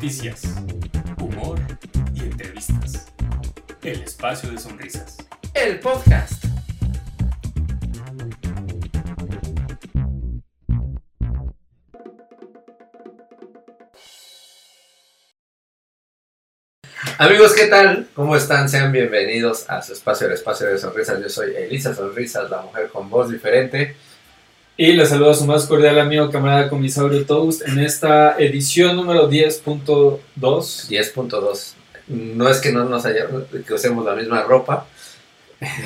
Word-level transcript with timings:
Noticias, 0.00 0.44
humor 1.20 1.58
y 2.14 2.20
entrevistas. 2.20 3.12
El 3.82 4.00
espacio 4.00 4.50
de 4.50 4.56
sonrisas. 4.56 5.18
El 5.52 5.78
podcast. 5.78 6.42
Amigos, 17.18 17.52
¿qué 17.54 17.66
tal? 17.66 18.08
¿Cómo 18.14 18.36
están? 18.36 18.70
Sean 18.70 18.90
bienvenidos 18.92 19.68
a 19.68 19.82
su 19.82 19.92
espacio, 19.92 20.28
el 20.28 20.32
espacio 20.32 20.66
de 20.66 20.78
sonrisas. 20.78 21.20
Yo 21.20 21.28
soy 21.28 21.54
Elisa 21.54 21.94
Sonrisas, 21.94 22.48
la 22.48 22.62
mujer 22.62 22.88
con 22.88 23.10
voz 23.10 23.30
diferente. 23.30 23.94
Y 24.80 24.94
les 24.94 25.10
saludo 25.10 25.32
a 25.32 25.34
su 25.34 25.44
más 25.44 25.66
cordial 25.66 26.00
amigo, 26.00 26.30
camarada 26.30 26.70
comisario 26.70 27.26
Toast, 27.26 27.68
en 27.68 27.80
esta 27.80 28.38
edición 28.38 28.96
número 28.96 29.28
10.2. 29.28 30.20
10.2. 30.40 31.72
No 32.06 32.48
es 32.48 32.60
que 32.62 32.72
no 32.72 32.86
nos 32.86 33.04
haya, 33.04 33.26
que 33.66 33.74
usemos 33.74 34.06
la 34.06 34.14
misma 34.14 34.40
ropa. 34.42 34.86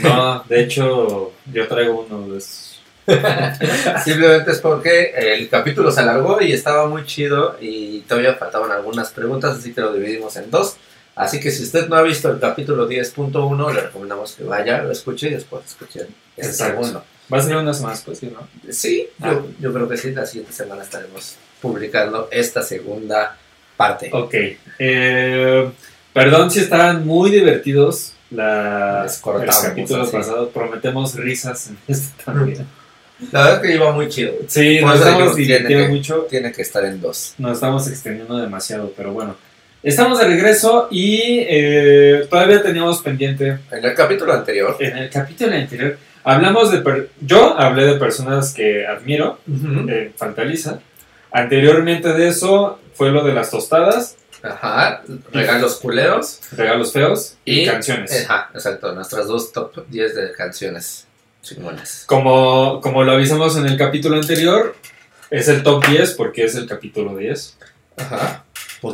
No, 0.01 0.45
de 0.49 0.63
hecho, 0.63 1.33
yo 1.53 1.67
traigo 1.67 2.07
uno 2.09 2.29
de 2.29 2.39
esos. 2.39 2.85
Simplemente 4.05 4.53
es 4.53 4.61
porque 4.61 5.13
el 5.17 5.49
capítulo 5.49 5.91
se 5.91 5.99
alargó 5.99 6.41
y 6.41 6.53
estaba 6.53 6.87
muy 6.87 7.05
chido 7.05 7.57
y 7.61 8.03
todavía 8.03 8.35
faltaban 8.35 8.71
algunas 8.71 9.11
preguntas, 9.11 9.59
así 9.59 9.75
que 9.75 9.81
lo 9.81 9.93
dividimos 9.93 10.37
en 10.37 10.53
dos. 10.53 10.77
Así 11.17 11.41
que 11.41 11.51
si 11.51 11.65
usted 11.65 11.89
no 11.89 11.97
ha 11.97 12.03
visto 12.03 12.31
el 12.31 12.39
capítulo 12.39 12.89
10.1, 12.89 13.75
le 13.75 13.81
recomendamos 13.81 14.35
que 14.35 14.45
vaya, 14.45 14.85
lo 14.85 14.93
escuche 14.93 15.27
y 15.27 15.31
después 15.31 15.65
escuche 15.67 16.03
el 16.03 16.47
Exacto. 16.47 16.85
segundo. 16.85 17.05
Va 17.33 17.39
a 17.39 17.43
ser 17.43 17.57
unas 17.57 17.81
más, 17.81 18.03
pues 18.03 18.19
sí, 18.19 18.33
¿no? 18.33 18.47
Sí, 18.73 19.09
Ah. 19.21 19.33
yo, 19.33 19.47
yo 19.61 19.73
creo 19.73 19.89
que 19.89 19.97
sí, 19.97 20.13
la 20.13 20.27
siguiente 20.27 20.53
semana 20.53 20.83
estaremos 20.83 21.37
publicando 21.61 22.29
esta 22.31 22.63
segunda 22.63 23.37
parte. 23.77 24.11
Ok. 24.13 24.35
Eh, 24.79 25.71
perdón 26.13 26.51
si 26.51 26.61
estaban 26.61 27.07
muy 27.07 27.31
divertidos 27.31 28.13
la, 28.31 29.03
Les 29.05 29.19
cortamos, 29.19 29.65
el 29.65 29.71
capítulo 29.71 30.11
pasado. 30.11 30.49
Prometemos 30.51 31.15
risas 31.15 31.69
en 31.69 31.79
este 31.89 32.23
también. 32.25 32.67
La 33.31 33.41
verdad 33.43 33.55
es 33.65 33.69
que 33.71 33.75
iba 33.77 33.93
muy 33.93 34.09
chido. 34.09 34.33
Sí, 34.49 34.79
Por 34.81 34.91
nos 34.91 34.99
estamos 35.01 35.37
divirtiendo 35.37 35.89
mucho. 35.89 36.27
Tiene 36.29 36.53
que 36.53 36.63
estar 36.63 36.85
en 36.85 37.01
dos. 37.01 37.35
Nos 37.39 37.53
estamos 37.53 37.89
extendiendo 37.89 38.37
demasiado, 38.37 38.93
pero 38.97 39.13
bueno. 39.13 39.37
Estamos 39.83 40.19
de 40.19 40.27
regreso 40.27 40.89
y 40.91 41.21
eh, 41.47 42.27
todavía 42.31 42.63
teníamos 42.63 43.03
pendiente 43.03 43.59
En 43.71 43.85
el 43.85 43.95
capítulo 43.95 44.33
anterior, 44.33 44.77
en 44.81 44.97
el 44.97 45.11
capítulo 45.11 45.55
anterior. 45.55 45.99
Hablamos 46.25 46.73
de. 46.73 46.79
per- 46.79 47.11
Yo 47.21 47.59
hablé 47.59 47.85
de 47.87 47.95
personas 47.97 48.53
que 48.55 48.87
admiro, 48.87 49.39
eh, 49.89 50.13
falta 50.17 50.43
Lisa. 50.45 50.81
Anteriormente 51.31 52.13
de 52.13 52.29
eso 52.29 52.79
fue 52.95 53.11
lo 53.11 53.25
de 53.25 53.35
las 53.35 53.51
tostadas, 53.51 54.17
ajá, 54.43 55.03
regalos 55.33 55.77
culeros 55.77 56.41
regalos 56.57 56.93
feos 56.93 57.37
y, 57.45 57.61
y 57.63 57.67
canciones. 57.67 58.25
Ajá, 58.29 58.51
exacto, 58.55 58.93
nuestras 58.95 59.27
dos 59.27 59.53
top 59.53 59.73
10 59.89 60.15
de 60.15 60.33
canciones 60.33 61.07
chingonas. 61.43 62.05
Como, 62.07 62.81
como 62.81 63.03
lo 63.03 63.13
avisamos 63.13 63.57
en 63.57 63.67
el 63.67 63.77
capítulo 63.77 64.17
anterior, 64.17 64.77
es 65.31 65.49
el 65.49 65.63
top 65.63 65.85
10 65.89 66.13
porque 66.13 66.45
es 66.45 66.55
el 66.55 66.67
capítulo 66.69 67.17
10. 67.17 67.59
Ajá. 67.97 68.44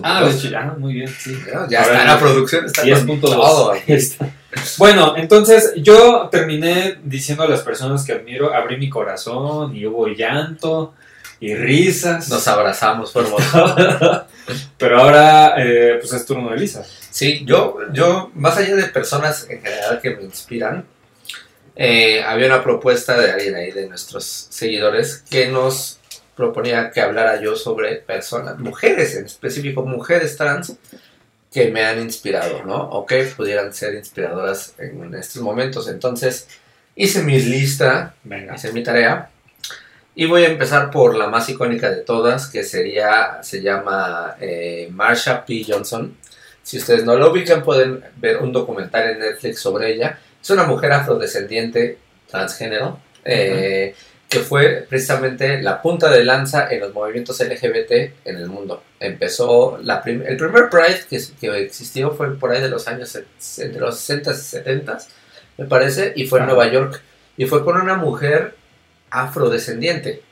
Ah, 0.03 0.25
de 0.25 0.31
hecho, 0.31 0.49
ah, 0.57 0.75
muy 0.79 0.95
bien, 0.95 1.09
sí. 1.09 1.37
Ya, 1.47 1.67
ya 1.69 1.83
está 1.83 2.05
la 2.05 2.19
producción, 2.19 2.67
está 2.67 2.83
con 3.07 3.21
todo. 3.21 3.73
10.2. 3.75 3.83
Ahí 3.87 3.95
está. 3.95 4.31
Bueno, 4.79 5.15
entonces 5.17 5.73
yo 5.77 6.29
terminé 6.31 6.99
diciendo 7.05 7.45
a 7.45 7.49
las 7.49 7.61
personas 7.61 8.05
que 8.05 8.13
admiro, 8.13 8.53
abrí 8.53 8.77
mi 8.77 8.89
corazón 8.89 9.77
y 9.77 9.87
hubo 9.87 10.09
llanto 10.09 10.95
y 11.39 11.55
risas. 11.55 12.29
Nos 12.29 12.47
abrazamos, 12.49 13.13
fue 13.13 13.23
hermoso. 13.23 13.77
Pero 14.79 15.01
ahora, 15.01 15.55
eh, 15.59 15.99
pues 16.01 16.13
es 16.13 16.27
turno 16.27 16.51
de 16.51 16.57
Lisa. 16.57 16.85
Sí, 17.11 17.45
yo, 17.47 17.79
yo, 17.93 18.31
más 18.35 18.57
allá 18.57 18.75
de 18.75 18.85
personas 18.85 19.47
en 19.49 19.63
general 19.63 20.01
que 20.01 20.11
me 20.11 20.23
inspiran, 20.23 20.85
eh, 21.77 22.23
había 22.23 22.47
una 22.47 22.63
propuesta 22.63 23.17
de 23.19 23.31
alguien 23.31 23.55
ahí 23.55 23.71
de 23.71 23.89
nuestros 23.89 24.25
seguidores 24.51 25.25
que 25.31 25.49
nos 25.49 26.00
proponía 26.41 26.91
que 26.91 27.01
hablara 27.01 27.41
yo 27.41 27.55
sobre 27.55 27.97
personas, 27.97 28.59
mujeres 28.59 29.15
en 29.15 29.27
específico, 29.27 29.85
mujeres 29.85 30.37
trans 30.37 30.77
que 31.53 31.71
me 31.71 31.85
han 31.85 32.01
inspirado, 32.01 32.65
¿no? 32.65 32.77
O 32.77 33.05
que 33.05 33.25
pudieran 33.25 33.73
ser 33.75 33.95
inspiradoras 33.95 34.75
en 34.79 35.15
estos 35.15 35.43
momentos. 35.43 35.89
Entonces, 35.89 36.49
hice 36.97 37.23
mi 37.23 37.39
lista, 37.39 38.15
Venga. 38.25 38.55
hice 38.55 38.73
mi 38.73 38.83
tarea. 38.83 39.31
Y 40.15 40.27
voy 40.27 40.45
a 40.45 40.49
empezar 40.49 40.91
por 40.91 41.17
la 41.17 41.29
más 41.29 41.49
icónica 41.49 41.91
de 41.91 42.03
todas, 42.03 42.49
que 42.49 42.65
sería, 42.65 43.43
se 43.43 43.61
llama 43.63 44.37
eh, 44.41 44.89
Marsha 44.91 45.45
P. 45.45 45.65
Johnson. 45.67 46.17
Si 46.63 46.79
ustedes 46.79 47.05
no 47.05 47.17
lo 47.17 47.31
ubican, 47.31 47.63
pueden 47.63 48.03
ver 48.17 48.39
un 48.39 48.53
documental 48.53 49.11
en 49.11 49.19
Netflix 49.19 49.61
sobre 49.61 49.93
ella. 49.93 50.19
Es 50.43 50.51
una 50.51 50.65
mujer 50.65 50.93
afrodescendiente, 50.93 51.99
transgénero, 52.29 52.99
eh, 53.25 53.95
que 54.31 54.39
fue 54.39 54.87
precisamente 54.89 55.61
la 55.61 55.83
punta 55.83 56.09
de 56.09 56.25
lanza 56.25 56.71
en 56.71 56.81
los 56.81 56.95
movimientos 56.95 57.39
LGBT 57.41 57.91
en 58.25 58.37
el 58.37 58.47
mundo. 58.47 58.83
Empezó, 59.01 59.79
la 59.83 60.01
prim- 60.01 60.23
el 60.25 60.37
primer 60.37 60.71
Pride 60.71 61.01
que, 61.11 61.21
que 61.41 61.59
existió 61.65 62.13
fue 62.13 62.35
por 62.39 62.53
ahí 62.53 62.63
de 62.63 62.69
los 62.71 62.87
años, 62.89 63.15
entre 63.59 63.81
los 63.81 63.99
60 63.99 64.31
y 64.31 64.35
70, 64.35 64.99
me 65.59 65.65
parece, 65.67 66.13
y 66.15 66.27
fue 66.27 66.39
en 66.39 66.45
Ajá. 66.45 66.55
Nueva 66.55 66.73
York. 66.73 67.03
Y 67.37 67.47
fue 67.47 67.65
con 67.65 67.77
una 67.81 67.97
mujer 67.97 68.55
afrodescendiente, 69.11 70.23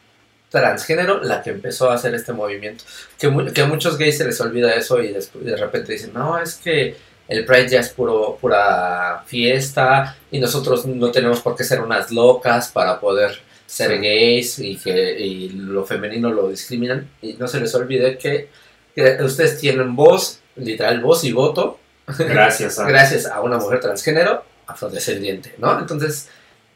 transgénero, 0.50 1.22
la 1.22 1.42
que 1.42 1.50
empezó 1.50 1.90
a 1.90 1.94
hacer 1.94 2.14
este 2.14 2.32
movimiento. 2.32 2.84
Que, 3.18 3.28
mu- 3.28 3.52
que 3.52 3.62
a 3.62 3.66
muchos 3.66 3.98
gays 3.98 4.16
se 4.18 4.24
les 4.24 4.40
olvida 4.40 4.74
eso 4.74 5.02
y 5.02 5.12
después 5.12 5.44
de 5.44 5.56
repente 5.56 5.92
dicen, 5.92 6.12
no, 6.14 6.38
es 6.38 6.54
que 6.54 6.96
el 7.28 7.44
Pride 7.44 7.68
ya 7.68 7.80
es 7.80 7.90
puro, 7.90 8.38
pura 8.40 9.22
fiesta 9.26 10.16
y 10.30 10.38
nosotros 10.40 10.86
no 10.86 11.10
tenemos 11.10 11.40
por 11.40 11.54
qué 11.56 11.64
ser 11.64 11.80
unas 11.80 12.10
locas 12.10 12.68
para 12.68 12.98
poder 13.00 13.38
ser 13.68 14.00
gays 14.00 14.58
y 14.60 14.76
que 14.76 15.20
y 15.20 15.50
lo 15.50 15.84
femenino 15.84 16.32
lo 16.32 16.48
discriminan. 16.48 17.08
Y 17.22 17.34
no 17.34 17.46
se 17.46 17.60
les 17.60 17.74
olvide 17.74 18.16
que, 18.16 18.48
que 18.94 19.18
ustedes 19.22 19.58
tienen 19.60 19.94
voz, 19.94 20.40
literal 20.56 21.00
voz 21.00 21.22
y 21.24 21.32
voto, 21.32 21.78
Gracias 22.18 22.78
a. 22.78 22.86
gracias 22.88 23.26
a 23.26 23.42
una 23.42 23.58
mujer 23.58 23.80
transgénero 23.80 24.42
afrodescendiente, 24.66 25.54
¿no? 25.58 25.78
Entonces, 25.78 26.28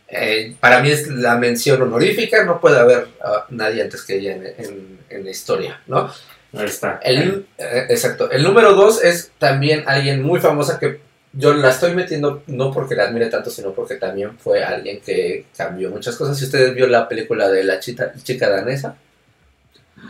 eh, 0.09 0.55
para 0.61 0.81
mí 0.83 0.91
es 0.91 1.09
la 1.09 1.37
mención 1.37 1.81
honorífica, 1.81 2.45
no 2.45 2.61
puede 2.61 2.79
haber 2.79 3.09
ah, 3.25 3.47
nadie 3.49 3.81
antes 3.83 4.03
que 4.03 4.17
ella 4.19 4.33
en, 4.37 4.47
en- 4.59 4.99
en 5.09 5.25
la 5.25 5.31
historia, 5.31 5.81
¿no? 5.87 6.13
Ahí 6.55 6.67
está. 6.67 7.01
El, 7.03 7.47
eh, 7.57 7.87
exacto. 7.89 8.31
El 8.31 8.43
número 8.43 8.75
dos 8.75 9.03
es 9.03 9.31
también 9.39 9.85
alguien 9.87 10.23
muy 10.23 10.39
famosa 10.41 10.79
que 10.79 11.01
yo 11.33 11.55
la 11.55 11.71
estoy 11.71 11.95
metiendo 11.95 12.43
no 12.47 12.73
porque 12.73 12.95
la 12.95 13.05
admire 13.05 13.27
tanto, 13.27 13.51
sino 13.51 13.73
porque 13.73 13.95
también 13.97 14.39
fue 14.39 14.63
alguien 14.63 15.01
que 15.01 15.47
cambió 15.57 15.91
muchas 15.91 16.17
cosas. 16.17 16.39
Si 16.39 16.45
ustedes 16.45 16.75
vio 16.75 16.87
la 16.87 17.09
película 17.09 17.49
de 17.49 17.65
la 17.65 17.81
chica, 17.81 18.13
chica 18.23 18.49
danesa, 18.51 18.97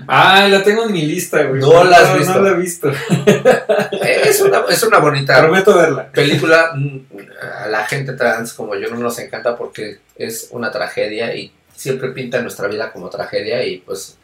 Ah, 0.09 0.49
la 0.49 0.63
tengo 0.63 0.85
en 0.85 0.93
mi 0.93 1.03
lista, 1.03 1.43
güey. 1.45 1.61
No 1.61 1.85
la 1.85 1.97
has 1.99 2.19
visto. 2.19 2.35
No 2.35 2.43
la 2.43 2.51
he 2.51 2.57
visto. 2.57 2.91
es 4.03 4.41
una, 4.41 4.65
es 4.69 4.83
una 4.83 4.99
bonita 4.99 5.39
Prometo 5.39 5.77
verla. 5.77 6.11
película 6.11 6.73
mm, 6.75 6.99
a 7.63 7.67
la 7.69 7.85
gente 7.85 8.15
trans 8.15 8.53
como 8.53 8.75
yo 8.75 8.89
no 8.89 8.97
nos 8.97 9.19
encanta 9.19 9.57
porque 9.57 9.99
es 10.17 10.49
una 10.51 10.71
tragedia 10.71 11.35
y 11.35 11.53
siempre 11.75 12.11
pinta 12.11 12.41
nuestra 12.41 12.69
vida 12.69 12.93
como 12.93 13.11
tragedia 13.11 13.65
y 13.65 13.79
pues 13.79 14.17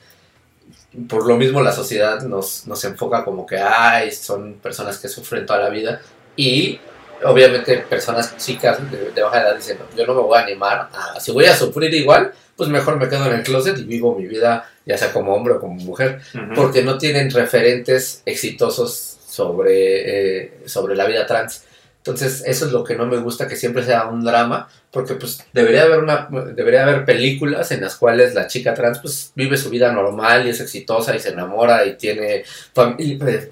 por 1.08 1.26
lo 1.26 1.36
mismo 1.36 1.60
la 1.60 1.72
sociedad 1.72 2.22
nos, 2.22 2.66
nos 2.66 2.82
enfoca 2.84 3.24
como 3.24 3.46
que 3.46 3.58
ay 3.58 4.10
son 4.10 4.54
personas 4.54 4.98
que 4.98 5.08
sufren 5.08 5.44
toda 5.44 5.60
la 5.60 5.68
vida 5.68 6.00
y 6.38 6.80
obviamente 7.22 7.76
personas 7.78 8.34
chicas 8.38 8.78
de, 8.90 9.10
de 9.10 9.22
baja 9.22 9.42
edad 9.42 9.56
diciendo 9.56 9.86
yo 9.94 10.06
no 10.06 10.14
me 10.14 10.22
voy 10.22 10.38
a 10.38 10.42
animar 10.42 10.88
a, 10.94 11.20
si 11.20 11.32
voy 11.32 11.44
a 11.44 11.54
sufrir 11.54 11.92
igual 11.92 12.32
pues 12.56 12.70
mejor 12.70 12.96
me 12.96 13.08
quedo 13.08 13.26
en 13.26 13.34
el 13.34 13.42
closet 13.42 13.76
y 13.76 13.84
vivo 13.84 14.16
mi 14.16 14.26
vida 14.26 14.70
ya 14.86 14.96
sea 14.96 15.12
como 15.12 15.34
hombre 15.34 15.54
o 15.54 15.60
como 15.60 15.74
mujer 15.74 16.20
porque 16.54 16.82
no 16.82 16.96
tienen 16.96 17.30
referentes 17.30 18.22
exitosos 18.24 19.18
sobre, 19.38 20.40
eh, 20.42 20.52
sobre 20.66 20.96
la 20.96 21.06
vida 21.06 21.26
trans. 21.26 21.64
Entonces, 21.98 22.42
eso 22.46 22.66
es 22.66 22.72
lo 22.72 22.82
que 22.82 22.96
no 22.96 23.06
me 23.06 23.18
gusta, 23.18 23.46
que 23.46 23.56
siempre 23.56 23.84
sea 23.84 24.06
un 24.06 24.24
drama, 24.24 24.68
porque 24.90 25.14
pues 25.14 25.44
debería 25.52 25.82
haber, 25.82 25.98
una, 25.98 26.28
debería 26.54 26.82
haber 26.82 27.04
películas 27.04 27.70
en 27.70 27.82
las 27.82 27.96
cuales 27.96 28.34
la 28.34 28.46
chica 28.46 28.74
trans 28.74 28.98
pues 28.98 29.32
vive 29.34 29.56
su 29.56 29.70
vida 29.70 29.92
normal 29.92 30.46
y 30.46 30.50
es 30.50 30.60
exitosa 30.60 31.14
y 31.14 31.20
se 31.20 31.30
enamora 31.30 31.84
y 31.86 31.96
tiene 31.96 32.44
familia. 32.72 33.48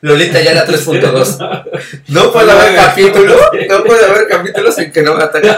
Lolita 0.00 0.40
ya 0.40 0.52
era 0.52 0.64
3.2. 0.66 1.98
No 2.08 2.32
puede 2.32 2.52
haber 2.52 2.74
capítulos, 2.76 3.40
no 3.68 3.84
puede 3.84 4.04
haber 4.06 4.28
capítulos 4.28 4.78
en 4.78 4.92
que 4.92 5.02
no 5.02 5.14
me 5.14 5.24
ataque. 5.24 5.50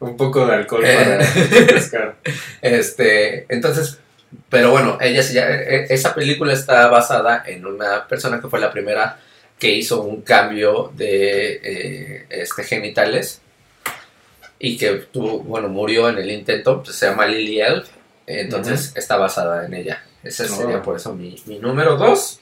Un 0.00 0.16
poco 0.16 0.46
de 0.46 0.54
alcohol 0.54 0.84
Eh. 0.84 0.94
para 0.96 1.16
refrescar. 1.18 2.16
Este, 2.62 3.46
entonces, 3.52 3.98
pero 4.48 4.70
bueno, 4.70 4.96
ella 5.00 5.22
llama- 5.22 5.56
e- 5.56 5.86
esa 5.90 6.14
película 6.14 6.52
está 6.52 6.86
basada 6.88 7.42
en 7.46 7.66
una 7.66 8.06
persona 8.06 8.40
que 8.40 8.48
fue 8.48 8.60
la 8.60 8.70
primera 8.70 9.18
que 9.58 9.70
hizo 9.70 10.02
un 10.02 10.22
cambio 10.22 10.92
de 10.94 11.60
eh, 11.64 12.26
este, 12.30 12.62
genitales 12.62 13.40
y 14.60 14.76
que 14.76 14.90
tuvo, 15.12 15.40
bueno, 15.40 15.68
murió 15.68 16.08
en 16.08 16.18
el 16.18 16.30
intento, 16.30 16.82
pues, 16.84 16.94
se 16.96 17.06
llama 17.06 17.26
Lily 17.26 17.60
Elf, 17.60 17.88
entonces 18.26 18.92
está 18.94 19.16
basada 19.16 19.66
en 19.66 19.74
ella. 19.74 20.04
Ese 20.22 20.48
sería 20.48 20.82
por 20.82 20.96
eso 20.96 21.14
mi, 21.14 21.36
mi 21.46 21.58
número 21.58 21.96
2. 21.96 22.40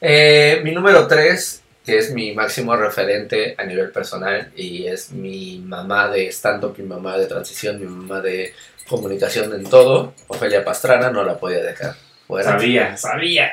Eh, 0.00 0.60
mi 0.62 0.72
número 0.72 1.06
3, 1.06 1.62
que 1.84 1.98
es 1.98 2.12
mi 2.12 2.34
máximo 2.34 2.76
referente 2.76 3.54
a 3.58 3.64
nivel 3.64 3.90
personal 3.90 4.52
y 4.56 4.86
es 4.86 5.10
mi 5.10 5.62
mamá 5.64 6.08
de 6.08 6.28
stand-up, 6.28 6.76
mi 6.78 6.84
mamá 6.84 7.18
de 7.18 7.26
transición, 7.26 7.80
mi 7.80 7.86
mamá 7.86 8.20
de 8.20 8.54
comunicación 8.88 9.52
en 9.52 9.64
todo, 9.64 10.14
Ofelia 10.28 10.64
Pastrana, 10.64 11.10
no 11.10 11.24
la 11.24 11.36
podía 11.36 11.62
dejar 11.62 11.94
fuera. 12.26 12.52
Sabía, 12.52 12.96
sabía. 12.96 13.50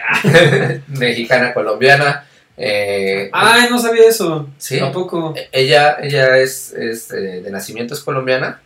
Mexicana, 0.87 1.53
colombiana. 1.53 2.27
Eh, 2.57 3.29
Ay, 3.33 3.67
no 3.69 3.79
sabía 3.79 4.07
eso. 4.07 4.47
Sí. 4.57 4.79
Tampoco. 4.79 5.33
ella, 5.51 5.97
ella 6.01 6.37
es, 6.37 6.71
es, 6.73 7.11
eh, 7.11 7.41
de 7.41 7.51
nacimiento 7.51 7.93
es 7.93 7.99
colombiana 7.99 8.61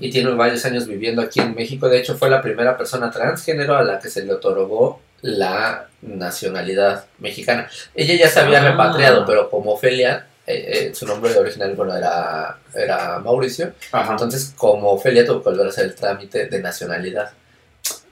y 0.00 0.10
tiene 0.10 0.30
varios 0.32 0.64
años 0.66 0.86
viviendo 0.86 1.22
aquí 1.22 1.40
en 1.40 1.54
México. 1.54 1.88
De 1.88 1.98
hecho, 1.98 2.16
fue 2.16 2.28
la 2.30 2.42
primera 2.42 2.76
persona 2.76 3.10
transgénero 3.10 3.76
a 3.76 3.82
la 3.82 3.98
que 3.98 4.08
se 4.10 4.24
le 4.24 4.32
otorgó 4.34 5.00
la 5.22 5.86
nacionalidad 6.02 7.06
mexicana. 7.18 7.68
Ella 7.94 8.14
ya 8.14 8.28
se 8.28 8.40
había 8.40 8.60
Ah. 8.62 8.70
repatriado, 8.70 9.24
pero 9.24 9.48
como 9.48 9.72
Ofelia, 9.72 10.26
eh, 10.46 10.88
eh, 10.90 10.94
su 10.94 11.06
nombre 11.06 11.34
original 11.38 11.74
bueno, 11.74 11.96
era, 11.96 12.58
era 12.74 13.18
Mauricio, 13.20 13.72
Ajá. 13.92 14.12
entonces 14.12 14.52
como 14.56 14.90
Ofelia 14.90 15.24
tuvo 15.24 15.42
que 15.42 15.48
volver 15.48 15.66
a 15.66 15.70
hacer 15.70 15.86
el 15.86 15.94
trámite 15.94 16.46
de 16.46 16.60
nacionalidad. 16.60 17.30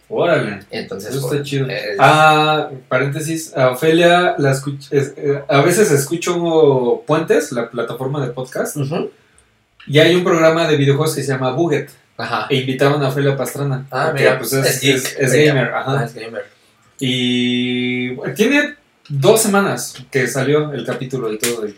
Órale. 0.08 0.60
Entonces, 0.70 1.14
Eso 1.14 1.22
por- 1.26 1.32
está 1.36 1.44
chido. 1.44 1.66
eh, 1.70 1.96
Ah, 1.98 2.68
paréntesis, 2.88 3.56
a 3.56 3.70
Ofelia 3.70 4.34
la 4.38 4.52
escuch- 4.52 4.88
es- 4.90 5.14
eh, 5.16 5.42
a 5.48 5.60
veces 5.62 5.90
escucho 5.90 7.02
Puentes, 7.06 7.50
la 7.52 7.70
plataforma 7.70 8.24
de 8.26 8.32
podcast, 8.32 8.76
ujú, 8.76 9.10
y 9.86 9.98
hay 9.98 10.14
un 10.14 10.24
programa 10.24 10.66
de 10.68 10.76
videojuegos 10.76 11.14
que 11.14 11.22
se 11.22 11.32
llama 11.32 11.52
Buget, 11.52 11.90
Ajá. 12.16 12.46
e 12.50 12.56
invitaban 12.56 13.02
a 13.02 13.08
Ofelia 13.08 13.36
Pastrana. 13.36 13.86
Ah, 13.90 14.06
porque, 14.10 14.22
mira, 14.24 14.38
pues 14.38 14.52
es, 14.52 14.66
es 14.66 14.80
geek, 14.80 14.96
es- 14.96 15.16
es 15.18 15.30
se 15.30 15.44
gamer, 15.46 15.74
ajá. 15.74 16.00
Ah, 16.00 16.04
es 16.04 16.14
gamer. 16.14 16.44
Y 16.98 18.10
bueno, 18.14 18.32
tiene 18.34 18.76
dos 19.08 19.42
semanas 19.42 19.94
que 20.10 20.26
salió 20.28 20.72
el 20.72 20.86
capítulo 20.86 21.32
y 21.32 21.38
todo, 21.38 21.66
y 21.66 21.74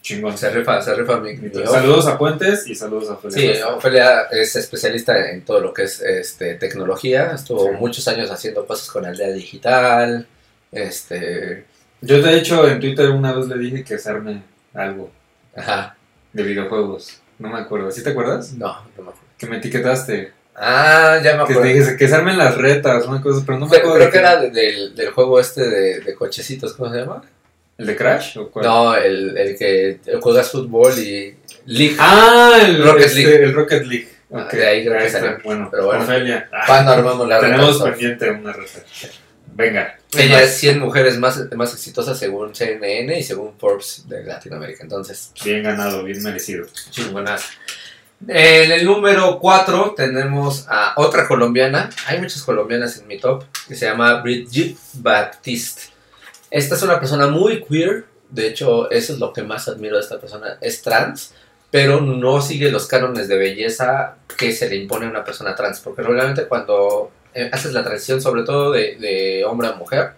chingón. 0.00 0.36
Se 0.38 0.50
rifa, 0.50 0.80
se 0.80 0.94
rifa 0.94 1.20
mi. 1.20 1.36
Saludos 1.66 2.06
a 2.06 2.16
Puentes 2.18 2.66
y 2.66 2.74
saludos 2.74 3.10
a 3.10 3.12
Ofelia. 3.14 3.54
Sí. 3.54 3.60
Ofelia 3.62 4.22
es 4.30 4.56
especialista 4.56 5.30
en 5.30 5.44
todo 5.44 5.60
lo 5.60 5.74
que 5.74 5.82
es 5.84 6.00
este, 6.00 6.54
tecnología. 6.54 7.32
Estuvo 7.34 7.64
Sí. 7.70 7.76
muchos 7.78 8.08
años 8.08 8.30
haciendo 8.30 8.66
cosas 8.66 8.88
con 8.90 9.04
aldea 9.04 9.28
digital. 9.30 10.26
Este, 10.72 11.66
Yo 12.00 12.20
de 12.20 12.36
hecho 12.38 12.66
en 12.66 12.80
Twitter 12.80 13.10
una 13.10 13.32
vez 13.32 13.46
le 13.46 13.58
dije 13.58 13.84
que 13.84 13.96
arme 14.06 14.42
algo 14.74 15.10
ajá, 15.54 15.96
de 16.32 16.42
videojuegos. 16.42 17.20
No 17.42 17.48
me 17.48 17.58
acuerdo. 17.58 17.90
¿Sí 17.90 18.02
te 18.02 18.10
acuerdas? 18.10 18.52
no, 18.54 18.68
no 18.96 19.02
me 19.02 19.10
acuerdo. 19.10 19.20
Que 19.38 19.46
me 19.46 19.56
etiquetaste. 19.58 20.32
Ah, 20.54 21.18
ya 21.24 21.32
me 21.32 21.38
Que 21.38 21.52
acuerdo. 21.54 21.62
te 21.62 21.68
dije 21.68 21.96
que 21.96 22.08
se 22.08 22.14
armen 22.14 22.38
las 22.38 22.56
retas, 22.56 23.06
una 23.06 23.20
cosa, 23.22 23.42
pero 23.44 23.58
no 23.58 23.66
me 23.66 23.76
acuerdo. 23.76 23.94
creo 23.94 24.06
de 24.06 24.12
que 24.12 24.18
era 24.18 24.36
de- 24.40 24.50
del, 24.50 24.94
del 24.94 25.10
juego 25.10 25.40
este 25.40 25.68
de, 25.68 26.00
de 26.00 26.14
cochecitos, 26.14 26.74
¿cómo 26.74 26.92
se 26.92 26.98
llama? 27.00 27.22
¿El 27.78 27.86
de 27.86 27.96
Crash? 27.96 28.38
¿O 28.38 28.50
cuál? 28.50 28.66
No, 28.66 28.94
el, 28.94 29.36
el 29.36 29.56
que 29.58 29.98
juegas 30.20 30.50
fútbol 30.52 30.92
y 30.98 31.34
League. 31.66 31.96
Ah, 31.98 32.58
el 32.62 32.84
Rocket 32.84 33.06
este, 33.06 33.22
League. 33.22 33.44
El 33.44 33.54
Rocket 33.54 33.84
League. 33.86 34.08
Ah, 34.32 34.44
Ok, 34.46 34.52
de 34.52 34.66
ahí 34.66 34.84
creo 34.86 34.98
que 34.98 35.06
está. 35.06 35.20
salió. 35.20 35.38
Bueno, 35.42 35.68
Pero 35.70 35.86
bueno. 35.86 36.04
Ofelia. 36.04 36.48
¿Cuándo 36.66 36.92
armamos 36.92 37.28
la 37.28 37.40
tenemos 37.40 37.78
reta? 37.80 37.90
pendiente 37.90 38.30
una 38.30 38.52
reta. 38.52 38.80
Venga. 39.54 39.98
Ella 40.16 40.42
es 40.42 40.56
100 40.58 40.78
mujeres 40.78 41.18
más, 41.18 41.40
más 41.54 41.72
exitosas 41.72 42.18
según 42.18 42.54
CNN 42.54 43.18
y 43.18 43.22
según 43.22 43.54
Forbes 43.58 44.04
de 44.08 44.24
Latinoamérica. 44.24 44.82
Entonces, 44.82 45.32
Bien 45.44 45.62
ganado, 45.62 46.04
bien 46.04 46.22
merecido. 46.22 46.66
Chingonas. 46.90 47.44
En 48.28 48.70
el 48.70 48.84
número 48.84 49.38
4 49.40 49.94
tenemos 49.96 50.66
a 50.68 50.94
otra 50.96 51.26
colombiana. 51.26 51.90
Hay 52.06 52.20
muchas 52.20 52.42
colombianas 52.42 52.98
en 52.98 53.06
mi 53.06 53.18
top. 53.18 53.44
Que 53.66 53.74
se 53.74 53.86
llama 53.86 54.20
Brigitte 54.20 54.78
Baptiste. 54.94 55.82
Esta 56.50 56.74
es 56.74 56.82
una 56.82 57.00
persona 57.00 57.26
muy 57.26 57.64
queer. 57.64 58.06
De 58.30 58.46
hecho, 58.46 58.90
eso 58.90 59.14
es 59.14 59.18
lo 59.18 59.32
que 59.32 59.42
más 59.42 59.66
admiro 59.68 59.96
de 59.96 60.02
esta 60.02 60.20
persona. 60.20 60.58
Es 60.60 60.82
trans. 60.82 61.34
Pero 61.70 62.00
no 62.00 62.42
sigue 62.42 62.70
los 62.70 62.86
cánones 62.86 63.28
de 63.28 63.38
belleza 63.38 64.16
que 64.36 64.52
se 64.52 64.68
le 64.68 64.76
impone 64.76 65.06
a 65.06 65.10
una 65.10 65.24
persona 65.24 65.54
trans. 65.54 65.80
Porque 65.80 66.02
regularmente 66.02 66.46
cuando 66.46 67.10
eh, 67.34 67.50
haces 67.52 67.72
la 67.72 67.82
transición, 67.82 68.20
sobre 68.20 68.42
todo 68.42 68.72
de, 68.72 68.96
de 68.96 69.44
hombre 69.44 69.68
a 69.68 69.72
mujer, 69.72 70.12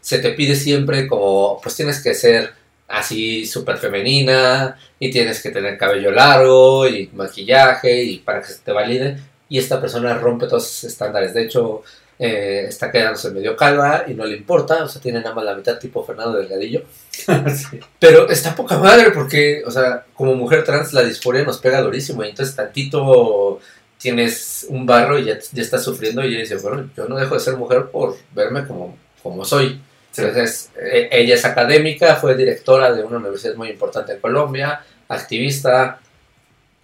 se 0.00 0.18
te 0.18 0.30
pide 0.30 0.54
siempre 0.54 1.06
como, 1.06 1.60
pues 1.62 1.76
tienes 1.76 2.02
que 2.02 2.14
ser 2.14 2.52
así 2.88 3.46
súper 3.46 3.78
femenina 3.78 4.76
y 4.98 5.10
tienes 5.10 5.42
que 5.42 5.50
tener 5.50 5.78
cabello 5.78 6.10
largo 6.10 6.86
y 6.86 7.10
maquillaje 7.14 8.02
y 8.02 8.18
para 8.18 8.40
que 8.40 8.48
se 8.48 8.58
te 8.58 8.72
valide. 8.72 9.18
Y 9.48 9.58
esta 9.58 9.80
persona 9.80 10.14
rompe 10.14 10.46
todos 10.46 10.64
esos 10.64 10.84
estándares. 10.84 11.34
De 11.34 11.42
hecho, 11.44 11.82
eh, 12.18 12.66
está 12.68 12.90
quedándose 12.90 13.30
medio 13.30 13.56
calva 13.56 14.04
y 14.06 14.14
no 14.14 14.24
le 14.24 14.36
importa. 14.36 14.84
O 14.84 14.88
sea, 14.88 15.00
tiene 15.00 15.20
nada 15.20 15.34
más 15.34 15.44
la 15.44 15.54
mitad 15.54 15.78
tipo 15.78 16.04
Fernando 16.04 16.38
Delgadillo. 16.38 16.82
Sí. 17.54 17.80
Pero 17.98 18.28
está 18.28 18.54
poca 18.54 18.78
madre 18.78 19.10
porque, 19.10 19.62
o 19.64 19.70
sea, 19.70 20.04
como 20.14 20.34
mujer 20.34 20.64
trans 20.64 20.92
la 20.92 21.02
disforia 21.02 21.44
nos 21.44 21.58
pega 21.58 21.80
durísimo 21.80 22.24
y 22.24 22.30
entonces 22.30 22.54
tantito 22.54 23.60
tienes 24.04 24.66
un 24.68 24.84
barro 24.84 25.18
y 25.18 25.24
ya, 25.24 25.38
ya 25.50 25.62
estás 25.62 25.82
sufriendo 25.82 26.22
y 26.22 26.28
ella 26.28 26.40
dice, 26.40 26.56
bueno, 26.56 26.90
yo 26.94 27.08
no 27.08 27.16
dejo 27.16 27.36
de 27.36 27.40
ser 27.40 27.56
mujer 27.56 27.86
por 27.86 28.14
verme 28.34 28.66
como, 28.66 28.98
como 29.22 29.46
soy. 29.46 29.80
Sí. 30.10 30.20
Entonces, 30.20 30.70
eh, 30.78 31.08
ella 31.10 31.36
es 31.36 31.44
académica, 31.46 32.16
fue 32.16 32.36
directora 32.36 32.92
de 32.92 33.02
una 33.02 33.16
universidad 33.16 33.54
muy 33.54 33.70
importante 33.70 34.12
en 34.12 34.20
Colombia, 34.20 34.82
activista, 35.08 36.00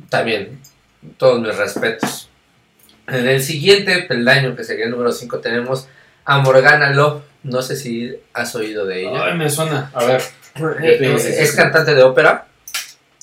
también, 0.08 0.61
todos 1.19 1.43
mis 1.43 1.55
respetos. 1.55 2.31
En 3.06 3.28
el 3.28 3.43
siguiente 3.43 4.00
peldaño, 4.08 4.56
que 4.56 4.64
sería 4.64 4.87
el 4.87 4.90
número 4.90 5.12
5, 5.12 5.40
tenemos 5.40 5.88
a 6.25 6.38
Morgana 6.38 6.88
Love. 6.88 7.23
No 7.43 7.61
sé 7.61 7.76
si 7.76 8.16
has 8.32 8.55
oído 8.55 8.87
de 8.87 9.02
ella. 9.02 9.26
Ay, 9.26 9.37
me 9.37 9.50
suena. 9.50 9.90
A 9.93 10.05
ver. 10.06 10.23
Eh, 10.82 10.99
eh, 11.02 11.37
es 11.38 11.52
cantante 11.52 11.94
de 11.94 12.02
ópera. 12.02 12.46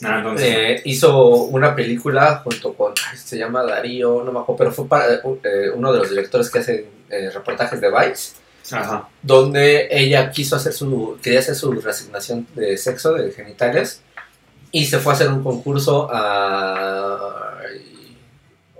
Ah, 0.03 0.17
entonces. 0.19 0.47
Eh, 0.47 0.81
hizo 0.85 1.33
una 1.45 1.75
película 1.75 2.41
junto 2.43 2.73
con, 2.73 2.93
se 3.15 3.37
llama 3.37 3.63
Darío, 3.63 4.23
no 4.23 4.31
me 4.31 4.39
acuerdo, 4.39 4.57
pero 4.57 4.71
fue 4.71 4.87
para, 4.87 5.15
eh, 5.15 5.69
uno 5.73 5.91
de 5.91 5.99
los 5.99 6.09
directores 6.09 6.49
que 6.49 6.59
hacen 6.59 6.85
eh, 7.09 7.31
reportajes 7.31 7.81
de 7.81 7.89
Vice, 7.89 8.35
Ajá. 8.71 9.09
donde 9.21 9.87
ella 9.89 10.29
quiso 10.29 10.55
hacer 10.55 10.73
su, 10.73 11.17
quería 11.21 11.39
hacer 11.39 11.55
su 11.55 11.71
resignación 11.71 12.45
de 12.53 12.77
sexo, 12.77 13.13
de 13.13 13.31
genitales, 13.31 14.01
y 14.71 14.85
se 14.85 14.99
fue 14.99 15.13
a 15.13 15.15
hacer 15.15 15.29
un 15.29 15.41
concurso 15.41 16.07
a, 16.11 17.57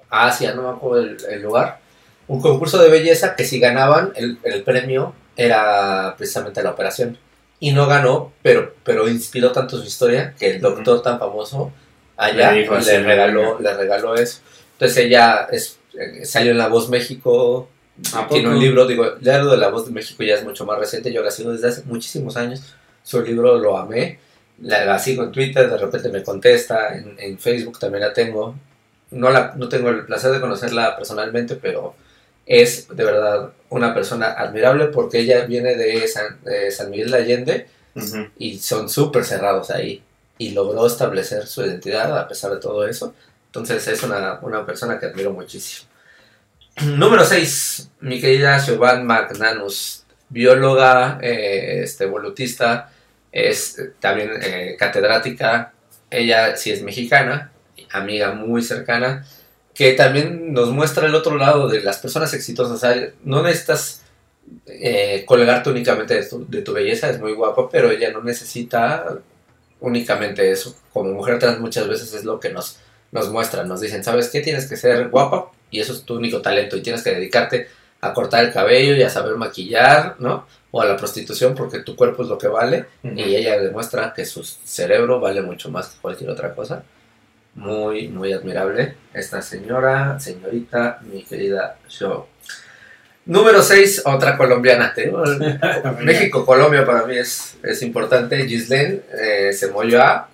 a 0.10 0.28
Asia, 0.28 0.54
no 0.54 0.64
me 0.64 0.70
acuerdo 0.70 1.04
el, 1.04 1.18
el 1.32 1.42
lugar, 1.42 1.80
un 2.28 2.42
concurso 2.42 2.78
de 2.78 2.90
belleza 2.90 3.36
que 3.36 3.46
si 3.46 3.60
ganaban, 3.60 4.12
el, 4.16 4.38
el 4.44 4.64
premio 4.64 5.16
era 5.36 6.14
precisamente 6.18 6.62
la 6.62 6.72
operación. 6.72 7.18
Y 7.60 7.72
no 7.72 7.88
ganó, 7.88 8.34
pero, 8.44 8.76
pero 8.84 9.10
inspiró 9.10 9.52
tanto 9.52 9.78
su 9.78 9.84
historia 9.84 10.36
que 10.38 10.52
el 10.52 10.62
doctor 10.62 11.02
tan 11.02 11.18
famoso 11.18 11.72
allá 12.18 12.52
Le 12.52 12.62
dijo 12.62 12.76
regaló, 12.76 13.60
le 13.60 13.74
regaló 13.74 14.16
eso. 14.16 14.40
Entonces 14.74 14.98
ella 15.06 15.48
es, 15.52 15.80
eh, 15.94 16.26
salió 16.26 16.52
en 16.52 16.58
La 16.58 16.68
Voz 16.68 16.90
México, 16.90 17.70
¿A 18.14 18.28
tiene 18.28 18.50
un 18.50 18.60
libro, 18.60 18.86
digo, 18.86 19.18
ya 19.22 19.40
lo 19.40 19.52
de 19.52 19.58
La 19.58 19.70
Voz 19.70 19.88
de 19.88 19.92
México 19.92 20.24
ya 20.24 20.36
es 20.36 20.44
mucho 20.44 20.66
más 20.66 20.78
reciente, 20.78 21.12
yo 21.12 21.24
la 21.24 21.32
sigo 21.32 21.52
desde 21.52 21.70
hace 21.70 21.84
muchísimos 21.86 22.38
años, 22.38 22.62
su 23.04 23.24
libro 23.24 23.58
lo 23.58 23.76
amé, 23.76 24.20
la, 24.62 24.86
la 24.86 25.00
sigo 25.00 25.24
en 25.24 25.32
Twitter, 25.32 25.68
de 25.68 25.78
repente 25.78 26.10
me 26.10 26.22
contesta, 26.22 26.96
en, 26.96 27.16
en 27.18 27.40
Facebook 27.40 27.80
también 27.80 28.04
la 28.04 28.14
tengo, 28.14 28.56
no, 29.10 29.32
la, 29.32 29.54
no 29.56 29.68
tengo 29.68 29.90
el 29.90 30.06
placer 30.06 30.32
de 30.32 30.42
conocerla 30.42 30.96
personalmente, 30.96 31.56
pero 31.56 31.96
es 32.48 32.88
de 32.88 33.04
verdad 33.04 33.52
una 33.70 33.94
persona 33.94 34.32
admirable 34.32 34.88
porque 34.88 35.20
ella 35.20 35.46
viene 35.46 35.76
de 35.76 36.08
San, 36.08 36.42
de 36.44 36.72
San 36.72 36.90
Miguel 36.90 37.12
de 37.12 37.18
Allende 37.18 37.68
y 38.38 38.60
son 38.60 38.90
súper 38.90 39.26
cerrados 39.26 39.70
ahí 39.72 40.02
y 40.38 40.52
logró 40.52 40.88
establecer 40.88 41.46
su 41.48 41.64
identidad 41.64 42.18
a 42.18 42.28
pesar 42.28 42.52
de 42.52 42.60
todo 42.60 42.88
eso. 42.88 43.14
Entonces 43.48 43.88
es 43.88 44.04
una, 44.04 44.40
una 44.42 44.66
persona 44.66 45.00
que 45.00 45.08
admiro 45.08 45.32
muchísimo. 45.32 45.90
Número 46.86 47.26
6, 47.26 47.90
mi 48.02 48.22
querida 48.22 48.60
Siobhan 48.60 49.06
Magnanus, 49.06 50.06
bióloga, 50.30 51.20
eh, 51.22 51.82
este, 51.84 52.06
volutista, 52.06 52.92
es 53.32 53.82
también 54.00 54.32
eh, 54.42 54.76
catedrática, 54.78 55.74
ella 56.10 56.56
sí 56.56 56.72
es 56.72 56.82
mexicana, 56.82 57.52
amiga 57.92 58.34
muy 58.34 58.62
cercana, 58.62 59.26
que 59.78 59.94
también 59.94 60.54
nos 60.54 60.72
muestra 60.72 61.06
el 61.06 61.14
otro 61.14 61.38
lado 61.38 61.68
de 61.68 61.82
las 61.82 62.00
personas 62.00 62.34
exitosas. 62.34 62.74
O 62.74 62.80
sea, 62.80 63.12
no 63.24 63.44
necesitas 63.44 64.02
eh, 64.66 65.24
colgarte 65.28 65.70
únicamente 65.70 66.16
de 66.16 66.26
tu, 66.26 66.48
de 66.50 66.64
tu 66.64 66.74
belleza, 66.74 67.12
es 67.12 67.20
muy 67.20 67.34
guapa, 67.34 67.70
pero 67.70 67.92
ella 67.92 68.12
no 68.12 68.24
necesita 68.24 69.20
únicamente 69.80 70.50
eso. 70.50 70.76
Como 70.92 71.12
mujer 71.12 71.38
trans 71.38 71.60
muchas 71.60 71.88
veces 71.88 72.12
es 72.16 72.26
lo 72.26 72.40
que 72.40 72.50
nos, 72.50 72.80
nos 73.12 73.30
muestran, 73.30 73.68
nos 73.68 73.80
dicen, 73.80 74.04
¿sabes 74.04 74.30
qué? 74.30 74.42
Tienes 74.42 74.66
que 74.66 74.78
ser 74.78 75.10
guapa 75.10 75.52
y 75.70 75.80
eso 75.80 75.94
es 75.94 76.02
tu 76.02 76.16
único 76.16 76.42
talento 76.42 76.76
y 76.76 76.82
tienes 76.82 77.04
que 77.04 77.12
dedicarte 77.12 77.68
a 78.02 78.16
cortar 78.16 78.46
el 78.46 78.52
cabello 78.52 78.96
y 78.96 79.04
a 79.04 79.12
saber 79.12 79.36
maquillar, 79.36 80.16
¿no? 80.18 80.48
O 80.72 80.82
a 80.82 80.86
la 80.86 80.98
prostitución 80.98 81.54
porque 81.54 81.82
tu 81.82 81.96
cuerpo 81.96 82.24
es 82.24 82.30
lo 82.30 82.40
que 82.40 82.48
vale 82.48 82.88
y 83.04 83.36
ella 83.36 83.60
demuestra 83.60 84.12
que 84.16 84.26
su 84.26 84.44
cerebro 84.44 85.20
vale 85.20 85.44
mucho 85.44 85.70
más 85.70 85.90
que 85.90 86.02
cualquier 86.02 86.32
otra 86.32 86.56
cosa. 86.56 86.84
Muy, 87.58 88.08
muy 88.08 88.32
admirable 88.34 88.94
esta 89.14 89.42
señora, 89.42 90.20
señorita, 90.20 91.00
mi 91.12 91.24
querida 91.24 91.78
Show. 91.90 92.28
Número 93.26 93.64
6, 93.64 94.04
otra 94.06 94.38
colombiana. 94.38 94.94
México-Colombia 96.02 96.86
para 96.86 97.06
mí 97.06 97.18
es, 97.18 97.58
es 97.64 97.82
importante. 97.82 98.48
Gislaine 98.48 99.02
eh, 99.12 99.52
Semoyoa, 99.54 100.30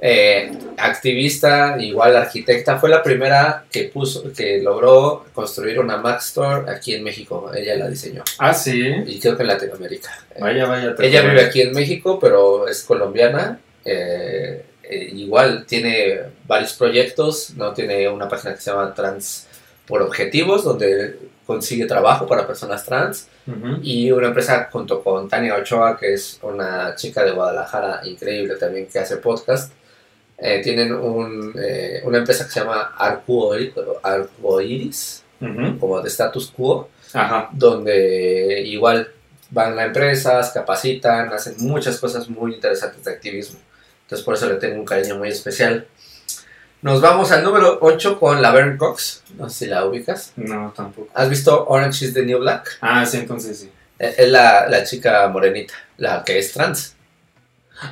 eh, 0.00 0.52
activista, 0.78 1.76
igual 1.80 2.16
arquitecta, 2.16 2.78
fue 2.78 2.90
la 2.90 3.02
primera 3.02 3.64
que 3.70 3.84
puso, 3.84 4.32
que 4.32 4.62
logró 4.62 5.26
construir 5.34 5.80
una 5.80 5.96
Mac 5.96 6.20
Store 6.20 6.70
aquí 6.70 6.94
en 6.94 7.02
México. 7.02 7.50
Ella 7.52 7.74
la 7.74 7.88
diseñó. 7.88 8.22
Ah, 8.38 8.54
sí. 8.54 8.80
Y 9.04 9.18
creo 9.18 9.36
que 9.36 9.42
en 9.42 9.48
Latinoamérica. 9.48 10.10
Vaya, 10.38 10.66
vaya. 10.66 10.94
Ella 11.00 11.22
vive 11.22 11.42
aquí 11.42 11.60
en 11.60 11.72
México, 11.72 12.20
pero 12.20 12.68
es 12.68 12.84
colombiana. 12.84 13.58
Eh, 13.84 14.64
eh, 14.92 15.10
igual 15.14 15.64
tiene 15.66 16.20
varios 16.46 16.74
proyectos, 16.74 17.54
no 17.56 17.72
tiene 17.72 18.08
una 18.08 18.28
página 18.28 18.54
que 18.54 18.60
se 18.60 18.70
llama 18.70 18.92
Trans 18.92 19.46
por 19.86 20.02
Objetivos, 20.02 20.64
donde 20.64 21.18
consigue 21.46 21.86
trabajo 21.86 22.26
para 22.26 22.46
personas 22.46 22.84
trans 22.84 23.28
y 23.82 24.10
una 24.12 24.28
empresa 24.28 24.68
junto 24.70 25.02
con 25.02 25.28
Tania 25.28 25.56
Ochoa, 25.56 25.98
que 25.98 26.14
es 26.14 26.38
una 26.42 26.94
chica 26.94 27.24
de 27.24 27.32
Guadalajara 27.32 28.00
increíble 28.04 28.54
también 28.56 28.86
que 28.86 28.98
hace 28.98 29.16
podcast. 29.16 29.72
Eh, 30.38 30.60
tienen 30.62 30.92
un, 30.92 31.52
eh, 31.58 32.00
una 32.04 32.18
empresa 32.18 32.44
que 32.44 32.52
se 32.52 32.60
llama 32.60 32.94
Arcoiris, 34.02 35.24
como 35.80 36.00
de 36.00 36.08
status 36.08 36.52
quo, 36.52 36.88
donde 37.52 38.62
igual 38.66 39.08
van 39.50 39.78
a 39.78 39.84
empresas, 39.84 40.50
capacitan, 40.52 41.32
hacen 41.32 41.54
muchas 41.58 41.98
cosas 41.98 42.28
muy 42.28 42.54
interesantes 42.54 43.04
de 43.04 43.10
activismo. 43.10 43.58
Entonces 44.12 44.26
por 44.26 44.34
eso 44.34 44.46
le 44.46 44.56
tengo 44.56 44.78
un 44.78 44.84
cariño 44.84 45.16
muy 45.16 45.30
especial. 45.30 45.86
Nos 46.82 47.00
vamos 47.00 47.32
al 47.32 47.42
número 47.42 47.78
8 47.80 48.20
con 48.20 48.42
Laverne 48.42 48.76
Cox. 48.76 49.22
No 49.38 49.48
sé 49.48 49.64
si 49.64 49.70
la 49.70 49.86
ubicas. 49.86 50.34
No, 50.36 50.70
tampoco. 50.76 51.08
¿Has 51.14 51.30
visto 51.30 51.66
Orange 51.66 52.04
is 52.04 52.12
the 52.12 52.22
New 52.22 52.38
Black? 52.40 52.76
Ah, 52.82 53.06
sí, 53.06 53.16
entonces 53.16 53.60
sí. 53.60 53.70
Eh, 53.98 54.14
es 54.18 54.28
la, 54.28 54.68
la 54.68 54.84
chica 54.84 55.26
morenita, 55.28 55.72
la 55.96 56.22
que 56.22 56.38
es 56.38 56.52
trans. 56.52 56.94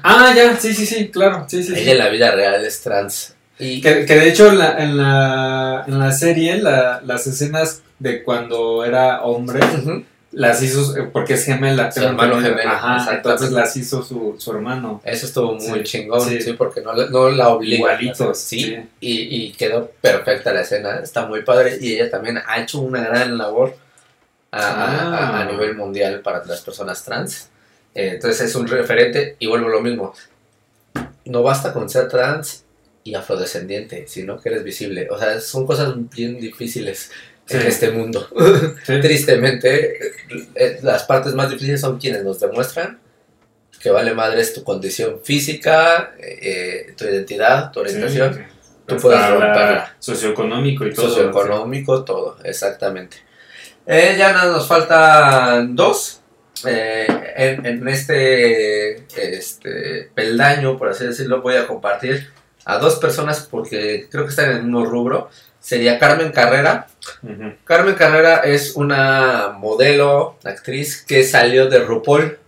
Ah, 0.03 0.35
ya, 0.37 0.55
sí, 0.59 0.75
sí, 0.75 0.85
sí, 0.85 1.11
claro. 1.11 1.47
Sí, 1.49 1.65
sí, 1.65 1.73
Ella 1.75 1.93
en 1.93 1.99
la 1.99 2.11
vida 2.11 2.33
real 2.33 2.63
es 2.63 2.83
trans. 2.83 3.35
Y... 3.59 3.81
Que, 3.81 4.05
de 4.05 4.29
hecho 4.29 4.49
en 4.49 4.59
la, 4.59 4.79
en 4.79 4.99
la, 4.99 5.85
en 5.89 5.99
la 5.99 6.13
serie 6.13 6.61
las 6.61 7.27
escenas 7.27 7.81
de 7.99 8.23
cuando 8.23 8.85
era 8.85 9.23
hombre 9.23 9.61
las 10.33 10.63
hizo 10.63 10.97
eh, 10.97 11.09
porque 11.13 11.35
es 11.35 11.45
gemela. 11.45 11.91
Su 11.91 12.03
hermano 12.03 12.41
gemela. 12.41 12.77
Ajá, 12.77 13.15
entonces 13.17 13.51
las 13.51 13.77
hizo 13.77 14.03
su, 14.03 14.37
su, 14.39 14.53
hermano. 14.53 15.01
Eso 15.05 15.27
estuvo 15.27 15.55
muy 15.55 15.83
chingón, 15.83 16.21
sí. 16.21 16.53
porque 16.53 16.81
no, 16.81 16.93
no 16.95 17.31
la 17.31 17.49
obligó. 17.49 17.89
Igualitos, 17.89 18.39
sí. 18.39 18.77
Y, 19.01 19.47
y, 19.47 19.53
quedó 19.53 19.91
perfecta 20.01 20.53
la 20.53 20.61
escena, 20.61 21.01
está 21.01 21.27
muy 21.27 21.43
padre. 21.43 21.79
Y 21.81 21.95
ella 21.95 22.11
también 22.11 22.41
ha 22.47 22.61
hecho 22.61 22.81
una 22.81 23.01
gran 23.03 23.37
labor 23.37 23.77
a, 24.53 24.61
a, 24.61 25.41
ah. 25.41 25.45
nivel 25.45 25.75
mundial 25.75 26.21
para 26.21 26.45
las 26.45 26.61
personas 26.61 27.05
trans. 27.05 27.49
Eh, 27.95 28.13
entonces 28.15 28.49
es 28.49 28.55
un 28.55 28.69
referente 28.69 29.37
y 29.39 29.47
vuelvo 29.47 29.67
a 29.67 29.71
lo 29.71 29.81
mismo. 29.81 30.15
No 31.25 31.43
basta 31.43 31.73
con 31.73 31.89
ser 31.89 32.09
trans 32.09 32.65
y 33.05 33.15
afrodescendiente, 33.15 34.07
sino 34.07 34.41
que 34.41 34.51
eres 34.51 34.65
visible. 34.65 35.09
O 35.11 35.19
sea, 35.19 35.41
son 35.41 35.67
cosas 35.67 35.95
bien 36.11 36.41
difíciles 36.41 37.11
en 37.49 37.63
este 37.63 37.91
mundo. 37.91 38.29
Tristemente, 38.87 40.13
eh, 40.55 40.79
las 40.83 41.05
partes 41.05 41.35
más 41.35 41.51
difíciles 41.51 41.81
son 41.81 41.99
quienes 41.99 42.25
nos 42.25 42.41
demuestran 42.41 42.99
que 43.81 43.91
vale 43.91 44.15
madre 44.15 44.43
es 44.43 44.53
tu 44.53 44.63
condición 44.63 45.21
física, 45.25 46.13
eh, 46.19 46.93
tu 46.97 47.05
identidad, 47.05 47.73
tu 47.73 47.81
orientación. 47.81 48.47
Tú 48.87 48.97
puedes 48.97 49.27
romperla. 49.31 49.97
Socioeconómico 49.99 50.87
y 50.87 50.93
todo. 50.93 51.09
Socioeconómico, 51.09 52.05
todo, 52.05 52.37
exactamente. 52.45 53.17
Eh, 53.87 54.17
ya 54.19 54.33
nos 54.45 54.69
faltan 54.69 55.75
dos. 55.75 56.19
en, 56.63 57.65
en, 57.65 57.89
este, 57.89 59.07
este 59.17 60.11
peldaño, 60.15 60.77
por 60.77 60.91
así 60.91 61.07
decirlo, 61.07 61.41
voy 61.41 61.57
a 61.57 61.67
compartir 61.67 62.29
a 62.65 62.79
dos 62.79 62.97
personas 62.97 63.47
porque 63.51 64.09
creo 64.11 64.25
que 64.25 64.31
están 64.31 64.51
en 64.51 64.57
el 64.57 64.63
mismo 64.65 64.85
rubro 64.85 65.31
sería 65.61 65.99
Carmen 65.99 66.33
Carrera. 66.33 66.87
Carmen 67.65 67.95
Carrera 67.95 68.39
es 68.39 68.75
una 68.77 69.55
modelo, 69.59 70.39
actriz 70.43 71.05
que 71.05 71.23
salió 71.23 71.69
de 71.69 71.81
RuPaul. 71.81 72.39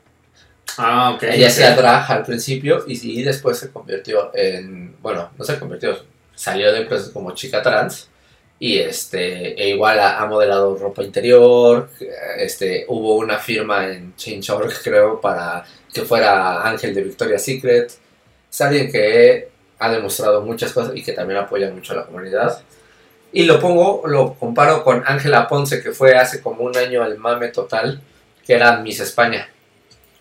Ah, 0.78 1.12
ok. 1.14 1.24
Ella 1.24 1.48
hacía 1.48 1.76
drag 1.76 2.10
al 2.10 2.24
principio 2.24 2.84
y, 2.86 3.22
después 3.22 3.58
se 3.58 3.70
convirtió 3.70 4.30
en, 4.34 4.96
bueno, 5.02 5.30
no 5.36 5.44
se 5.44 5.58
convirtió, 5.58 6.02
salió 6.34 6.72
de 6.72 6.80
empresas 6.82 7.10
como 7.10 7.32
chica 7.32 7.62
trans 7.62 8.08
y 8.58 8.78
este 8.78 9.60
e 9.60 9.70
igual 9.70 9.98
ha, 10.00 10.24
modelado 10.24 10.76
ropa 10.76 11.02
interior, 11.02 11.90
este 12.38 12.86
hubo 12.88 13.16
una 13.16 13.38
firma 13.38 13.88
en 13.88 14.14
Change.org 14.16 14.72
creo 14.82 15.20
para 15.20 15.64
que 15.92 16.02
fuera 16.02 16.66
Ángel 16.66 16.94
de 16.94 17.02
Victoria's 17.02 17.44
Secret. 17.44 17.92
Es 18.50 18.60
alguien 18.60 18.90
que 18.90 19.51
ha 19.82 19.90
demostrado 19.90 20.42
muchas 20.42 20.72
cosas 20.72 20.92
y 20.94 21.02
que 21.02 21.12
también 21.12 21.40
apoya 21.40 21.70
mucho 21.70 21.92
a 21.92 21.96
la 21.96 22.06
comunidad. 22.06 22.62
Y 23.32 23.44
lo 23.44 23.58
pongo, 23.58 24.02
lo 24.06 24.34
comparo 24.34 24.84
con 24.84 25.02
Ángela 25.06 25.48
Ponce, 25.48 25.82
que 25.82 25.92
fue 25.92 26.14
hace 26.14 26.40
como 26.40 26.64
un 26.64 26.76
año 26.76 27.02
al 27.02 27.18
mame 27.18 27.48
total, 27.48 28.00
que 28.46 28.54
era 28.54 28.76
Miss 28.78 29.00
España. 29.00 29.48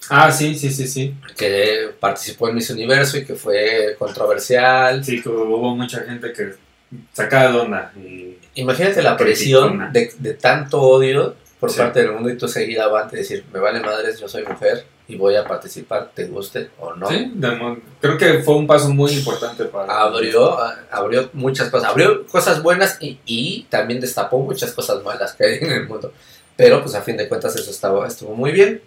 Ah, 0.09 0.31
sí, 0.31 0.55
sí, 0.55 0.71
sí, 0.71 0.87
sí. 0.87 1.15
Que 1.37 1.91
participó 1.99 2.49
en 2.49 2.55
Miss 2.55 2.69
Universo 2.69 3.17
y 3.17 3.25
que 3.25 3.35
fue 3.35 3.95
controversial. 3.99 5.03
Sí, 5.03 5.21
que 5.21 5.29
hubo 5.29 5.75
mucha 5.75 6.01
gente 6.01 6.33
que 6.33 6.53
sacaba 7.13 7.51
de 7.51 7.59
onda. 7.59 7.93
Imagínate 8.55 9.01
la 9.01 9.15
presión 9.15 9.91
de, 9.93 10.11
de, 10.17 10.33
tanto 10.33 10.81
odio 10.81 11.35
por 11.59 11.75
parte 11.75 12.01
del 12.01 12.13
mundo 12.13 12.29
y 12.29 12.37
tú 12.37 12.47
seguida 12.47 12.85
antes 12.85 13.11
de 13.11 13.17
decir, 13.19 13.45
me 13.53 13.59
vale 13.59 13.79
madres, 13.81 14.19
yo 14.19 14.27
soy 14.27 14.43
mujer 14.43 14.85
y 15.11 15.17
voy 15.17 15.35
a 15.35 15.43
participar, 15.43 16.11
te 16.15 16.25
guste 16.25 16.69
o 16.79 16.93
no. 16.95 17.09
Sí, 17.09 17.33
creo 17.99 18.17
que 18.17 18.39
fue 18.43 18.55
un 18.55 18.65
paso 18.65 18.89
muy 18.89 19.11
importante 19.11 19.65
para... 19.65 20.01
Abrió, 20.01 20.57
abrió 20.89 21.29
muchas 21.33 21.69
cosas, 21.69 21.89
abrió 21.89 22.25
cosas 22.27 22.63
buenas 22.63 22.97
y, 23.01 23.67
también 23.69 23.99
destapó 23.99 24.39
muchas 24.39 24.71
cosas 24.71 25.03
malas 25.03 25.33
que 25.33 25.45
hay 25.45 25.57
en 25.59 25.71
el 25.71 25.87
mundo. 25.87 26.13
Pero 26.55 26.81
pues 26.81 26.95
a 26.95 27.01
fin 27.01 27.17
de 27.17 27.27
cuentas 27.27 27.53
eso 27.57 27.69
estaba, 27.69 28.07
estuvo 28.07 28.33
muy 28.35 28.51
bien. 28.51 28.81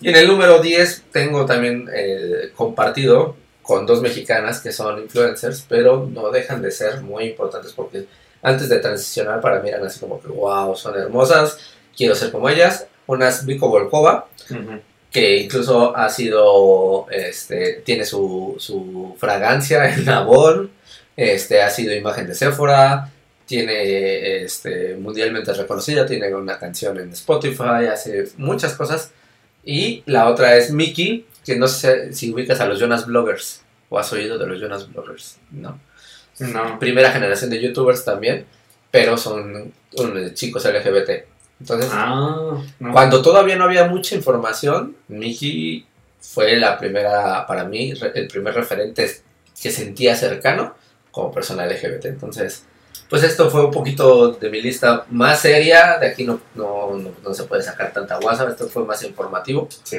Y 0.00 0.10
en 0.10 0.16
el 0.16 0.28
número 0.28 0.60
10 0.60 1.06
tengo 1.10 1.44
también 1.46 1.88
eh, 1.92 2.52
compartido 2.54 3.34
con 3.62 3.86
dos 3.86 4.00
mexicanas 4.02 4.60
que 4.60 4.70
son 4.70 5.00
influencers, 5.00 5.66
pero 5.68 6.08
no 6.08 6.30
dejan 6.30 6.62
de 6.62 6.70
ser 6.70 7.00
muy 7.00 7.24
importantes 7.24 7.72
porque 7.72 8.06
antes 8.42 8.68
de 8.68 8.78
transicionar 8.78 9.40
para 9.40 9.60
mí 9.60 9.70
eran 9.70 9.84
así 9.84 9.98
como 9.98 10.20
que 10.20 10.28
wow, 10.28 10.76
son 10.76 10.96
hermosas, 10.96 11.58
quiero 11.96 12.14
ser 12.14 12.30
como 12.30 12.48
ellas. 12.48 12.86
Una 13.08 13.28
es 13.28 13.44
Vico 13.44 13.68
Volkova, 13.68 14.28
que 15.16 15.38
incluso 15.38 15.96
ha 15.96 16.10
sido, 16.10 17.06
este, 17.10 17.80
tiene 17.86 18.04
su, 18.04 18.56
su 18.58 19.16
fragancia 19.18 19.88
en 19.94 20.06
Avon, 20.10 20.70
este, 21.16 21.62
ha 21.62 21.70
sido 21.70 21.94
imagen 21.94 22.26
de 22.26 22.34
Sephora, 22.34 23.10
tiene, 23.46 24.42
este, 24.42 24.94
mundialmente 24.96 25.54
reconocida, 25.54 26.04
tiene 26.04 26.34
una 26.34 26.58
canción 26.58 27.00
en 27.00 27.12
Spotify, 27.12 27.86
hace 27.90 28.28
muchas 28.36 28.74
cosas. 28.74 29.10
Y 29.64 30.02
la 30.04 30.28
otra 30.28 30.54
es 30.58 30.70
Mickey, 30.70 31.24
que 31.46 31.56
no 31.56 31.66
sé 31.66 32.12
si 32.12 32.30
ubicas 32.30 32.60
a 32.60 32.66
los 32.66 32.78
Jonas 32.78 33.06
Bloggers, 33.06 33.62
o 33.88 33.98
has 33.98 34.12
oído 34.12 34.36
de 34.36 34.46
los 34.46 34.60
Jonas 34.60 34.92
Bloggers, 34.92 35.38
¿no? 35.50 35.80
No. 36.40 36.78
Primera 36.78 37.10
generación 37.10 37.48
de 37.48 37.62
youtubers 37.62 38.04
también, 38.04 38.44
pero 38.90 39.16
son 39.16 39.72
chicos 40.34 40.66
LGBT. 40.66 41.24
Entonces, 41.60 41.90
ah, 41.92 42.62
cuando 42.92 43.22
todavía 43.22 43.56
no 43.56 43.64
había 43.64 43.86
mucha 43.86 44.14
información, 44.14 44.96
Miki 45.08 45.86
fue 46.20 46.56
la 46.56 46.78
primera, 46.78 47.46
para 47.46 47.64
mí, 47.64 47.92
el 48.14 48.28
primer 48.28 48.54
referente 48.54 49.10
que 49.60 49.70
sentía 49.70 50.14
cercano 50.16 50.74
como 51.10 51.32
persona 51.32 51.66
LGBT. 51.66 52.06
Entonces, 52.06 52.64
pues 53.08 53.22
esto 53.22 53.50
fue 53.50 53.64
un 53.64 53.70
poquito 53.70 54.32
de 54.32 54.50
mi 54.50 54.60
lista 54.60 55.06
más 55.10 55.40
seria. 55.40 55.98
De 55.98 56.08
aquí 56.08 56.24
no, 56.24 56.40
no, 56.54 56.98
no, 57.24 57.34
se 57.34 57.44
puede 57.44 57.62
sacar 57.62 57.92
tanta 57.92 58.18
guasa, 58.18 58.48
esto 58.48 58.68
fue 58.68 58.84
más 58.84 59.02
informativo. 59.04 59.68
Sí. 59.84 59.98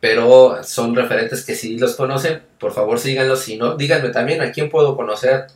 Pero 0.00 0.62
son 0.62 0.94
referentes 0.94 1.44
que 1.44 1.54
si 1.54 1.78
los 1.78 1.94
conocen, 1.94 2.42
por 2.58 2.72
favor 2.72 2.98
síganlos. 2.98 3.40
Si 3.40 3.56
no, 3.56 3.76
díganme 3.76 4.10
también 4.10 4.42
a 4.42 4.52
quién 4.52 4.68
puedo 4.68 4.96
conocer. 4.96 5.46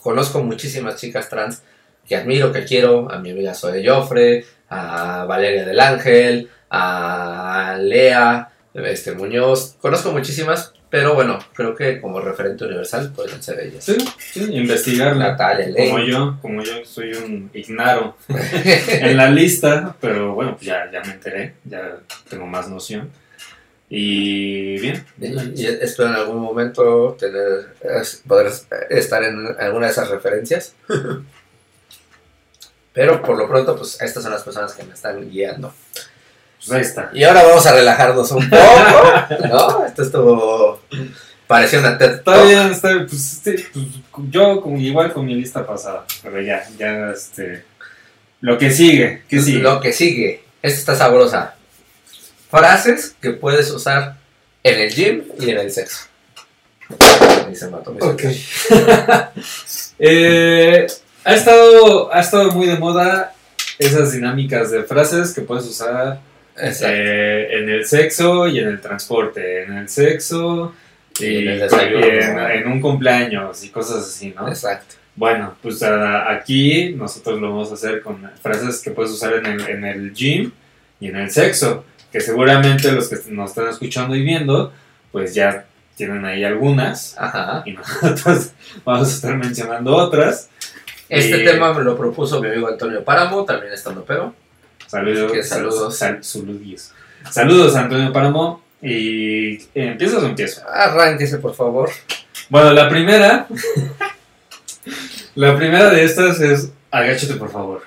Conozco 0.00 0.42
muchísimas 0.42 0.96
chicas 0.96 1.28
trans 1.28 1.62
que 2.06 2.16
admiro, 2.16 2.52
que 2.52 2.64
quiero. 2.64 3.10
A 3.10 3.18
mi 3.18 3.30
amiga 3.30 3.54
Zoe 3.54 3.86
Joffre, 3.86 4.44
a 4.68 5.24
Valeria 5.26 5.64
del 5.64 5.80
Ángel, 5.80 6.50
a 6.70 7.78
Lea, 7.80 8.50
este 8.74 9.12
Muñoz, 9.12 9.76
conozco 9.80 10.12
muchísimas, 10.12 10.72
pero 10.90 11.14
bueno, 11.14 11.38
creo 11.54 11.74
que 11.74 12.00
como 12.00 12.20
referente 12.20 12.64
universal 12.64 13.12
pueden 13.14 13.42
ser 13.42 13.60
ellas. 13.60 13.84
Sí, 13.84 13.96
sí 14.18 14.54
investigar. 14.54 15.16
Natalia, 15.16 15.68
Como 15.88 15.98
yo, 15.98 16.38
como 16.40 16.62
yo 16.62 16.84
soy 16.84 17.12
un 17.12 17.50
ignaro 17.52 18.16
en 18.28 19.16
la 19.16 19.30
lista, 19.30 19.96
pero 20.00 20.34
bueno, 20.34 20.56
ya, 20.60 20.90
ya 20.90 21.02
me 21.02 21.12
enteré, 21.12 21.54
ya 21.64 21.98
tengo 22.28 22.46
más 22.46 22.68
noción. 22.68 23.10
Y 23.90 24.78
bien. 24.80 25.04
Y, 25.20 25.64
espero 25.64 26.10
en 26.10 26.16
algún 26.16 26.38
momento 26.38 27.16
tener 27.18 27.74
poder 28.26 28.52
estar 28.90 29.22
en 29.22 29.46
alguna 29.58 29.86
de 29.86 29.92
esas 29.92 30.10
referencias. 30.10 30.74
Pero 32.98 33.22
por 33.22 33.38
lo 33.38 33.46
pronto, 33.46 33.76
pues 33.76 33.96
estas 34.00 34.24
son 34.24 34.32
las 34.32 34.42
personas 34.42 34.72
que 34.72 34.82
me 34.82 34.92
están 34.92 35.30
guiando. 35.30 35.72
Pues 36.56 36.72
ahí 36.72 36.80
está. 36.80 37.10
Y 37.14 37.22
ahora 37.22 37.44
vamos 37.44 37.64
a 37.64 37.72
relajarnos 37.72 38.28
un 38.32 38.50
poco, 38.50 39.46
¿no? 39.48 39.86
Esto 39.86 40.02
estuvo... 40.02 40.82
Pareció 41.46 41.78
una 41.78 41.96
TED 41.96 42.14
Está 42.14 42.42
bien, 42.42 42.72
está 42.72 42.88
bien. 42.88 43.06
Pues, 43.06 43.40
sí, 43.44 43.54
pues, 43.72 43.86
yo 44.30 44.60
como, 44.60 44.78
igual 44.78 45.12
con 45.12 45.26
mi 45.26 45.36
lista 45.36 45.64
pasada. 45.64 46.06
Pero 46.24 46.40
ya, 46.40 46.68
ya, 46.76 47.12
este... 47.12 47.62
Lo 48.40 48.58
que 48.58 48.72
sigue, 48.72 49.22
¿qué 49.28 49.42
sigue? 49.42 49.60
Lo 49.60 49.78
que 49.78 49.92
sigue. 49.92 50.42
Esta 50.60 50.78
está 50.80 50.96
sabrosa. 50.96 51.54
Frases 52.50 53.14
que 53.22 53.30
puedes 53.30 53.70
usar 53.70 54.16
en 54.64 54.80
el 54.80 54.92
gym 54.92 55.22
y 55.38 55.50
en 55.50 55.58
el 55.58 55.70
sexo. 55.70 56.06
Y 57.48 57.54
se 57.54 57.70
mató 57.70 57.92
mi 57.92 58.00
Ok. 58.02 58.22
celular. 58.22 59.32
Eh, 60.00 60.86
ha, 61.24 61.34
estado, 61.34 62.12
ha 62.14 62.20
estado 62.20 62.50
muy 62.52 62.66
de 62.66 62.76
moda 62.78 63.32
esas 63.78 64.12
dinámicas 64.12 64.70
de 64.70 64.82
frases 64.84 65.32
que 65.32 65.42
puedes 65.42 65.64
usar 65.66 66.20
eh, 66.56 67.48
en 67.52 67.68
el 67.68 67.84
sexo 67.86 68.46
y 68.48 68.58
en 68.58 68.68
el 68.68 68.80
transporte. 68.80 69.62
En 69.64 69.76
el 69.76 69.88
sexo 69.88 70.74
y, 71.20 71.24
Y 71.26 71.38
en 71.38 71.48
el 71.48 71.60
desayuno. 71.60 72.06
y 72.06 72.10
en, 72.10 72.38
en 72.38 72.68
un 72.68 72.80
cumpleaños 72.80 73.62
y 73.64 73.70
cosas 73.70 73.98
así, 74.06 74.34
¿no? 74.36 74.48
Exacto. 74.48 74.96
Bueno, 75.16 75.54
pues 75.62 75.82
a- 75.82 76.30
aquí 76.30 76.94
nosotros 76.94 77.40
lo 77.40 77.50
vamos 77.50 77.70
a 77.70 77.74
hacer 77.74 78.02
con 78.02 78.30
frases 78.42 78.80
que 78.80 78.90
puedes 78.92 79.12
usar 79.12 79.34
en 79.34 79.46
el, 79.46 79.68
en 79.68 79.84
el 79.84 80.12
gym 80.14 80.52
y 81.00 81.08
en 81.08 81.16
el 81.16 81.30
sexo, 81.30 81.84
que 82.12 82.20
seguramente 82.20 82.90
los 82.92 83.08
que 83.08 83.16
nos 83.30 83.50
están 83.50 83.68
escuchando 83.68 84.14
y 84.16 84.22
viendo, 84.22 84.72
pues 85.12 85.34
ya 85.34 85.64
tienen 85.96 86.24
ahí 86.24 86.44
algunas 86.44 87.16
Ajá. 87.18 87.62
y 87.66 87.72
nosotros 87.74 88.50
vamos 88.84 89.08
a 89.08 89.12
estar 89.12 89.36
mencionando 89.36 89.94
otras. 89.96 90.48
Este 91.08 91.42
Y- 91.42 91.44
tema 91.44 91.72
me 91.72 91.82
lo 91.84 91.96
propuso 91.96 92.40
mi 92.40 92.48
amigo 92.48 92.68
Antonio 92.68 93.02
Páramo, 93.04 93.44
también 93.44 93.72
estando 93.72 94.04
pero. 94.04 94.34
Saludos. 94.86 95.32
Que 95.32 95.42
saludos. 95.42 95.96
sal- 95.96 96.22
saludos. 96.22 96.92
Saludos, 97.30 97.76
Antonio 97.76 98.12
Páramo. 98.12 98.62
¿Y 98.80 99.54
eh, 99.54 99.60
empiezas 99.74 100.22
o 100.22 100.26
empiezo? 100.26 100.62
Arránquese, 100.68 101.38
por 101.38 101.54
favor. 101.54 101.90
Bueno, 102.48 102.72
la 102.72 102.88
primera. 102.88 103.46
la 105.34 105.56
primera 105.56 105.90
de 105.90 106.04
estas 106.04 106.40
es 106.40 106.70
agáchate, 106.90 107.34
por 107.34 107.50
favor. 107.50 107.82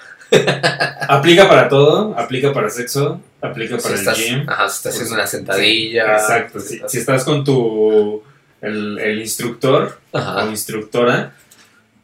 aplica 1.08 1.48
para 1.48 1.68
todo, 1.68 2.14
aplica 2.18 2.54
para 2.54 2.70
sexo, 2.70 3.22
aplica 3.42 3.78
Si 3.78 3.84
para 3.84 3.96
estás, 3.96 4.20
el 4.20 4.26
gym. 4.26 4.50
ajá, 4.50 4.70
si 4.70 4.76
estás 4.78 4.94
haciendo 4.96 5.16
una 5.16 5.28
sentadilla. 5.28 6.14
Exacto, 6.14 6.60
si 6.60 6.68
si, 6.68 6.76
estás- 6.76 6.92
si 6.92 6.98
estás 7.00 7.24
con 7.24 7.44
tu 7.44 8.24
el, 8.62 9.00
el 9.00 9.20
instructor 9.22 10.00
o 10.12 10.46
instructora, 10.50 11.34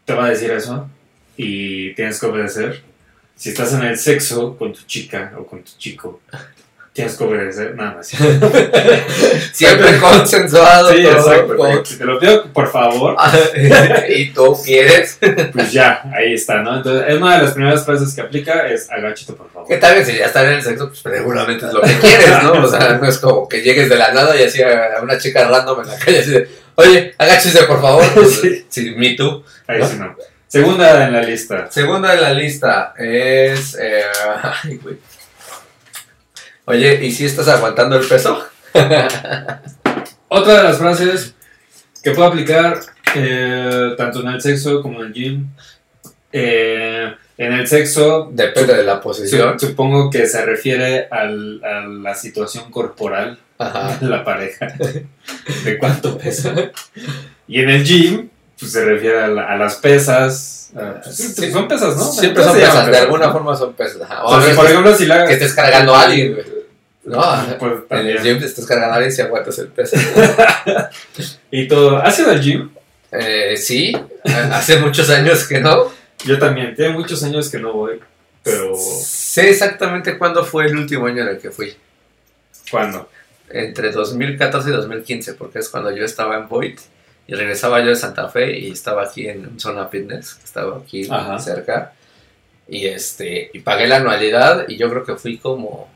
te 0.06 0.14
va 0.14 0.26
a 0.26 0.30
decir 0.30 0.52
eso 0.52 0.90
y 1.38 1.94
tienes 1.94 2.20
que 2.20 2.26
obedecer. 2.26 2.82
Si 3.36 3.50
estás 3.50 3.72
en 3.74 3.84
el 3.84 3.98
sexo 3.98 4.58
con 4.58 4.74
tu 4.74 4.82
chica 4.88 5.32
o 5.38 5.46
con 5.46 5.62
tu 5.64 5.72
chico, 5.78 6.22
tienes 6.92 7.16
que 7.16 7.24
obedecer. 7.24 7.76
Nada 7.76 7.96
más. 7.98 8.08
Sí, 8.08 8.18
Siempre 9.54 9.98
consensuado. 10.00 10.90
todo, 10.90 10.98
exacto. 11.00 11.56
con- 11.58 11.86
Si 11.86 11.98
te 11.98 12.06
lo 12.06 12.20
pido, 12.20 12.46
por 12.52 12.72
favor, 12.72 13.16
y 14.10 14.30
tú 14.32 14.58
quieres. 14.66 15.20
pues 15.54 15.72
ya, 15.72 16.02
ahí 16.14 16.34
está, 16.34 16.62
¿no? 16.64 16.78
Entonces, 16.78 17.06
es 17.10 17.16
una 17.18 17.38
de 17.38 17.44
las 17.44 17.54
primeras 17.54 17.86
frases 17.86 18.14
que 18.16 18.22
aplica 18.22 18.68
es 18.68 18.90
agáchate, 18.90 19.34
por 19.34 19.52
favor. 19.52 19.68
Que 19.68 19.78
tal 19.78 19.96
vez 19.96 20.08
si 20.08 20.18
ya 20.18 20.26
estás 20.26 20.46
en 20.46 20.54
el 20.54 20.64
sexo, 20.64 20.88
pues 20.90 21.02
seguramente 21.02 21.66
es 21.68 21.74
lo 21.74 21.82
que 21.82 21.94
quieres, 22.00 22.44
¿no? 22.44 22.54
O 22.64 22.68
sea, 22.68 22.94
no 23.00 23.08
es 23.08 23.18
como 23.20 23.48
que 23.48 23.62
llegues 23.62 23.90
de 23.90 23.96
la 23.98 24.12
nada 24.14 24.36
y 24.36 24.44
así 24.44 24.62
a 24.64 25.00
una 25.04 25.18
chica 25.20 25.48
random 25.48 25.82
en 25.82 25.88
la 25.90 25.98
calle 26.00 26.20
así 26.20 26.32
de, 26.32 26.50
oye, 26.76 27.14
agáchese 27.20 27.64
por 27.64 27.82
favor. 27.82 28.04
Pues, 28.16 28.36
Sí. 28.42 28.66
sí, 28.70 28.96
me 28.98 29.16
too. 29.16 29.44
Ahí 29.68 29.82
sí 29.84 29.98
no. 30.00 30.16
Segunda 30.48 31.06
en 31.06 31.14
la 31.14 31.22
lista. 31.24 31.70
Segunda 31.72 32.16
de 32.16 32.22
la 32.22 32.34
lista 32.34 32.94
es. 32.98 33.76
eh, 33.80 34.04
ay, 34.64 34.78
güey. 34.78 34.98
Oye, 36.66 37.06
¿y 37.06 37.12
si 37.12 37.26
estás 37.26 37.48
aguantando 37.48 37.98
el 37.98 38.06
peso? 38.08 38.46
Otra 40.30 40.58
de 40.58 40.64
las 40.64 40.78
frases 40.78 41.34
que 42.04 42.12
puedo 42.12 42.28
aplicar 42.28 42.80
eh, 43.16 43.94
tanto 43.98 44.22
en 44.22 44.28
el 44.28 44.42
sexo 44.42 44.82
como 44.82 45.02
en 45.02 45.08
el 45.08 45.14
gym. 45.14 45.48
Eh, 46.32 47.14
en 47.38 47.54
el 47.54 47.68
sexo, 47.68 48.30
Depende 48.34 48.74
de 48.76 48.84
la 48.84 49.00
posición. 49.00 49.60
su- 49.60 49.68
supongo 49.68 50.10
que 50.10 50.26
se 50.28 50.44
refiere 50.46 51.08
al- 51.10 51.64
a 51.64 51.86
la 51.88 52.16
situación 52.16 52.70
corporal 52.72 53.40
Ajá. 53.60 53.98
de 54.02 54.08
la 54.08 54.24
pareja, 54.24 54.68
de 55.64 55.78
cuánto 55.78 56.18
pesa. 56.18 56.54
Y 57.48 57.62
en 57.62 57.70
el 57.70 57.84
gym, 57.86 58.30
pues 58.60 58.72
se 58.72 58.84
refiere 58.86 59.20
a, 59.24 59.28
la- 59.28 59.48
a 59.54 59.58
las 59.58 59.76
pesas. 59.76 60.72
a- 60.76 61.02
pues, 61.02 61.16
Sí. 61.16 61.52
son 61.52 61.68
pesas, 61.68 61.96
¿no? 61.96 62.04
Siempre 62.12 62.44
son 62.44 62.54
pesas, 62.56 62.88
de 62.88 62.98
alguna 62.98 63.32
forma 63.32 63.56
son 63.56 63.74
pesas. 63.74 64.02
Ajá. 64.02 64.24
O 64.24 64.28
O 64.28 64.34
a 64.34 64.38
sea, 64.38 64.40
veces 64.50 64.56
por 64.56 64.66
ejemplo, 64.66 64.96
si 64.96 65.06
la 65.06 65.26
que 65.28 65.34
estés 65.34 65.54
cargando 65.54 65.96
a 65.96 66.04
alguien, 66.04 66.34
güey. 66.34 66.46
No, 67.06 67.24
Pues, 67.58 67.74
en 67.90 68.06
el 68.08 68.22
gym 68.22 68.38
te 68.40 68.46
estás 68.46 68.66
cargando 68.66 68.94
a 68.94 68.96
alguien 68.98 69.14
si 69.14 69.22
aguantas 69.22 69.58
el 69.60 69.68
peso. 69.70 69.96
Y 71.52 71.68
todo. 71.68 71.98
¿Has 71.98 72.20
ido 72.20 72.32
al 72.32 72.42
gym? 72.42 72.70
Eh, 73.12 73.56
sí, 73.58 73.96
hace 74.52 74.80
muchos 74.80 75.10
años 75.10 75.48
que 75.48 75.60
no. 75.62 75.92
Yo 76.26 76.38
también. 76.38 76.76
Tiene 76.76 76.94
muchos 76.94 77.24
años 77.24 77.50
que 77.50 77.60
no 77.60 77.72
voy. 77.74 78.00
Pero, 78.44 78.74
Sé 78.76 79.50
exactamente 79.50 80.18
cuándo 80.18 80.44
fue 80.44 80.66
el 80.66 80.76
último 80.78 81.06
año 81.08 81.22
en 81.24 81.30
el 81.30 81.38
que 81.40 81.52
fui. 81.52 81.76
¿cuándo? 82.70 83.10
Entre 83.50 83.92
2014 83.92 84.70
y 84.70 84.74
2015, 84.74 85.34
porque 85.36 85.60
es 85.60 85.70
cuando 85.70 85.92
yo 85.96 86.04
estaba 86.04 86.36
en 86.36 86.50
Void 86.50 86.78
y 87.28 87.36
regresaba 87.36 87.82
yo 87.82 87.88
de 87.88 87.96
Santa 87.96 88.30
Fe 88.30 88.58
y 88.58 88.72
estaba 88.72 89.04
aquí 89.04 89.28
en 89.28 89.60
Zona 89.60 89.88
Fitness, 89.88 90.36
que 90.36 90.46
estaba 90.46 90.78
aquí 90.78 91.08
Ajá. 91.10 91.38
cerca. 91.40 91.94
Y 92.70 92.88
este 92.88 93.50
y 93.54 93.60
pagué 93.60 93.88
la 93.88 93.98
anualidad 93.98 94.68
y 94.68 94.78
yo 94.78 94.90
creo 94.90 95.04
que 95.04 95.16
fui 95.16 95.38
como 95.38 95.90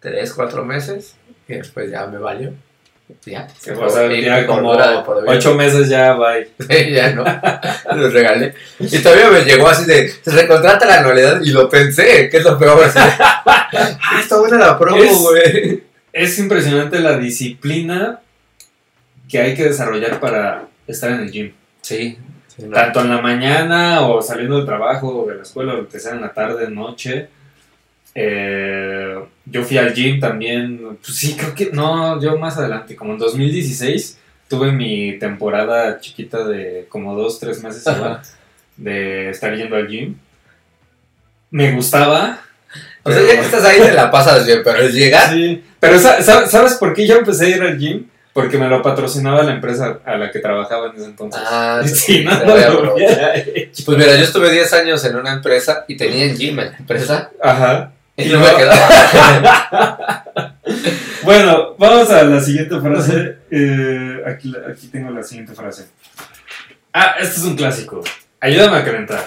3, 0.00 0.32
4 0.32 0.64
meses 0.64 1.16
y 1.48 1.54
después 1.54 1.90
ya 1.90 2.06
me 2.06 2.18
valió. 2.18 2.52
Ya, 3.26 3.46
como 4.46 4.74
ocho 5.26 5.54
meses 5.54 5.90
ya, 5.90 6.14
bye. 6.14 6.48
ya 6.90 7.12
no, 7.12 7.22
los 7.96 8.12
regalé. 8.14 8.54
Y 8.78 8.98
todavía 9.00 9.28
me 9.28 9.44
llegó 9.44 9.68
así 9.68 9.84
de, 9.84 10.08
se 10.08 10.30
recontrata 10.30 10.86
la 10.86 11.00
anualidad 11.00 11.42
y 11.42 11.50
lo 11.50 11.68
pensé, 11.68 12.30
que 12.30 12.38
es 12.38 12.44
lo 12.44 12.58
peor. 12.58 12.82
Así 12.82 12.98
de, 12.98 13.04
ah, 13.18 14.20
está 14.20 14.38
buena 14.38 14.56
la 14.56 14.78
promo. 14.78 15.02
Es 16.12 16.38
impresionante 16.38 16.98
la 17.00 17.18
disciplina 17.18 18.20
que 19.28 19.38
hay 19.40 19.54
que 19.54 19.64
desarrollar 19.64 20.20
para 20.20 20.66
estar 20.86 21.10
en 21.10 21.20
el 21.20 21.30
gym. 21.30 21.52
Sí. 21.80 22.18
sí, 22.48 22.62
no. 22.62 22.70
Tanto 22.72 23.00
en 23.00 23.10
la 23.10 23.20
mañana 23.20 24.02
o 24.02 24.20
saliendo 24.22 24.56
del 24.56 24.66
trabajo 24.66 25.22
o 25.24 25.28
de 25.28 25.36
la 25.36 25.42
escuela 25.42 25.74
o 25.74 25.76
lo 25.78 25.88
que 25.88 25.98
sea 26.00 26.12
en 26.14 26.20
la 26.20 26.32
tarde, 26.32 26.70
noche. 26.70 27.28
Eh, 28.14 29.18
yo 29.46 29.64
fui 29.64 29.78
al 29.78 29.92
gym 29.94 30.20
también. 30.20 30.98
Pues 31.04 31.16
sí, 31.16 31.34
creo 31.36 31.54
que 31.54 31.70
no, 31.72 32.20
yo 32.20 32.38
más 32.38 32.56
adelante, 32.58 32.94
como 32.96 33.12
en 33.12 33.18
2016, 33.18 34.18
tuve 34.48 34.72
mi 34.72 35.18
temporada 35.18 35.98
chiquita 36.00 36.46
de 36.46 36.86
como 36.88 37.14
dos, 37.16 37.40
tres 37.40 37.62
meses 37.62 37.84
igual, 37.86 38.20
de 38.76 39.30
estar 39.30 39.54
yendo 39.56 39.76
al 39.76 39.88
gym. 39.88 40.14
Me 41.50 41.72
gustaba. 41.72 42.40
O 43.04 43.12
sea, 43.12 43.20
ya 43.22 43.34
que 43.34 43.40
estás 43.46 43.64
ahí 43.64 43.80
te 43.80 43.92
la 43.92 44.10
pasas 44.10 44.46
bien, 44.46 44.60
pero 44.64 44.78
es 44.78 44.94
llegar. 44.94 45.30
Sí, 45.32 45.62
pero 45.78 45.98
sa- 45.98 46.22
sa- 46.22 46.46
¿sabes 46.46 46.74
por 46.74 46.94
qué 46.94 47.06
yo 47.06 47.16
empecé 47.16 47.46
a 47.46 47.48
ir 47.56 47.62
al 47.62 47.78
gym? 47.78 48.06
Porque 48.34 48.58
me 48.58 48.68
lo 48.68 48.82
patrocinaba 48.82 49.42
la 49.44 49.52
empresa 49.54 50.00
a 50.04 50.16
la 50.18 50.30
que 50.30 50.40
trabajaba 50.40 50.88
en 50.90 50.96
ese 50.96 51.04
entonces. 51.06 51.40
Ah, 51.46 51.80
sí, 51.86 52.24
no, 52.24 52.32
no. 52.34 52.94
Pues 52.94 53.98
mira, 53.98 54.16
yo 54.16 54.24
estuve 54.24 54.50
10 54.50 54.72
años 54.74 55.02
en 55.04 55.16
una 55.16 55.32
empresa 55.32 55.84
y 55.88 55.96
tenía 55.96 56.24
en 56.26 56.36
gym 56.36 56.58
en 56.60 56.72
la 56.72 56.76
empresa 56.76 57.30
Ajá. 57.40 57.92
y 58.16 58.26
no 58.26 58.40
me 58.40 58.54
quedaba. 58.56 60.24
Bueno, 61.22 61.74
vamos 61.78 62.10
a 62.10 62.22
la 62.24 62.38
siguiente 62.40 62.78
frase. 62.80 63.36
Eh, 63.50 64.22
aquí, 64.26 64.52
aquí 64.70 64.88
tengo 64.88 65.10
la 65.10 65.22
siguiente 65.22 65.54
frase. 65.54 65.86
Ah, 66.92 67.14
este 67.18 67.38
es 67.38 67.44
un 67.44 67.56
clásico. 67.56 68.02
Ayúdame 68.40 68.76
a 68.78 68.84
calentar, 68.84 69.26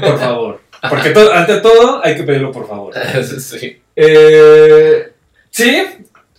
por 0.00 0.18
favor. 0.20 0.60
Porque 0.88 1.10
to- 1.10 1.32
ante 1.32 1.60
todo 1.60 2.00
hay 2.04 2.14
que 2.16 2.22
pedirlo 2.22 2.52
por 2.52 2.68
favor. 2.68 2.94
sí. 3.40 3.82
Eh, 3.96 5.12
sí, 5.50 5.84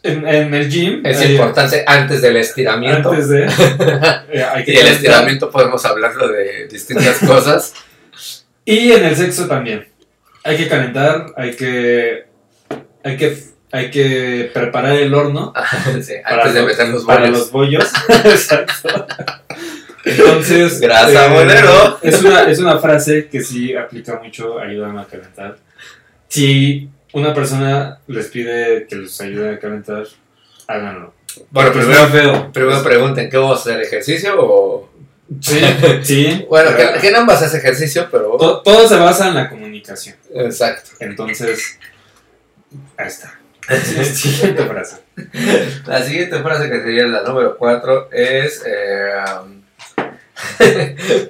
en, 0.04 0.28
en 0.28 0.54
el 0.54 0.70
gym. 0.70 1.06
Es 1.06 1.22
eh, 1.22 1.32
importante 1.32 1.84
antes 1.88 2.22
del 2.22 2.38
estiramiento. 2.38 3.10
Antes 3.12 3.30
de. 3.30 3.46
eh, 4.32 4.44
hay 4.44 4.64
que 4.66 4.74
y 4.74 4.78
el 4.78 4.88
estiramiento 4.88 5.50
podemos 5.50 5.84
hablarlo 5.86 6.28
de 6.28 6.68
distintas 6.68 7.18
cosas. 7.26 7.74
Y 8.66 8.92
en 8.92 9.06
el 9.06 9.16
sexo 9.16 9.48
también. 9.48 9.88
Hay 10.44 10.58
que 10.58 10.68
calentar, 10.68 11.28
hay 11.38 11.56
que. 11.56 12.26
Hay 13.04 13.18
que. 13.18 13.54
Hay 13.72 13.90
que 13.90 14.52
preparar 14.54 14.96
el 14.98 15.12
horno 15.16 15.52
Sí, 16.04 16.14
Para 16.24 16.44
antes 16.44 16.54
de 16.54 16.62
meter 16.62 16.90
los 16.90 17.06
para 17.06 17.22
bollos. 17.22 17.40
los 17.40 17.52
bollos. 17.52 17.92
Exacto. 18.24 19.08
Entonces. 20.06 20.80
Grasa, 20.80 21.28
bolero. 21.30 21.98
Es 22.04 22.22
una, 22.22 22.44
es 22.44 22.60
una 22.60 22.78
frase 22.78 23.30
que 23.30 23.42
sí 23.42 23.76
aplica 23.76 24.20
mucho, 24.24 24.60
ayúdame 24.60 25.02
a 25.02 25.06
calentar. 25.06 25.58
Si 26.28 26.88
una 27.14 27.34
persona 27.34 28.00
les 28.08 28.28
pide 28.28 28.86
que 28.88 28.96
los 28.96 29.20
ayude 29.22 29.52
a 29.56 29.60
calentar, 29.60 30.06
háganlo. 30.68 31.14
Bueno, 31.50 31.72
Porque 31.72 31.86
primero, 31.88 32.08
feo. 32.10 32.52
primero 32.52 32.84
pregunten, 32.84 33.30
¿qué 33.30 33.38
vamos 33.38 33.58
a 33.58 33.62
hacer? 33.62 33.82
¿Ejercicio 33.82 34.36
o...? 34.40 34.90
Sí, 35.42 35.60
sí. 36.04 36.46
Bueno, 36.50 36.76
que, 36.76 37.00
que 37.02 37.08
en 37.08 37.16
ambas 37.16 37.54
ejercicio, 37.54 38.08
pero... 38.12 38.38
to- 38.38 38.62
todo 38.62 38.88
se 38.88 38.98
basa 38.98 39.30
en 39.30 39.36
la 39.36 39.50
comunicación. 39.50 40.16
Exacto. 40.36 40.92
Entonces, 41.00 41.80
ahí 42.98 43.08
está. 43.08 43.40
Siguiente 44.04 44.66
frase. 44.66 44.98
La 45.88 46.04
siguiente 46.04 46.40
frase 46.42 46.70
que 46.70 46.82
sería 46.82 47.06
la 47.08 47.24
número 47.24 47.58
4 47.58 48.10
es... 48.12 48.62
eh, 48.66 49.14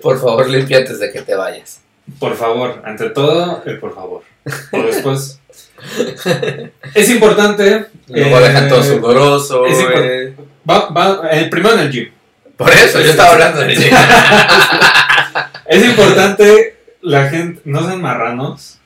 por 0.01 0.19
favor, 0.19 0.49
limpia 0.49 0.79
antes 0.79 0.99
de 0.99 1.11
que 1.11 1.21
te 1.21 1.35
vayas. 1.35 1.81
Por 2.19 2.35
favor, 2.35 2.81
ante 2.85 3.09
todo, 3.11 3.61
el 3.65 3.79
por 3.79 3.93
favor. 3.93 4.23
O 4.71 4.81
después. 4.83 5.39
Es 6.93 7.09
importante. 7.09 7.87
Luego 8.07 8.39
eh, 8.39 8.43
dejan 8.43 8.69
todo 8.69 8.83
sudoroso. 8.83 9.65
es 9.65 9.79
eh. 9.79 10.35
Va, 10.69 10.89
va, 10.89 11.29
el 11.31 11.49
primero 11.49 11.75
en 11.75 11.81
el 11.81 11.91
gym. 11.91 12.09
Por 12.55 12.69
eso, 12.69 13.01
yo 13.01 13.11
estaba 13.11 13.31
hablando 13.31 13.61
de 13.61 13.73
Es 15.65 15.85
importante 15.85 16.77
la 17.01 17.29
gente, 17.29 17.61
no 17.65 17.85
sean 17.85 18.01
marranos 18.01 18.79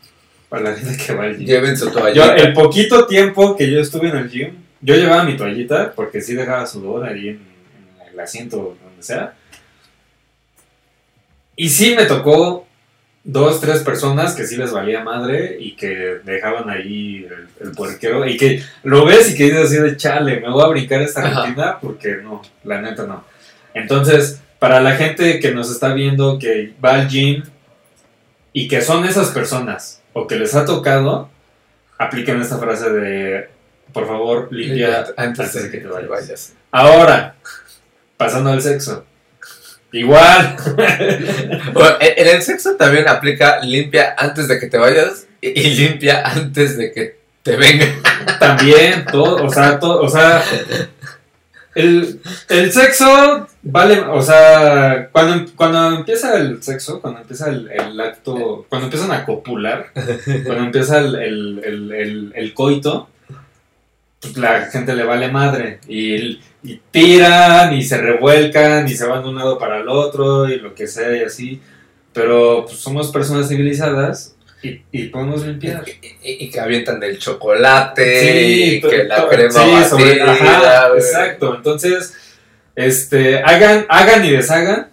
para 0.50 0.72
la 0.72 0.76
gente 0.76 1.04
que 1.04 1.14
va 1.14 1.26
al 1.26 1.38
gym. 1.38 1.46
Lleven 1.46 1.78
su 1.78 1.86
Yo, 1.86 1.92
toallita. 1.92 2.36
el 2.36 2.54
poquito 2.54 3.06
tiempo 3.06 3.56
que 3.56 3.70
yo 3.70 3.80
estuve 3.80 4.10
en 4.10 4.18
el 4.18 4.30
gym, 4.30 4.56
yo 4.82 4.96
llevaba 4.96 5.24
mi 5.24 5.36
toallita 5.36 5.92
porque 5.94 6.22
sí 6.22 6.34
dejaba 6.34 6.66
sudor 6.66 7.06
ahí 7.06 7.30
en, 7.30 7.42
en 8.02 8.14
el 8.14 8.20
asiento, 8.20 8.78
donde 8.84 9.04
sea. 9.04 9.34
Y 11.56 11.70
sí 11.70 11.96
me 11.96 12.06
tocó 12.06 12.67
dos, 13.28 13.60
tres 13.60 13.82
personas 13.82 14.34
que 14.34 14.48
sí 14.48 14.56
les 14.56 14.72
valía 14.72 15.04
madre 15.04 15.58
y 15.60 15.76
que 15.76 16.22
dejaban 16.24 16.70
ahí 16.70 17.28
el, 17.30 17.68
el 17.68 17.76
puerquero 17.76 18.26
y 18.26 18.38
que 18.38 18.64
lo 18.84 19.06
ves 19.06 19.30
y 19.30 19.36
que 19.36 19.44
dices 19.44 19.66
así 19.66 19.76
de 19.76 19.98
chale, 19.98 20.40
me 20.40 20.50
voy 20.50 20.64
a 20.64 20.68
brincar 20.68 21.02
esta 21.02 21.26
Ajá. 21.28 21.46
rutina 21.46 21.78
porque 21.80 22.20
no, 22.24 22.42
la 22.64 22.82
neta 22.82 23.06
no. 23.06 23.26
Entonces, 23.74 24.42
para 24.60 24.80
la 24.80 24.96
gente 24.96 25.42
que 25.42 25.52
nos 25.52 25.70
está 25.70 25.94
viendo 25.94 26.40
que 26.40 26.74
va 26.84 26.96
al 26.96 27.10
gym 27.10 27.44
y 28.54 28.70
que 28.70 28.82
son 28.82 29.06
esas 29.06 29.30
personas 29.32 30.02
o 30.14 30.26
que 30.26 30.38
les 30.38 30.56
ha 30.56 30.64
tocado, 30.64 31.30
apliquen 31.98 32.42
esta 32.42 32.58
frase 32.58 32.90
de 32.92 33.50
por 33.92 34.08
favor 34.08 34.48
limpia 34.52 35.06
antes 35.18 35.54
de 35.54 35.70
que 35.70 35.80
te 35.80 35.88
vayas. 35.88 36.54
Ahora, 36.72 37.36
pasando 38.16 38.52
al 38.52 38.62
sexo. 38.62 39.06
Igual. 40.00 40.56
Bueno, 41.74 41.96
en 42.00 42.28
el 42.28 42.42
sexo 42.42 42.76
también 42.76 43.08
aplica 43.08 43.60
limpia 43.62 44.16
antes 44.18 44.48
de 44.48 44.60
que 44.60 44.68
te 44.68 44.78
vayas 44.78 45.28
y 45.42 45.70
limpia 45.76 46.22
antes 46.26 46.78
de 46.78 46.92
que 46.92 47.18
te 47.44 47.56
venga. 47.56 47.86
También, 48.40 49.06
todo, 49.12 49.46
o 49.46 49.50
sea, 49.50 49.80
todo, 49.80 50.02
o 50.02 50.10
sea, 50.10 50.44
el, 51.76 52.20
el 52.50 52.72
sexo 52.72 53.48
vale, 53.62 54.00
o 54.00 54.22
sea, 54.22 55.10
cuando, 55.12 55.52
cuando 55.56 55.98
empieza 55.98 56.36
el 56.38 56.62
sexo, 56.64 57.00
cuando 57.02 57.22
empieza 57.22 57.50
el, 57.50 57.70
el 57.72 58.00
acto, 58.02 58.66
cuando 58.70 58.88
empiezan 58.88 59.12
a 59.12 59.26
copular, 59.26 59.88
cuando 59.94 60.64
empieza 60.64 60.98
el, 61.00 61.16
el, 61.16 61.62
el, 61.64 61.92
el- 61.94 62.34
el 62.36 62.54
coito, 62.54 63.10
pues 64.20 64.38
la 64.38 64.62
gente 64.66 64.94
le 64.96 65.04
vale 65.04 65.30
madre 65.30 65.80
y, 65.88 66.40
y 66.64 66.82
tiran 66.92 67.74
y 67.74 67.84
se 67.84 67.98
revuelcan 67.98 68.88
y 68.88 68.94
se 68.96 69.06
van 69.06 69.24
de 69.24 69.30
un 69.30 69.36
lado 69.36 69.58
para 69.58 69.80
el 69.80 69.88
otro 69.90 70.50
y 70.50 70.60
lo 70.60 70.74
que 70.74 70.88
sea 70.88 71.16
y 71.16 71.24
así, 71.24 71.62
pero 72.14 72.66
pues, 72.66 72.78
somos 72.80 73.12
personas 73.12 73.48
civilizadas 73.48 74.36
y, 74.64 74.82
y 74.92 75.04
podemos 75.10 75.46
limpiar. 75.46 75.84
Y, 76.24 76.46
y 76.46 76.50
que 76.50 76.60
avientan 76.60 77.00
del 77.00 77.20
chocolate, 77.20 78.22
Sí, 78.22 78.76
y 78.78 78.82
que 78.82 79.04
la 79.04 79.28
crema 79.28 79.52
sí, 79.52 79.60
batida, 79.60 79.88
sobre- 79.90 80.22
ajá, 80.24 80.88
güey. 80.90 81.00
exacto. 81.00 81.56
Entonces, 81.56 82.14
este, 82.76 83.38
hagan, 83.44 83.86
hagan 83.88 84.26
y 84.26 84.32
deshagan, 84.32 84.90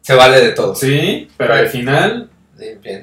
Se 0.00 0.14
vale 0.14 0.40
de 0.40 0.52
todo. 0.52 0.74
sí, 0.74 1.28
pero 1.36 1.52
al 1.54 1.68
final 1.68 2.30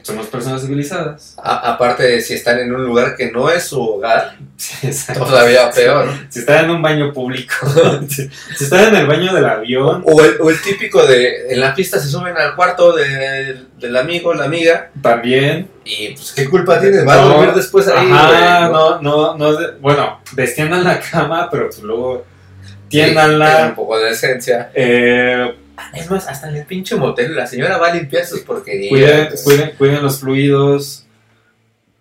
Somos 0.03 0.27
personas 0.27 0.61
civilizadas. 0.61 1.35
A- 1.43 1.73
aparte, 1.73 2.21
si 2.21 2.33
están 2.35 2.59
en 2.59 2.73
un 2.73 2.85
lugar 2.85 3.15
que 3.17 3.29
no 3.31 3.49
es 3.49 3.63
su 3.65 3.81
hogar, 3.81 4.37
Sí, 4.57 4.89
todavía 5.13 5.69
peor. 5.71 6.07
Si 6.29 6.39
están 6.39 6.65
en 6.65 6.71
un 6.71 6.81
baño 6.81 7.11
público, 7.11 7.55
si, 8.09 8.29
si 8.57 8.63
están 8.63 8.89
en 8.89 8.95
el 8.95 9.07
baño 9.07 9.33
del 9.33 9.45
avión, 9.45 10.03
O 10.05 10.21
el, 10.23 10.35
o 10.39 10.49
el 10.49 10.61
típico 10.61 11.05
de 11.05 11.51
en 11.53 11.59
la 11.59 11.73
fiesta 11.73 11.99
se 11.99 12.07
suben 12.09 12.37
al 12.37 12.55
cuarto 12.55 12.93
de- 12.95 13.65
del 13.77 13.97
amigo, 13.97 14.33
la 14.33 14.45
amiga, 14.45 14.91
también. 15.01 15.67
y 15.83 16.09
pues 16.13 16.31
qué 16.33 16.47
culpa 16.49 16.79
tienes, 16.79 17.05
va 17.07 17.13
a 17.13 17.17
dormir 17.17 17.53
después 17.53 17.87
ahí. 17.87 18.09
Ajá, 18.11 18.69
no, 18.69 19.01
no, 19.01 19.35
no, 19.37 19.53
de- 19.55 19.71
bueno, 19.81 20.21
destiendan 20.33 20.83
la 20.83 20.99
cama, 21.11 21.49
pero 21.51 21.65
pues 21.65 21.79
luego 21.81 22.23
Sí, 22.63 22.75
tiéndanla. 22.97 23.67
un 23.69 23.75
poco 23.75 23.99
de 23.99 24.09
esencia. 24.11 24.71
Eh, 24.73 25.53
Es 25.93 26.09
más, 26.09 26.27
hasta 26.27 26.49
en 26.49 26.55
el 26.57 26.65
pinche 26.65 26.95
motel 26.95 27.35
la 27.35 27.47
señora 27.47 27.77
va 27.77 27.87
a 27.89 27.93
limpiar 27.93 28.25
sus 28.25 28.41
porquerías. 28.41 28.89
cuiden, 28.89 29.29
cuiden, 29.43 29.71
cuiden 29.77 30.03
los 30.03 30.19
fluidos. 30.19 31.05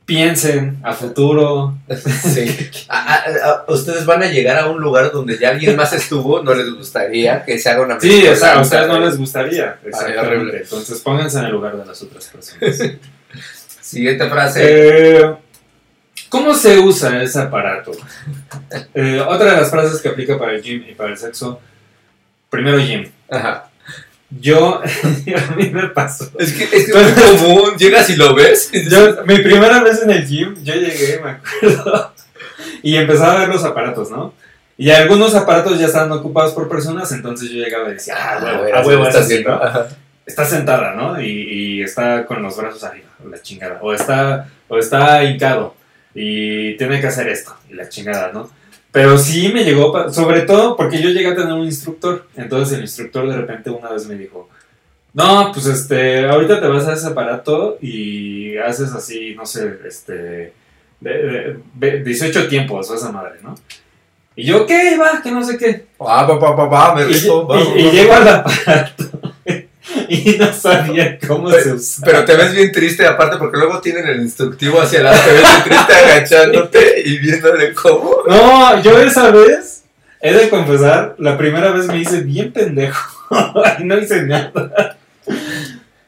Piensen 0.05 0.79
a 0.83 0.95
futuro. 0.95 1.77
Sí. 1.97 2.71
A- 2.89 3.15
a- 3.15 3.25
a- 3.51 3.65
ustedes 3.73 4.07
van 4.07 4.23
a 4.23 4.27
llegar 4.27 4.59
a 4.59 4.67
un 4.69 4.81
lugar 4.81 5.13
donde 5.13 5.37
ya 5.39 5.51
alguien 5.51 5.77
más 5.77 5.93
estuvo, 5.93 6.43
no 6.43 6.55
les 6.55 6.73
gustaría 6.75 7.45
que 7.45 7.59
se 7.59 7.69
haga 7.69 7.83
una 7.83 8.01
Sí, 8.01 8.27
o 8.27 8.35
sea, 8.35 8.55
a 8.55 8.61
ustedes 8.63 8.89
no 8.89 9.01
les 9.01 9.19
gustaría. 9.19 9.79
Horrible. 10.19 10.61
Entonces 10.63 11.01
pónganse 11.01 11.39
en 11.41 11.45
el 11.45 11.53
lugar 11.53 11.77
de 11.77 11.85
las 11.85 12.01
otras 12.03 12.25
personas. 12.27 12.83
Siguiente 13.83 14.29
frase. 14.31 14.61
Eh, 14.65 15.35
¿Cómo 16.31 16.55
se 16.55 16.79
usa 16.79 17.23
ese 17.23 17.41
aparato? 17.41 17.93
Eh, 18.95 19.21
otra 19.27 19.53
de 19.53 19.61
las 19.63 19.71
frases 19.71 20.01
que 20.01 20.09
aplica 20.09 20.39
para 20.39 20.53
el 20.53 20.63
gym 20.63 20.85
y 20.89 20.95
para 20.95 21.11
el 21.11 21.17
sexo. 21.19 21.61
Primero 22.51 22.79
gym. 22.79 23.11
Ajá. 23.31 23.68
Yo, 24.41 24.83
a 24.83 25.55
mí 25.57 25.71
me 25.71 25.89
pasó. 25.89 26.31
Es 26.39 26.53
que 26.53 26.65
es, 26.65 26.89
muy 26.95 27.13
común, 27.13 27.77
llegas 27.79 28.11
y 28.11 28.17
lo 28.17 28.35
ves. 28.35 28.71
Yo, 28.73 29.25
mi 29.25 29.39
primera 29.39 29.83
vez 29.83 30.03
en 30.03 30.11
el 30.11 30.27
gym, 30.27 30.55
yo 30.63 30.75
llegué, 30.75 31.19
me 31.23 31.31
acuerdo, 31.31 32.13
y 32.83 32.97
empezaba 32.97 33.37
a 33.37 33.39
ver 33.39 33.49
los 33.49 33.65
aparatos, 33.65 34.11
¿no? 34.11 34.35
Y 34.77 34.91
algunos 34.91 35.35
aparatos 35.35 35.79
ya 35.79 35.87
estaban 35.87 36.13
ocupados 36.13 36.53
por 36.53 36.69
personas, 36.69 37.11
entonces 37.13 37.51
yo 37.51 37.65
llegaba 37.65 37.89
y 37.89 37.95
decía, 37.95 38.15
ah, 38.17 38.39
huevo, 38.43 38.59
güey, 38.61 38.73
a 38.73 38.81
huevo, 38.81 39.03
lo 39.03 39.09
es 39.09 39.09
estás 39.09 39.25
así, 39.25 39.35
viendo. 39.35 39.51
¿no? 39.51 39.63
Ajá. 39.63 39.89
está 40.27 40.45
sentada, 40.45 40.95
¿no? 40.95 41.21
Y, 41.21 41.27
y 41.27 41.83
está 41.83 42.27
con 42.27 42.43
los 42.43 42.57
brazos 42.57 42.85
arriba, 42.85 43.09
la 43.29 43.41
chingada. 43.41 43.79
O 43.81 43.95
está, 43.95 44.49
o 44.69 44.79
está 44.79 45.25
hincado 45.25 45.75
y 46.15 46.77
tiene 46.77 47.01
que 47.01 47.07
hacer 47.07 47.29
esto, 47.29 47.57
y 47.71 47.75
la 47.75 47.89
chingada, 47.89 48.31
¿no? 48.33 48.51
Pero 48.99 49.17
sí 49.17 49.53
me 49.55 49.63
llegó, 49.63 50.13
sobre 50.13 50.41
todo 50.41 50.77
porque 50.77 51.01
yo 51.01 51.11
llegué 51.11 51.29
a 51.29 51.37
tener 51.37 51.53
un 51.53 51.65
instructor. 51.65 52.27
Entonces 52.35 52.77
el 52.79 52.83
instructor 52.83 53.29
de 53.29 53.37
repente 53.37 53.71
una 53.71 53.91
vez 53.91 54.09
me 54.09 54.17
dijo, 54.17 54.49
no, 55.15 55.53
pues 55.53 55.67
este, 55.67 56.27
ahorita 56.29 56.61
te 56.61 56.67
vas 56.67 56.85
a 56.89 56.95
ese 56.95 57.07
aparato 57.07 57.79
y 57.81 58.57
haces 58.57 58.93
así, 58.93 59.37
no 59.37 59.47
sé, 59.47 59.79
este, 59.87 60.13
de- 60.15 60.53
de- 61.01 61.57
de- 61.75 62.03
18 62.03 62.49
tiempos 62.49 62.91
o 62.91 62.97
esa 62.97 63.13
madre, 63.13 63.35
¿no? 63.41 63.55
Y 64.35 64.47
yo, 64.47 64.67
¿qué? 64.67 64.99
Va, 64.99 65.23
que 65.23 65.31
no 65.31 65.45
sé 65.45 65.57
qué. 65.59 65.87
Ah, 66.01 66.27
pa, 66.27 66.37
pa, 66.41 66.57
pa, 66.57 66.69
pa, 66.69 66.95
me 66.97 67.03
Y, 67.03 67.05
rifo, 67.07 67.47
y- 67.55 67.57
y 67.79 67.83
vamos. 67.85 67.93
llego 67.93 68.13
al 68.15 68.29
aparato 68.29 69.05
y 70.09 70.37
no 70.39 70.53
sabía 70.53 71.19
cómo 71.27 71.51
se 71.51 71.73
usaba. 71.73 72.07
Pero 72.07 72.25
te 72.25 72.37
ves 72.37 72.53
bien 72.53 72.73
triste, 72.73 73.07
aparte, 73.07 73.37
porque 73.39 73.59
luego 73.59 73.81
tienen 73.81 74.07
el 74.07 74.21
instructivo 74.21 74.81
hacia 74.81 74.99
el 74.99 75.05
lado. 75.05 75.19
Te 75.25 75.33
ves 75.33 75.43
bien 75.43 75.63
triste 75.65 75.95
agachándote 75.95 77.03
y 77.05 77.19
viéndole 77.19 77.75
cómo. 77.75 78.19
No, 78.29 78.83
yo 78.83 78.99
esa 79.01 79.31
vez, 79.31 79.85
he 80.21 80.33
de 80.33 80.49
confesar, 80.49 81.15
la 81.19 81.39
primera 81.39 81.71
vez 81.71 81.87
me 81.87 81.99
hice 81.99 82.21
bien 82.21 82.53
pendejo 82.53 83.01
y 83.79 83.85
no 83.85 83.99
hice 83.99 84.23
nada. 84.23 84.97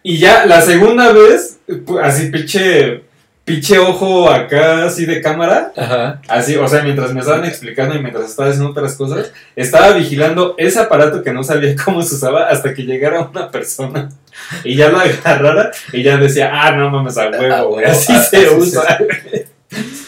Y 0.03 0.18
ya 0.18 0.46
la 0.46 0.61
segunda 0.61 1.12
vez, 1.12 1.59
así 2.03 2.31
pinche, 2.31 3.03
pinche 3.50 3.78
ojo 3.78 4.30
acá, 4.30 4.84
así 4.84 5.06
de 5.06 5.20
cámara, 5.20 5.72
Ajá. 5.76 6.20
así, 6.28 6.56
o 6.56 6.68
sea, 6.68 6.82
mientras 6.82 7.12
me 7.12 7.20
estaban 7.20 7.44
explicando 7.44 7.94
y 7.94 7.98
mientras 8.00 8.30
estaba 8.30 8.48
haciendo 8.48 8.70
otras 8.70 8.94
cosas, 8.94 9.32
estaba 9.56 9.92
vigilando 9.92 10.54
ese 10.58 10.78
aparato 10.78 11.22
que 11.22 11.32
no 11.32 11.42
sabía 11.42 11.74
cómo 11.84 12.02
se 12.02 12.14
usaba 12.14 12.48
hasta 12.48 12.72
que 12.74 12.82
llegara 12.82 13.22
una 13.22 13.50
persona 13.50 14.08
y 14.64 14.76
ya 14.76 14.88
lo 14.88 14.98
agarrara 15.00 15.70
y 15.92 16.02
ya 16.02 16.16
decía, 16.16 16.50
ah, 16.52 16.70
no 16.72 16.90
mames, 16.90 17.18
a 17.18 17.28
huevo, 17.28 17.68
güey, 17.70 17.84
huevo, 17.84 17.90
así 17.90 18.12
ah, 18.12 18.22
se 18.22 18.36
así 18.36 18.46
se 18.46 18.54
usa. 18.54 18.98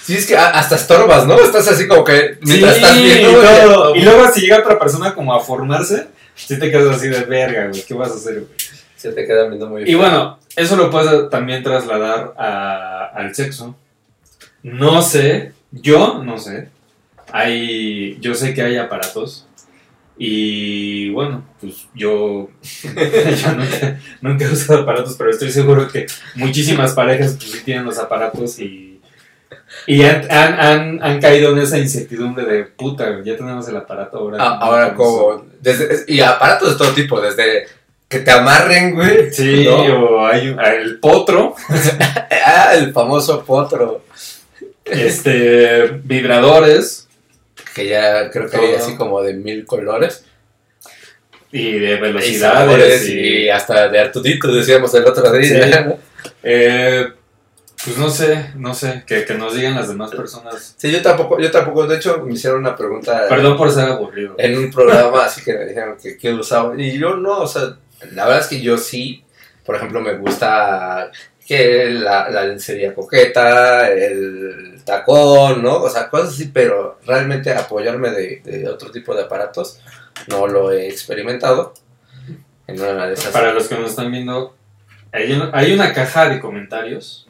Sí, 0.04 0.16
es 0.16 0.26
que 0.26 0.36
hasta 0.36 0.74
estorbas, 0.74 1.24
¿no? 1.24 1.38
Estás 1.38 1.68
así 1.68 1.86
como 1.86 2.02
que 2.02 2.36
mientras 2.40 2.74
Sí, 2.74 2.82
estás 2.82 3.00
viendo. 3.00 3.30
y, 3.30 3.34
güey, 3.36 3.60
todo. 3.62 3.94
Y 3.94 4.02
luego 4.02 4.28
si 4.32 4.40
llega 4.40 4.58
otra 4.58 4.76
persona 4.76 5.14
como 5.14 5.32
a 5.32 5.38
formarse, 5.38 6.08
si 6.34 6.58
te 6.58 6.68
quedas 6.68 6.96
así 6.96 7.06
de 7.06 7.20
verga, 7.20 7.68
güey, 7.68 7.80
¿qué 7.82 7.94
vas 7.94 8.10
a 8.10 8.14
hacer, 8.14 8.34
güey? 8.40 8.46
Se 9.02 9.12
te 9.12 9.26
quedan 9.26 9.48
viendo 9.48 9.68
muy 9.68 9.82
Y 9.82 9.94
bueno, 9.94 10.38
eso 10.54 10.76
lo 10.76 10.88
puedes 10.90 11.28
también 11.28 11.62
trasladar 11.64 12.34
a- 12.38 13.06
al 13.14 13.34
sexo. 13.34 13.74
No 14.62 15.02
sé, 15.02 15.52
yo 15.72 16.22
no 16.22 16.38
sé. 16.38 16.68
Hay, 17.32 18.16
yo 18.20 18.34
sé 18.34 18.54
que 18.54 18.62
hay 18.62 18.76
aparatos. 18.76 19.46
Y 20.16 21.10
bueno, 21.10 21.42
pues 21.60 21.88
yo, 21.94 22.48
yo 22.84 23.52
nunca, 23.56 23.98
nunca 24.20 24.44
he 24.44 24.52
usado 24.52 24.82
aparatos, 24.82 25.16
pero 25.18 25.30
estoy 25.30 25.50
seguro 25.50 25.88
que 25.88 26.06
muchísimas 26.36 26.92
parejas 26.92 27.32
pues, 27.36 27.50
sí 27.50 27.60
tienen 27.64 27.84
los 27.84 27.98
aparatos 27.98 28.60
y, 28.60 29.00
y 29.88 30.02
han, 30.02 30.30
han, 30.30 30.60
han, 30.60 31.02
han 31.02 31.20
caído 31.20 31.50
en 31.52 31.58
esa 31.58 31.78
incertidumbre 31.78 32.44
de 32.44 32.64
puta, 32.64 33.20
ya 33.24 33.36
tenemos 33.36 33.66
el 33.68 33.76
aparato 33.76 34.18
ahora. 34.18 34.36
Ah, 34.38 34.58
ahora 34.60 34.94
como 34.94 35.44
desde, 35.60 36.04
y 36.06 36.20
aparatos 36.20 36.72
de 36.72 36.84
todo 36.84 36.92
tipo, 36.94 37.20
desde 37.20 37.66
que 38.12 38.20
te 38.20 38.30
amarren, 38.30 38.94
güey. 38.94 39.32
Sí, 39.32 39.64
¿no? 39.66 39.76
o 40.06 40.26
hay 40.26 40.48
un- 40.50 40.60
el 40.60 41.00
potro, 41.00 41.54
Ah, 42.46 42.74
el 42.74 42.92
famoso 42.92 43.44
potro. 43.44 44.04
este, 44.84 45.86
vibradores 46.04 47.08
Que 47.74 47.86
ya 47.88 48.30
creo 48.30 48.48
que 48.50 48.56
hay 48.56 48.74
así 48.74 48.96
como 48.96 49.22
de 49.22 49.34
mil 49.34 49.64
colores. 49.66 50.24
y 51.50 51.78
de 51.78 51.96
velocidades. 51.96 53.08
y, 53.08 53.18
y 53.44 53.48
hasta 53.48 53.88
de 53.88 53.98
Artudito 54.00 54.52
decíamos 54.52 54.94
el 54.94 55.04
otro 55.06 55.32
día. 55.32 55.84
Sí. 56.22 56.24
eh, 56.42 57.06
pues 57.84 57.98
no 57.98 58.08
sé, 58.10 58.50
no 58.54 58.74
sé, 58.74 59.02
que, 59.06 59.24
que 59.24 59.34
nos 59.34 59.54
digan 59.56 59.74
las 59.74 59.88
demás 59.88 60.12
personas. 60.12 60.74
Sí, 60.76 60.90
yo 60.92 61.02
tampoco, 61.02 61.40
yo 61.40 61.50
tampoco, 61.50 61.84
de 61.88 61.96
hecho 61.96 62.22
me 62.24 62.34
hicieron 62.34 62.60
una 62.60 62.76
pregunta 62.76 63.26
Perdón 63.28 63.56
por 63.56 63.72
ser 63.72 63.88
aburrido. 63.88 64.36
en 64.38 64.56
un 64.56 64.70
programa, 64.70 65.24
así 65.24 65.42
que 65.42 65.52
me 65.54 65.64
dijeron 65.66 65.96
que 66.00 66.16
qué 66.16 66.32
usaba. 66.32 66.80
Y 66.80 66.96
yo 66.96 67.16
no, 67.16 67.40
o 67.40 67.46
sea, 67.48 67.76
la 68.12 68.24
verdad 68.26 68.40
es 68.40 68.48
que 68.48 68.60
yo 68.60 68.76
sí, 68.76 69.24
por 69.64 69.76
ejemplo, 69.76 70.00
me 70.00 70.14
gusta 70.14 71.10
que 71.46 71.90
la, 71.90 72.28
la 72.30 72.44
lencería 72.44 72.94
coqueta, 72.94 73.90
el 73.90 74.82
tacón, 74.84 75.62
¿no? 75.62 75.82
O 75.82 75.90
sea, 75.90 76.08
cosas 76.08 76.30
así, 76.30 76.50
pero 76.52 76.98
realmente 77.06 77.52
apoyarme 77.52 78.10
de, 78.10 78.40
de 78.44 78.68
otro 78.68 78.90
tipo 78.90 79.14
de 79.14 79.22
aparatos 79.22 79.80
no 80.28 80.46
lo 80.46 80.72
he 80.72 80.88
experimentado. 80.88 81.74
Para 83.32 83.52
los 83.52 83.68
que 83.68 83.76
nos 83.76 83.90
están 83.90 84.10
viendo, 84.10 84.56
hay 85.12 85.72
una 85.72 85.92
caja 85.92 86.28
de 86.28 86.40
comentarios 86.40 87.26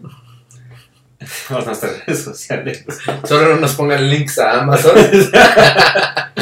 nuestras 1.51 2.07
redes 2.07 2.23
sociales. 2.23 2.85
Solo 3.25 3.55
no 3.55 3.61
nos 3.61 3.75
pongan 3.75 4.09
links 4.09 4.39
a 4.39 4.61
Amazon. 4.61 4.95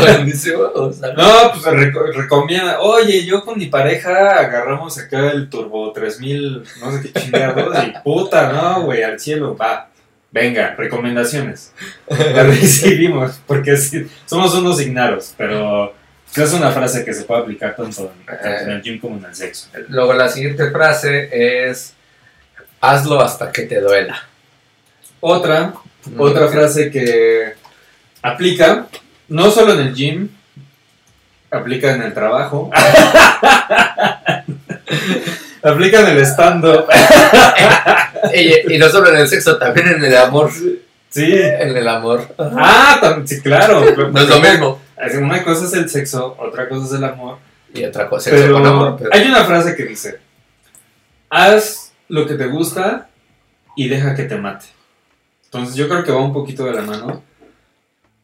Buenísimo, 0.00 0.62
o 0.74 0.92
sea, 0.92 1.12
No, 1.12 1.52
pues 1.52 1.64
reco- 1.64 2.12
recomienda. 2.12 2.80
Oye, 2.80 3.24
yo 3.24 3.44
con 3.44 3.58
mi 3.58 3.66
pareja 3.66 4.38
agarramos 4.38 4.98
acá 4.98 5.30
el 5.30 5.48
Turbo 5.48 5.92
3000, 5.92 6.62
no 6.80 6.92
sé 6.92 7.02
qué 7.12 7.20
chingados, 7.20 7.76
y 7.84 7.92
puta, 8.04 8.52
no, 8.52 8.82
güey, 8.82 9.02
al 9.02 9.18
cielo, 9.20 9.56
va. 9.56 9.88
Venga, 10.30 10.74
recomendaciones. 10.76 11.72
La 12.08 12.42
recibimos, 12.42 13.40
porque 13.46 13.76
sí, 13.76 14.06
somos 14.26 14.54
unos 14.54 14.80
ignaros, 14.82 15.32
pero 15.36 15.94
es 16.34 16.52
una 16.52 16.70
frase 16.72 17.04
que 17.04 17.14
se 17.14 17.24
puede 17.24 17.40
aplicar 17.42 17.74
tanto 17.74 18.12
en, 18.20 18.26
tanto 18.26 18.46
en 18.64 18.70
el 18.70 18.82
gym 18.82 18.98
como 19.00 19.16
en 19.16 19.24
el 19.24 19.34
sexo. 19.34 19.68
Luego 19.88 20.12
la 20.12 20.28
siguiente 20.28 20.70
frase 20.70 21.30
es 21.70 21.94
hazlo 22.80 23.20
hasta 23.20 23.52
que 23.52 23.62
te 23.62 23.80
duela. 23.80 24.18
Otra, 25.20 25.74
otra 26.18 26.48
frase 26.48 26.90
que 26.90 27.54
aplica, 28.22 28.86
no 29.28 29.50
solo 29.50 29.72
en 29.74 29.80
el 29.80 29.94
gym, 29.94 30.28
aplica 31.50 31.92
en 31.94 32.02
el 32.02 32.14
trabajo, 32.14 32.70
aplica 35.62 36.00
en 36.00 36.06
el 36.16 36.18
stand-up. 36.26 36.86
Y, 38.34 38.74
y 38.74 38.78
no 38.78 38.88
solo 38.88 39.08
en 39.10 39.16
el 39.18 39.28
sexo, 39.28 39.56
también 39.56 39.86
en 39.88 40.04
el 40.04 40.16
amor. 40.16 40.50
Sí. 41.10 41.32
En 41.32 41.76
el 41.76 41.86
amor. 41.88 42.26
Ah, 42.38 43.18
sí, 43.24 43.40
claro. 43.40 43.84
No 44.12 44.20
es 44.20 44.28
lo 44.28 44.40
mismo. 44.40 44.80
Una 45.20 45.44
cosa 45.44 45.66
es 45.66 45.72
el 45.74 45.88
sexo, 45.88 46.36
otra 46.38 46.68
cosa 46.68 46.86
es 46.86 46.92
el 46.92 47.04
amor. 47.04 47.38
Y 47.72 47.84
otra 47.84 48.08
cosa, 48.08 48.30
Pero 48.30 48.54
con 48.54 48.66
amor. 48.66 48.96
pero- 48.98 49.10
hay 49.12 49.28
una 49.28 49.44
frase 49.44 49.76
que 49.76 49.84
dice, 49.84 50.18
haz 51.30 51.85
lo 52.08 52.26
que 52.26 52.34
te 52.34 52.46
gusta 52.46 53.08
y 53.76 53.88
deja 53.88 54.14
que 54.14 54.24
te 54.24 54.36
mate. 54.36 54.66
Entonces 55.44 55.74
yo 55.76 55.88
creo 55.88 56.02
que 56.04 56.12
va 56.12 56.20
un 56.22 56.32
poquito 56.32 56.64
de 56.64 56.72
la 56.74 56.82
mano. 56.82 57.22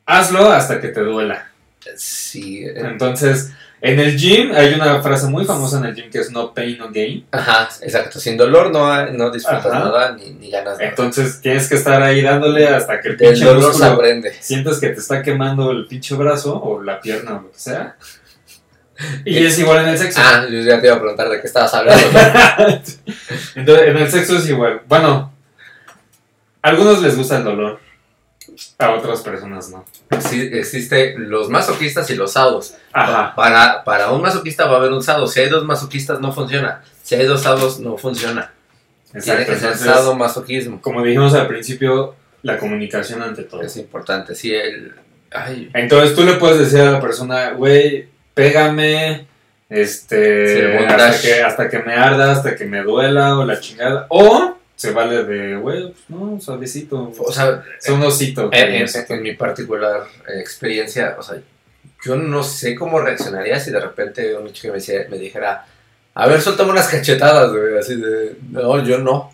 Hazlo 0.07 0.51
hasta 0.51 0.81
que 0.81 0.89
te 0.89 1.01
duela. 1.01 1.49
Sí. 1.97 2.65
eh, 2.65 2.75
Entonces, 2.77 3.51
en 3.81 3.99
el 3.99 4.17
gym 4.17 4.53
hay 4.55 4.75
una 4.75 5.01
frase 5.03 5.27
muy 5.27 5.45
famosa 5.45 5.79
en 5.79 5.87
el 5.87 5.95
gym 5.95 6.11
que 6.11 6.19
es 6.19 6.31
no 6.31 6.53
pain, 6.55 6.79
no 6.79 6.91
gain. 6.91 7.27
Ajá, 7.33 7.69
exacto. 7.81 8.19
Sin 8.21 8.37
dolor 8.37 8.71
no, 8.71 9.07
no 9.11 9.31
disfrutas 9.31 9.67
Ajá. 9.67 9.79
nada 9.79 10.13
ni, 10.17 10.31
ni 10.35 10.51
ganas 10.51 10.75
nada. 10.79 10.89
Entonces 10.89 11.41
tienes 11.41 11.69
que 11.69 11.77
estar 11.77 12.03
ahí 12.03 12.21
dándole 12.23 12.67
hasta 12.69 13.01
que 13.01 13.09
el 13.11 13.17
Del 13.17 13.31
pinche 13.31 13.45
dolor 13.47 13.75
se 13.75 13.85
aprende. 13.85 14.33
sientas 14.41 14.79
que 14.79 14.89
te 14.89 15.01
está 15.01 15.23
quemando 15.23 15.71
el 15.71 15.87
pinche 15.87 16.15
brazo 16.15 16.61
o 16.61 16.83
la 16.83 17.01
pierna 17.01 17.39
o 17.39 17.43
lo 17.43 17.53
que 17.53 17.59
sea. 17.59 17.97
Y 19.25 19.45
es 19.45 19.59
igual 19.59 19.85
en 19.85 19.89
el 19.91 19.99
sexo. 19.99 20.21
Ah, 20.23 20.47
yo 20.51 20.61
ya 20.61 20.81
te 20.81 20.87
iba 20.87 20.97
a 20.97 21.01
preguntar 21.01 21.29
de 21.29 21.41
qué 21.41 21.47
estabas 21.47 21.73
hablando. 21.75 22.07
Entonces, 23.55 23.89
en 23.89 23.97
el 23.97 24.11
sexo 24.11 24.37
es 24.37 24.49
igual. 24.49 24.83
Bueno, 24.89 25.33
a 26.63 26.69
algunos 26.69 27.03
les 27.03 27.17
gusta 27.17 27.39
el 27.39 27.45
dolor, 27.45 27.81
a 28.79 28.91
otras 28.93 29.21
personas 29.23 29.71
no. 29.71 29.85
Sí, 30.21 30.51
existe 30.53 31.15
los 31.19 31.49
masoquistas 31.49 32.09
y 32.11 32.15
los 32.15 32.33
sados. 32.33 32.75
Ajá. 32.93 33.35
Para, 33.35 33.85
para 33.85 34.11
un 34.11 34.23
masoquista 34.23 34.67
va 34.67 34.75
a 34.75 34.77
haber 34.77 34.93
un 34.93 35.03
sado. 35.03 35.27
Si 35.27 35.41
hay 35.41 35.49
dos 35.49 35.65
masoquistas 35.65 36.21
no 36.21 36.33
funciona. 36.33 36.83
Si 37.03 37.15
hay 37.15 37.27
dos 37.27 37.43
sados 37.43 37.81
no 37.81 37.97
funciona. 37.97 38.53
Tiene 39.11 39.43
Exacto. 39.43 39.53
que 39.53 39.59
ser 39.59 39.77
sado 39.77 40.15
masoquismo. 40.15 40.81
como 40.81 41.03
dijimos 41.03 41.35
al 41.35 41.47
principio, 41.47 42.15
la 42.43 42.59
comunicación 42.59 43.23
ante 43.23 43.43
todo. 43.45 43.63
Es 43.63 43.77
importante. 43.77 44.35
Sí, 44.35 44.55
el... 44.55 44.95
Ay, 45.31 45.71
Entonces 45.75 46.15
tú 46.15 46.25
le 46.25 46.35
puedes 46.35 46.59
decir 46.59 46.81
a 46.81 46.93
la 46.93 47.01
persona, 47.01 47.51
güey, 47.51 48.09
pégame, 48.35 49.27
este, 49.71 50.79
hasta, 50.87 51.21
que, 51.21 51.43
hasta 51.43 51.69
que 51.71 51.79
me 51.81 51.95
arda, 51.95 52.33
hasta 52.33 52.55
que 52.57 52.65
me 52.67 52.83
duela 52.83 53.39
o 53.39 53.45
la 53.45 53.59
chingada. 53.61 54.07
O 54.11 54.57
se 54.77 54.91
vale 54.93 55.25
de, 55.25 55.57
güey, 55.57 55.83
pues 55.93 55.95
no, 56.09 56.41
suavecito. 56.41 57.13
o 57.19 57.33
sea, 57.33 57.63
Es 57.81 57.89
un 57.89 58.03
osito. 58.03 58.49
en, 58.53 58.75
en- 58.75 58.89
en 59.09 59.23
mi 59.23 59.35
particular 59.35 60.03
experiencia, 60.41 61.17
o 61.19 61.23
sea, 61.23 61.37
yo 62.05 62.17
no 62.17 62.43
sé 62.43 62.75
cómo 62.75 63.01
reaccionaría 63.01 63.61
si 63.61 63.71
de 63.71 63.81
repente 63.81 64.35
un 64.37 64.53
chico 64.53 64.69
me, 64.73 64.75
decía- 64.81 65.07
me 65.09 65.19
dijera, 65.19 65.65
a 66.15 66.27
ver, 66.27 66.41
suéltame 66.43 66.73
unas 66.73 66.89
cachetadas, 66.89 67.51
güey, 67.53 67.79
así 67.79 67.97
de, 67.97 68.37
no, 68.51 68.85
yo 68.85 68.99
no. 68.99 69.33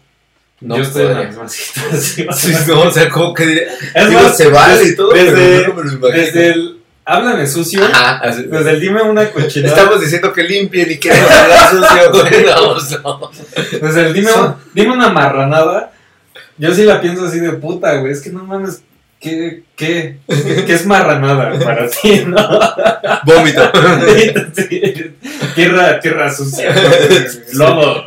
No 0.60 0.76
Yo 0.76 0.82
estoy 0.82 1.02
en 1.02 1.08
la 1.08 1.14
podría. 1.14 1.28
misma 1.30 1.48
situación. 1.48 2.28
Sí, 2.34 2.52
no, 2.66 2.80
o 2.82 2.90
sea, 2.90 3.08
como 3.08 3.32
que 3.32 3.46
diría, 3.46 3.68
Es 3.94 4.08
digo, 4.08 4.20
más, 4.22 4.36
se 4.36 4.48
vale 4.48 4.84
y 4.88 4.96
todo, 4.96 5.12
desde- 5.12 5.32
pero 5.32 5.60
yo 5.62 5.68
no 5.68 5.74
me 5.74 5.82
lo 5.84 5.92
imagino. 5.92 6.08
Desde 6.24 6.46
el 6.50 6.77
háblame 7.08 7.46
sucio, 7.46 7.82
Ajá, 7.84 8.18
así- 8.18 8.44
desde 8.44 8.70
el 8.70 8.80
dime 8.80 9.02
una 9.02 9.30
cochinada, 9.30 9.74
Estamos 9.76 10.00
diciendo 10.00 10.32
que 10.32 10.42
limpien 10.44 10.90
y 10.92 10.98
queremos 10.98 11.30
hablar 11.30 11.70
sucio, 11.70 12.10
güey. 12.12 12.44
No, 12.44 13.20
no. 13.20 13.30
desde 13.80 14.06
el 14.06 14.12
dime, 14.12 14.30
Son- 14.30 14.56
dime 14.74 14.92
una 14.92 15.08
marranada, 15.08 15.92
yo 16.58 16.74
sí 16.74 16.84
la 16.84 17.00
pienso 17.00 17.26
así 17.26 17.40
de 17.40 17.52
puta, 17.52 17.94
güey, 17.96 18.12
es 18.12 18.20
que 18.20 18.30
no 18.30 18.44
mames, 18.44 18.82
¿qué, 19.20 19.62
qué, 19.76 20.18
qué 20.28 20.72
es 20.72 20.86
marranada 20.86 21.58
para 21.58 21.88
ti, 21.88 22.22
no? 22.26 22.36
Vómito. 23.24 23.70
Sí, 24.68 25.14
tierra, 25.54 26.00
tierra 26.00 26.32
sucia, 26.32 26.74
lodo. 27.52 28.04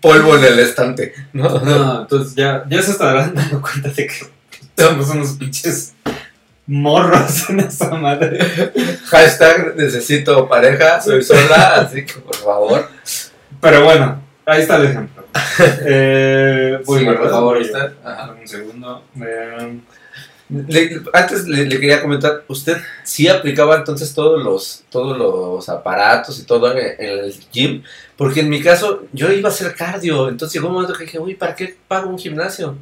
Polvo 0.00 0.36
en 0.36 0.44
el 0.44 0.58
estante. 0.60 1.14
No, 1.32 1.58
No, 1.60 2.00
entonces 2.02 2.34
ya, 2.34 2.62
ya 2.68 2.82
se 2.82 2.90
estarán 2.92 3.34
dando 3.34 3.60
cuenta 3.60 3.88
de 3.88 4.06
que 4.06 4.14
somos 4.78 5.08
unos 5.10 5.30
pinches 5.32 5.93
morros 6.66 7.50
en 7.50 7.60
esa 7.60 7.90
madre. 7.94 8.38
Hashtag 9.06 9.76
necesito 9.76 10.48
pareja, 10.48 11.00
soy 11.00 11.22
sola, 11.22 11.74
así 11.76 12.04
que 12.04 12.14
por 12.14 12.36
favor. 12.36 12.88
Pero 13.60 13.84
bueno, 13.84 14.22
ahí 14.46 14.62
está 14.62 14.76
el 14.76 14.86
ejemplo. 14.86 15.24
Eh, 15.86 16.78
voy, 16.84 17.00
Sí, 17.00 17.04
¿verdad? 17.06 17.20
por 17.22 17.30
favor, 17.30 17.56
usted. 17.58 17.92
Un 18.40 18.48
segundo. 18.48 19.02
Eh, 19.20 19.78
Le- 20.48 21.00
antes 21.12 21.46
le, 21.48 21.64
le 21.66 21.80
quería 21.80 22.00
comentar, 22.02 22.44
¿usted 22.48 22.76
sí 23.02 23.26
aplicaba 23.28 23.76
entonces 23.76 24.12
todos 24.14 24.42
los, 24.44 24.84
todos 24.90 25.16
los 25.16 25.68
aparatos 25.68 26.38
y 26.38 26.44
todo 26.44 26.70
en, 26.76 26.94
en 26.98 27.18
el 27.24 27.34
gym? 27.50 27.82
Porque 28.16 28.40
en 28.40 28.48
mi 28.48 28.60
caso 28.62 29.04
yo 29.12 29.32
iba 29.32 29.48
a 29.48 29.52
hacer 29.52 29.74
cardio, 29.74 30.28
entonces 30.28 30.54
llegó 30.54 30.68
un 30.68 30.74
momento 30.74 30.94
que 30.94 31.04
dije, 31.04 31.18
uy, 31.18 31.34
¿para 31.34 31.54
qué 31.56 31.76
pago 31.88 32.10
un 32.10 32.18
gimnasio? 32.18 32.76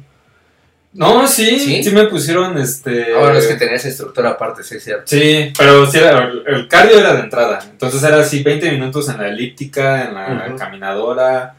No, 0.93 1.27
sí, 1.27 1.59
¿Sí? 1.59 1.83
sí, 1.83 1.91
me 1.91 2.05
pusieron 2.05 2.57
este. 2.57 3.13
Ah, 3.15 3.19
bueno, 3.19 3.37
es 3.39 3.47
que 3.47 3.55
tenía 3.55 3.75
esa 3.75 3.87
estructura 3.87 4.31
aparte, 4.31 4.63
sí, 4.63 4.75
es 4.75 4.83
cierto. 4.83 5.03
Sí, 5.07 5.51
pero 5.57 5.87
sí 5.87 5.97
era, 5.97 6.31
el, 6.45 6.67
cardio 6.67 6.99
era 6.99 7.15
de 7.15 7.21
entrada. 7.21 7.59
Entonces 7.69 8.03
era 8.03 8.19
así 8.19 8.43
20 8.43 8.71
minutos 8.71 9.09
en 9.09 9.17
la 9.17 9.27
elíptica, 9.27 10.05
en 10.05 10.13
la 10.13 10.55
caminadora, 10.55 11.55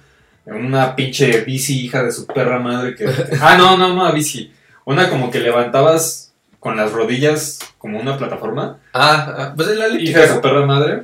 en 0.47 0.55
una 0.55 0.95
pinche 0.95 1.41
bici 1.41 1.85
hija 1.85 2.05
de 2.05 2.13
su 2.13 2.27
perra 2.27 2.61
madre 2.61 2.95
que. 2.95 3.07
ah, 3.41 3.57
no, 3.59 3.77
no, 3.77 3.93
no, 3.93 4.13
bici. 4.13 4.53
Una 4.85 5.11
como 5.11 5.31
que 5.31 5.41
levantabas 5.41 6.33
con 6.61 6.77
las 6.77 6.93
rodillas 6.93 7.59
como 7.79 7.99
una 7.99 8.17
plataforma. 8.17 8.79
Ah, 8.93 9.35
ah, 9.37 9.53
pues 9.57 9.69
es 9.69 9.77
la 9.77 9.89
Hija 9.89 9.97
elíptica. 9.97 10.21
de 10.21 10.29
su 10.29 10.41
perra 10.41 10.65
madre. 10.65 11.03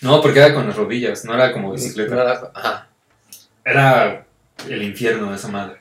No, 0.00 0.22
porque 0.22 0.38
era 0.38 0.54
con 0.54 0.66
las 0.66 0.76
rodillas, 0.76 1.26
no 1.26 1.34
era 1.34 1.52
como 1.52 1.72
bicicleta. 1.72 2.50
Ajá. 2.54 2.86
Era 3.62 4.24
el 4.68 4.82
infierno 4.82 5.34
esa 5.34 5.48
madre. 5.48 5.79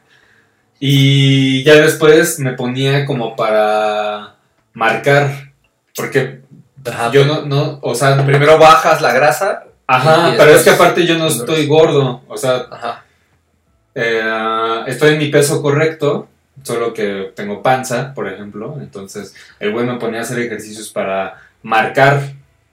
Y 0.80 1.64
ya 1.64 1.76
después 1.76 2.40
me 2.40 2.54
ponía 2.54 3.06
como 3.06 3.36
para 3.36 4.36
marcar. 4.74 5.52
Porque 5.96 6.42
Ajá, 6.90 7.12
yo 7.12 7.26
no, 7.26 7.42
no, 7.46 7.80
o 7.82 7.94
sea, 7.94 8.26
Primero 8.26 8.58
bajas 8.58 9.02
la 9.02 9.14
grasa. 9.14 9.66
ajá, 9.88 10.34
pero 10.38 10.52
es 10.52 10.64
que 10.64 10.70
aparte 10.70 11.06
yo 11.06 11.18
no 11.18 11.28
estoy 11.28 11.68
gordo. 11.68 12.22
O 12.28 12.38
sea, 12.38 12.66
Ajá. 12.72 13.04
eh, 13.96 14.84
estoy 14.88 15.14
en 15.14 15.18
mi 15.20 15.28
peso 15.28 15.62
correcto, 15.62 16.30
solo 16.64 16.94
que 16.94 17.34
tengo 17.36 17.62
panza, 17.62 18.14
por 18.14 18.28
ejemplo. 18.30 18.78
Entonces, 18.80 19.36
el 19.60 19.74
güey 19.74 19.86
me 19.86 19.98
ponía 19.98 20.20
a 20.20 20.24
hacer 20.24 20.40
ejercicios 20.40 20.90
para 20.90 21.36
marcar. 21.64 22.22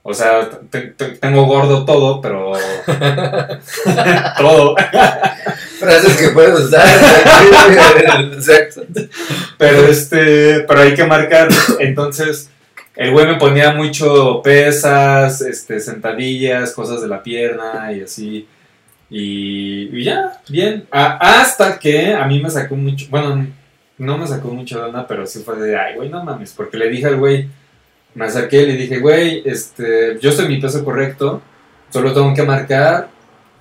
O 0.03 0.13
sea, 0.13 0.49
te- 0.69 0.87
te- 0.91 1.17
tengo 1.17 1.43
gordo 1.45 1.83
todo, 1.83 2.21
pero... 2.21 2.53
todo. 4.37 4.75
Frases 5.79 6.17
que 6.17 6.29
puedes 6.29 6.59
usar. 6.59 6.87
Pero 9.57 9.87
este, 9.87 10.59
pero 10.61 10.81
hay 10.81 10.93
que 10.93 11.05
marcar. 11.05 11.49
Entonces, 11.79 12.49
el 12.95 13.11
güey 13.11 13.25
me 13.25 13.35
ponía 13.35 13.73
mucho 13.73 14.41
pesas, 14.43 15.41
este, 15.41 15.79
sentadillas, 15.79 16.73
cosas 16.73 17.01
de 17.01 17.07
la 17.07 17.23
pierna 17.23 17.91
y 17.91 18.01
así. 18.01 18.47
Y, 19.09 20.03
ya, 20.03 20.41
bien. 20.49 20.87
Hasta 20.91 21.79
que 21.79 22.13
a 22.13 22.25
mí 22.25 22.41
me 22.41 22.49
sacó 22.49 22.75
mucho, 22.75 23.07
bueno, 23.09 23.47
no 23.97 24.17
me 24.17 24.27
sacó 24.27 24.49
mucho 24.49 24.79
de 24.79 24.85
onda, 24.85 25.07
pero 25.07 25.25
sí 25.25 25.41
fue 25.43 25.59
de, 25.59 25.77
ay, 25.77 25.95
güey, 25.95 26.09
no 26.09 26.23
mames, 26.23 26.53
porque 26.53 26.77
le 26.77 26.89
dije 26.89 27.07
al 27.07 27.17
güey, 27.17 27.47
me 28.15 28.25
acerqué 28.25 28.65
le 28.65 28.75
dije, 28.75 28.99
güey, 28.99 29.43
este, 29.45 30.17
yo 30.19 30.29
estoy 30.29 30.45
en 30.45 30.51
mi 30.51 30.61
peso 30.61 30.83
correcto, 30.83 31.41
solo 31.89 32.13
tengo 32.13 32.33
que 32.33 32.43
marcar. 32.43 33.09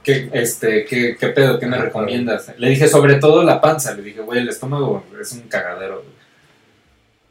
¿Qué, 0.06 0.30
este, 0.34 0.84
qué, 0.84 1.16
qué 1.18 1.28
pedo? 1.30 1.58
¿Qué 1.58 1.66
me 1.66 1.78
recomiendas? 1.78 2.52
Le 2.58 2.68
dije, 2.68 2.86
sobre 2.86 3.16
todo 3.16 3.42
la 3.42 3.60
panza. 3.60 3.92
Le 3.92 4.02
dije, 4.02 4.20
güey, 4.20 4.38
el 4.38 4.48
estómago 4.48 5.04
es 5.20 5.32
un 5.32 5.40
cagadero. 5.48 5.96
güey". 5.96 6.14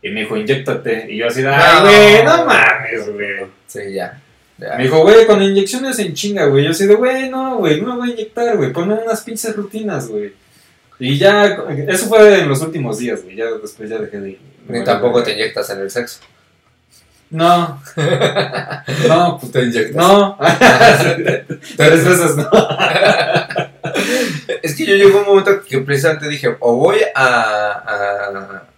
Y 0.02 0.10
me 0.14 0.20
dijo, 0.20 0.36
inyéctate. 0.36 1.06
Y 1.10 1.16
yo 1.16 1.28
así, 1.28 1.42
ay, 1.48 1.82
güey, 1.82 2.26
no 2.26 2.46
mames, 2.46 3.14
güey. 3.14 3.46
Sí, 3.66 3.94
ya. 3.94 4.22
ya. 4.58 4.76
Me 4.76 4.84
dijo, 4.84 5.02
güey, 5.04 5.26
con 5.26 5.42
inyecciones 5.42 5.98
en 6.00 6.14
chinga, 6.14 6.48
güey. 6.48 6.66
Yo 6.66 6.72
así 6.72 6.86
de, 6.86 6.96
güey, 6.96 7.30
no, 7.30 7.60
güey, 7.60 7.80
no 7.80 7.94
me 7.94 7.96
voy 7.96 8.10
a 8.10 8.12
inyectar, 8.12 8.58
güey. 8.58 8.74
Ponme 8.74 8.96
unas 8.96 9.22
pinches 9.22 9.56
rutinas, 9.56 10.10
güey. 10.10 10.34
Y 11.00 11.18
ya, 11.18 11.58
eso 11.88 12.08
fue 12.08 12.42
en 12.42 12.50
los 12.50 12.62
últimos 12.62 13.00
días, 13.00 13.24
güey. 13.24 13.38
Ya 13.38 13.46
después 13.52 13.90
ya 13.90 14.00
dejé 14.00 14.20
de 14.20 14.32
ir. 14.32 14.40
Ni 14.68 14.84
tampoco 14.84 15.24
te 15.24 15.32
inyectas 15.32 15.70
en 15.70 15.80
el 15.80 15.90
sexo. 15.90 16.20
No. 17.30 17.82
No, 19.08 19.38
pues 19.40 19.52
Te 19.52 19.64
inyectas. 19.64 19.96
no. 19.96 20.38
Tres 21.78 22.06
veces 22.06 22.36
no. 22.38 22.50
Es 24.62 24.76
que 24.76 24.86
yo 24.86 24.96
llegó 24.96 25.20
un 25.20 25.26
momento 25.26 25.62
que 25.64 25.80
precisamente 25.80 26.28
dije, 26.28 26.56
o 26.60 26.76
voy 26.76 26.98
a, 27.14 27.26
a- 27.26 28.30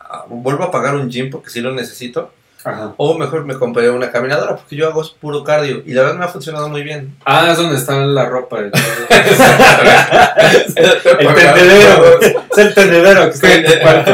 a- 0.10 0.26
Vuelvo 0.30 0.64
a 0.64 0.72
pagar 0.72 0.96
un 0.96 1.10
gym 1.10 1.30
porque 1.30 1.50
sí 1.50 1.60
lo 1.62 1.72
necesito. 1.74 2.34
Ajá. 2.68 2.94
O 2.98 3.18
mejor 3.18 3.46
me 3.46 3.58
compré 3.58 3.90
una 3.90 4.12
caminadora 4.12 4.56
porque 4.58 4.76
yo 4.76 4.88
hago 4.88 5.02
puro 5.22 5.44
cardio. 5.44 5.82
Y 5.86 5.94
la 5.94 6.02
verdad 6.04 6.18
me 6.18 6.26
ha 6.26 6.28
funcionado 6.28 6.68
muy 6.70 6.84
bien. 6.84 7.16
Ah, 7.26 7.48
es 7.52 7.58
donde 7.58 7.78
está 7.78 7.96
la 7.96 8.26
ropa. 8.26 8.60
El, 8.60 8.66
el 10.76 10.86
el 11.28 11.36
tendedero. 11.36 12.20
Es 12.52 12.58
el 12.58 12.74
tendedero 12.74 13.24
que 13.26 13.30
está 13.30 13.54
en 13.54 13.66
tu 13.66 13.80
cuarto. 13.80 14.12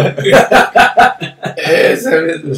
Ese 1.56 2.22
mismo. 2.22 2.54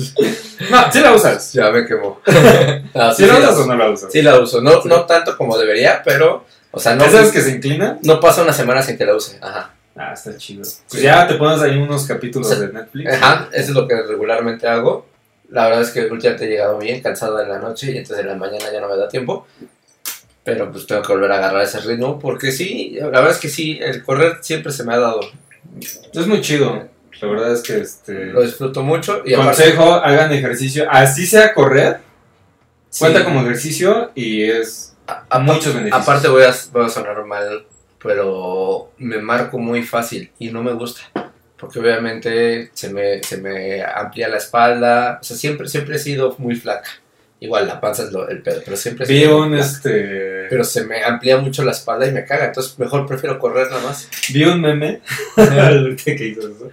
No, 0.69 0.91
sí 0.91 0.99
la 0.99 1.13
usas. 1.13 1.53
Ya 1.53 1.69
me 1.71 1.85
quemó. 1.85 2.19
Ah, 2.97 3.13
¿Sí 3.15 3.25
la 3.25 3.35
usas 3.39 3.57
o 3.57 3.65
no 3.65 3.75
la 3.75 3.89
usas? 3.89 4.09
Sí 4.11 4.21
la 4.21 4.39
uso. 4.39 4.61
No, 4.61 4.81
Sí. 4.81 4.87
no 4.87 5.05
tanto 5.05 5.35
como 5.37 5.57
debería, 5.57 6.01
pero... 6.03 6.45
O 6.71 6.79
sea, 6.79 6.95
no, 6.95 7.03
¿Esas 7.03 7.29
que 7.31 7.41
se 7.41 7.51
inclinan? 7.51 7.99
no 8.03 8.19
pasa 8.21 8.41
una 8.41 8.53
semana 8.53 8.81
sin 8.81 8.97
que 8.97 9.05
la 9.05 9.13
use. 9.15 9.37
Ajá. 9.41 9.71
Ah, 9.97 10.13
está 10.13 10.35
chido. 10.37 10.63
Pues 10.89 11.01
ya 11.03 11.27
te 11.27 11.35
pones 11.35 11.61
ahí 11.61 11.75
unos 11.77 12.05
capítulos 12.05 12.57
de 12.57 12.71
Netflix. 12.71 13.13
Ajá, 13.13 13.49
eso 13.51 13.71
es 13.71 13.75
lo 13.75 13.85
que 13.87 13.95
regularmente 14.01 14.65
hago. 14.67 15.05
La 15.49 15.65
verdad 15.65 15.81
es 15.83 15.91
que 15.91 16.01
últimamente 16.07 16.45
he 16.45 16.49
llegado 16.49 16.77
bien 16.79 17.01
cansado 17.01 17.39
en 17.41 17.49
la 17.49 17.59
noche 17.59 17.91
y 17.91 17.97
entonces 17.97 18.19
en 18.19 18.27
la 18.27 18.35
mañana 18.35 18.65
ya 18.71 18.81
no 18.81 18.89
me 18.89 18.97
da 18.97 19.07
tiempo. 19.07 19.47
Pero 20.43 20.71
pues 20.71 20.85
tengo 20.85 21.01
que 21.01 21.13
volver 21.13 21.31
a 21.31 21.37
agarrar 21.37 21.63
ese 21.63 21.79
ritmo 21.79 22.19
porque 22.19 22.51
sí, 22.51 22.97
la 22.99 23.07
verdad 23.07 23.31
es 23.31 23.37
que 23.37 23.49
sí, 23.49 23.79
el 23.81 24.03
correr 24.03 24.37
siempre 24.41 24.71
se 24.71 24.83
me 24.83 24.93
ha 24.93 24.99
dado. 24.99 25.21
Es 26.13 26.27
muy 26.27 26.41
chido. 26.41 26.87
La 27.21 27.27
verdad 27.27 27.53
es 27.53 27.63
que 27.63 27.77
este. 27.79 28.25
Lo 28.25 28.41
disfruto 28.41 28.83
mucho 28.83 29.21
y 29.25 29.33
aparte... 29.33 29.63
Consejo, 29.63 29.93
hagan 29.93 30.31
ejercicio. 30.33 30.85
Así 30.89 31.25
sea 31.25 31.53
correr, 31.53 31.99
sí, 32.89 32.99
cuenta 32.99 33.23
como 33.23 33.41
ejercicio 33.41 34.11
y 34.13 34.43
es 34.43 34.95
a- 35.07 35.13
a 35.13 35.17
aparte- 35.29 35.43
muchos 35.53 35.73
beneficios. 35.73 36.01
Aparte 36.03 36.27
voy 36.27 36.43
a, 36.43 36.53
voy 36.73 36.85
a 36.85 36.89
sonar 36.89 37.23
mal, 37.25 37.65
pero 38.03 38.91
me 38.97 39.17
marco 39.19 39.57
muy 39.57 39.81
fácil 39.83 40.29
y 40.37 40.49
no 40.51 40.61
me 40.61 40.73
gusta. 40.73 41.01
Porque 41.57 41.79
obviamente 41.79 42.69
se 42.73 42.89
me, 42.89 43.23
se 43.23 43.37
me 43.37 43.81
amplía 43.81 44.27
la 44.27 44.37
espalda. 44.37 45.19
O 45.21 45.23
sea, 45.23 45.37
siempre, 45.37 45.67
siempre 45.67 45.95
he 45.95 45.99
sido 45.99 46.35
muy 46.37 46.55
flaca. 46.55 46.89
Igual 47.39 47.67
la 47.67 47.79
panza 47.81 48.03
es 48.03 48.11
lo, 48.11 48.27
el 48.29 48.41
pedo, 48.41 48.61
pero 48.63 48.77
siempre 48.77 49.05
he 49.05 49.09
Vi 49.09 49.25
un 49.25 49.49
flaca. 49.49 49.65
este. 49.65 50.47
Pero 50.49 50.63
se 50.63 50.85
me 50.85 51.03
amplía 51.03 51.37
mucho 51.37 51.63
la 51.63 51.71
espalda 51.71 52.07
y 52.07 52.11
me 52.11 52.25
caga. 52.25 52.45
Entonces 52.45 52.77
mejor 52.79 53.05
prefiero 53.07 53.39
correr 53.39 53.69
nada 53.69 53.83
más. 53.83 54.09
Vi 54.33 54.43
un 54.43 54.61
meme. 54.61 55.01
que 56.05 56.25
hizo 56.25 56.41
eso, 56.41 56.71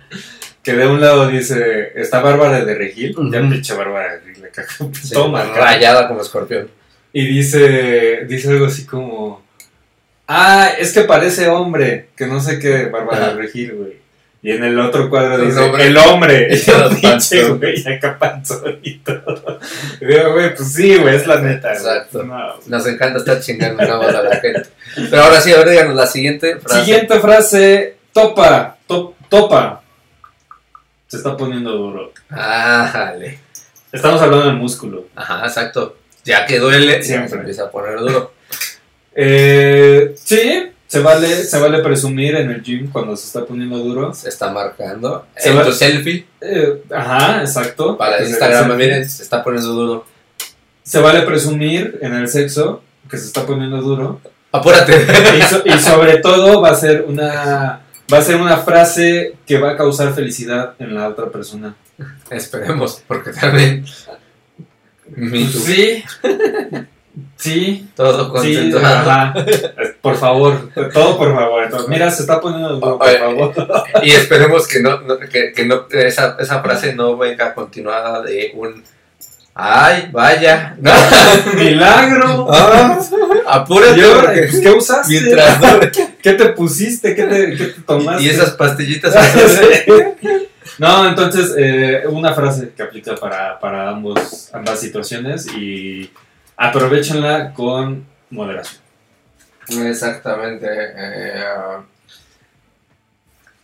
Que 0.63 0.73
de 0.75 0.87
un 0.87 1.01
lado 1.01 1.29
dice. 1.29 1.93
Está 1.95 2.21
Bárbara 2.21 2.65
de 2.65 2.75
Regil. 2.75 3.15
Ya 3.31 3.41
pinche 3.41 3.75
Bárbara 3.75 4.15
de 4.15 4.21
Regil. 4.21 4.49
caga. 4.53 4.69
Sí, 5.03 5.17
marcado. 5.29 5.65
rayada 5.65 6.09
como 6.09 6.23
escorpión. 6.23 6.69
Y 7.13 7.27
dice, 7.27 8.25
dice 8.27 8.49
algo 8.49 8.67
así 8.67 8.87
como, 8.87 9.45
ah, 10.27 10.71
es 10.79 10.93
que 10.93 11.03
parece 11.03 11.49
hombre, 11.49 12.09
que 12.17 12.27
no 12.27 12.41
sé 12.41 12.59
qué, 12.59 12.87
Bárbara 12.87 13.27
Ajá. 13.27 13.35
Regil, 13.35 13.75
güey. 13.75 14.02
Y 14.45 14.51
en 14.51 14.65
el 14.65 14.79
otro 14.81 15.09
cuadro 15.09 15.37
El 15.37 15.47
dice, 15.47 15.61
hombre. 15.61 15.87
el 15.87 15.97
hombre. 15.99 16.61
Panzón. 17.03 17.59
güey, 17.59 17.87
acá 17.87 18.19
panzón 18.19 18.79
y 18.83 18.99
todo. 18.99 19.61
Y 20.01 20.05
digo, 20.07 20.33
güey, 20.33 20.55
pues 20.57 20.73
sí, 20.73 20.97
güey, 20.97 21.15
es 21.15 21.27
la 21.29 21.41
neta. 21.41 21.73
Exacto. 21.73 22.25
No. 22.25 22.55
Nos 22.67 22.87
encanta 22.89 23.19
estar 23.21 23.41
chingando 23.41 23.81
nada 23.83 23.99
más 23.99 24.15
a 24.15 24.23
la 24.23 24.37
gente. 24.41 24.65
Pero 24.97 25.23
ahora 25.23 25.41
sí, 25.41 25.53
ahora 25.53 25.71
díganos 25.71 25.95
la 25.95 26.07
siguiente 26.09 26.57
frase. 26.59 26.85
Siguiente 26.85 27.21
frase, 27.21 27.97
topa, 28.13 28.77
to- 28.89 29.15
topa. 29.29 29.81
Se 31.07 31.19
está 31.19 31.37
poniendo 31.37 31.71
duro. 31.73 32.13
Ájale. 32.29 33.39
Estamos 33.93 34.21
hablando 34.23 34.47
del 34.47 34.57
músculo. 34.57 35.07
Ajá, 35.15 35.47
exacto. 35.47 35.99
Ya 36.25 36.47
que 36.47 36.59
duele, 36.59 37.01
Siempre. 37.03 37.29
se 37.29 37.37
empieza 37.37 37.63
a 37.65 37.71
poner 37.71 37.99
duro. 37.99 38.33
Eh, 39.15 40.15
sí, 40.17 40.72
se 40.93 41.01
vale, 41.01 41.45
se 41.45 41.59
vale 41.59 41.79
presumir 41.79 42.37
en 42.37 42.51
el 42.51 42.63
gym 42.63 42.91
cuando 42.91 43.17
se 43.17 43.27
está 43.27 43.47
poniendo 43.47 43.79
duro. 43.79 44.13
Se 44.13 44.29
está 44.29 44.51
marcando. 44.53 45.25
Se 45.37 45.49
en 45.51 45.57
va- 45.59 45.65
tu 45.65 45.73
selfie, 45.73 46.27
Eh, 46.41 46.83
ajá, 46.95 47.41
exacto. 47.41 47.97
para 47.97 48.19
Que 48.19 48.25
Instagram, 48.25 48.77
miren, 48.77 49.09
se 49.09 49.23
está 49.23 49.43
poniendo 49.43 49.71
duro. 49.73 50.05
Se 50.83 51.01
vale 51.01 51.23
presumir 51.23 51.99
en 52.03 52.13
el 52.15 52.29
sexo 52.29 52.83
que 53.09 53.17
se 53.17 53.25
está 53.27 53.47
poniendo 53.47 53.79
duro. 53.81 54.21
Apúrate. 54.53 54.93
Y, 55.39 55.43
so- 55.43 55.63
y 55.65 55.79
sobre 55.79 56.19
todo 56.19 56.61
va 56.61 56.73
a 56.73 56.75
ser 56.75 57.07
una 57.09 57.81
va 58.13 58.19
a 58.19 58.23
ser 58.23 58.37
una 58.37 58.59
frase 58.59 59.37
que 59.47 59.57
va 59.59 59.71
a 59.71 59.77
causar 59.79 60.13
felicidad 60.13 60.75
en 60.79 60.95
la 60.95 61.09
otra 61.09 61.31
persona. 61.31 61.75
Esperemos, 62.31 63.03
porque 63.09 63.31
también. 63.33 63.87
Me 65.09 65.45
too. 65.47 65.59
Sí. 65.61 66.05
Sí. 67.37 67.89
Todo 67.95 68.31
concentrado. 68.31 69.45
Por 70.01 70.17
favor, 70.17 70.71
todo 70.93 71.19
por 71.19 71.35
favor. 71.35 71.65
Entonces, 71.65 71.89
mira, 71.89 72.11
se 72.11 72.23
está 72.23 72.41
poniendo 72.41 72.77
duro, 72.77 72.99
por 72.99 73.19
favor. 73.19 73.55
Y 74.03 74.11
esperemos 74.11 74.67
que 74.67 74.81
no, 74.81 74.99
que, 75.31 75.53
que 75.53 75.65
no 75.67 75.87
esa, 75.91 76.37
esa 76.41 76.63
frase 76.63 76.95
no 76.95 77.17
venga 77.17 77.55
continuada 77.55 78.23
de 78.23 78.53
un 78.55 78.83
ay, 79.55 80.09
vaya. 80.13 80.77
No. 80.81 80.93
Milagro. 81.55 82.49
Ah, 82.51 82.99
apúrate 83.47 84.01
Yo, 84.01 84.23
pues, 84.25 84.61
¿Qué 84.61 84.71
usaste? 84.71 85.21
mientras. 85.21 85.59
¿Qué 86.23 86.33
te 86.33 86.49
pusiste? 86.51 87.15
¿Qué 87.15 87.25
te, 87.25 87.57
qué 87.57 87.65
te 87.67 87.81
tomaste? 87.83 88.23
Y 88.23 88.29
esas 88.29 88.51
pastillitas 88.53 89.15
No, 90.79 91.07
entonces, 91.07 91.55
eh, 91.59 92.03
una 92.09 92.33
frase 92.33 92.73
que 92.75 92.83
aplica 92.83 93.15
para, 93.15 93.59
para 93.61 93.91
ambos, 93.91 94.49
ambas 94.53 94.81
situaciones 94.81 95.47
y 95.47 96.11
aprovechenla 96.57 97.53
con 97.55 98.07
moderación. 98.31 98.81
Exactamente. 99.87 100.67
eh, 100.71 101.45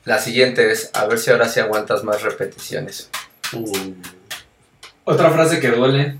la 0.05 0.19
siguiente 0.19 0.71
es, 0.73 0.91
a 0.95 1.07
ver 1.07 1.19
si 1.19 1.31
ahora 1.31 1.49
sí 1.49 1.61
aguantas 1.61 2.03
más 2.05 2.23
repeticiones. 2.23 3.11
Otra 5.05 5.31
frase 5.31 5.61
que 5.61 5.69
duele, 5.71 6.17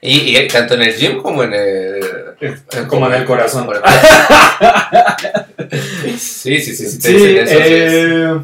Y, 0.00 0.36
y 0.36 0.48
tanto 0.48 0.74
en 0.74 0.82
el 0.82 0.94
gym 0.96 1.22
como 1.22 1.44
en 1.44 1.54
el... 1.54 2.00
eh, 2.40 2.56
como 2.88 3.06
en 3.06 3.12
el 3.14 3.24
corazón. 3.24 3.68
El- 3.72 3.80
sí, 6.18 6.58
sí, 6.60 6.74
sí, 6.76 6.86
sí. 6.88 6.98
te 6.98 7.08
Sí, 7.08 7.14
eh, 7.56 8.38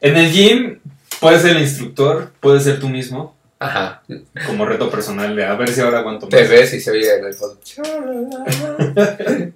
en 0.00 0.16
el 0.16 0.32
gym 0.32 0.80
puedes 1.20 1.42
ser 1.42 1.56
el 1.56 1.62
instructor, 1.62 2.32
puedes 2.40 2.64
ser 2.64 2.80
tú 2.80 2.88
mismo, 2.88 3.33
Ajá. 3.66 4.02
como 4.46 4.64
reto 4.66 4.90
personal 4.90 5.34
de 5.34 5.44
a 5.44 5.54
ver 5.54 5.68
si 5.70 5.80
ahora 5.80 6.00
aguanto 6.00 6.28
Te 6.28 6.40
más. 6.40 6.48
ves 6.50 6.74
y 6.74 6.80
se 6.80 6.90
oye 6.90 7.14
en 7.18 7.24
el 7.24 7.34
fondo. 7.34 7.58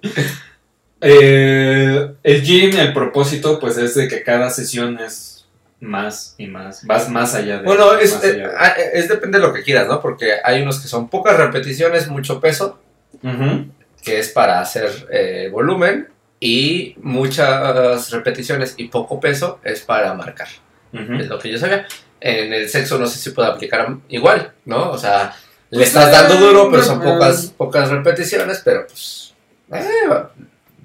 Eh, 1.01 2.11
el 2.23 2.41
gym, 2.43 2.77
el 2.77 2.93
propósito, 2.93 3.57
pues 3.59 3.77
es 3.77 3.95
de 3.95 4.07
que 4.09 4.21
cada 4.21 4.49
sesión 4.49 4.99
es 4.99 5.45
más 5.79 6.35
y 6.37 6.47
más, 6.47 6.85
vas 6.85 7.09
más 7.09 7.35
allá 7.35 7.59
de 7.59 7.63
Bueno, 7.63 7.93
es, 7.97 8.11
eh, 8.21 8.27
allá 8.27 8.33
de- 8.33 8.45
ah, 8.57 8.75
es 8.93 9.07
depende 9.07 9.39
de 9.39 9.45
lo 9.47 9.53
que 9.53 9.63
quieras, 9.63 9.87
¿no? 9.87 10.01
Porque 10.01 10.33
hay 10.43 10.61
unos 10.61 10.79
que 10.81 10.89
son 10.89 11.07
pocas 11.09 11.37
repeticiones, 11.37 12.09
mucho 12.09 12.41
peso, 12.41 12.79
Ujú. 13.23 13.67
que 14.03 14.19
es 14.19 14.27
para 14.29 14.59
hacer 14.59 14.89
eh, 15.09 15.47
volumen, 15.49 16.09
y 16.41 16.95
muchas 17.01 18.11
repeticiones 18.11 18.73
y 18.77 18.89
poco 18.89 19.19
peso 19.21 19.59
es 19.63 19.79
para 19.81 20.13
marcar. 20.15 20.47
Ujú. 20.91 21.13
Es 21.13 21.27
lo 21.27 21.39
que 21.39 21.49
yo 21.51 21.57
sabía. 21.57 21.85
En 22.21 22.53
el 22.53 22.67
sexo 22.69 22.97
no 22.99 23.07
sé 23.07 23.17
si 23.19 23.29
puede 23.31 23.49
aplicar 23.49 23.87
igual, 24.09 24.51
¿no? 24.65 24.91
O 24.91 24.97
sea, 24.97 25.33
Le 25.69 25.77
Pues, 25.77 25.87
estás 25.89 26.11
dando 26.11 26.35
eh, 26.35 26.39
duro, 26.39 26.69
pero 26.71 26.83
son 26.83 27.01
pocas, 27.01 27.53
pocas 27.55 27.89
repeticiones, 27.89 28.61
pero 28.63 28.85
pues. 28.87 29.33
Eh, 29.71 29.83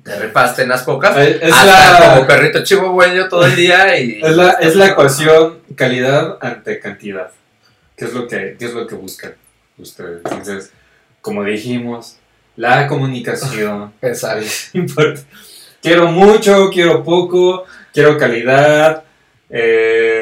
te 0.02 0.16
repaste 0.16 0.62
en 0.62 0.68
las 0.68 0.82
pocas. 0.82 1.16
Es, 1.16 1.42
hasta 1.52 2.00
la, 2.00 2.14
como 2.14 2.26
perrito 2.26 2.62
chihuahueño 2.62 3.28
todo 3.28 3.46
el 3.46 3.56
día 3.56 3.98
y. 3.98 4.20
es, 4.22 4.36
la, 4.36 4.50
es 4.52 4.76
la 4.76 4.88
ecuación 4.88 5.60
calidad 5.74 6.38
ante 6.40 6.78
cantidad. 6.78 7.30
¿Qué 7.96 8.04
es 8.04 8.12
lo 8.12 8.28
que, 8.28 8.56
qué 8.58 8.66
es 8.66 8.74
lo 8.74 8.86
que 8.86 8.94
buscan 8.94 9.34
ustedes? 9.78 10.20
Entonces, 10.24 10.70
como 11.20 11.42
dijimos, 11.44 12.16
la 12.56 12.86
comunicación 12.86 13.92
Exacto. 14.02 14.44
es 14.44 14.74
importante. 14.74 15.24
Quiero 15.80 16.06
mucho, 16.08 16.70
quiero 16.70 17.02
poco, 17.02 17.64
quiero 17.92 18.18
calidad. 18.18 19.04
eh, 19.50 20.13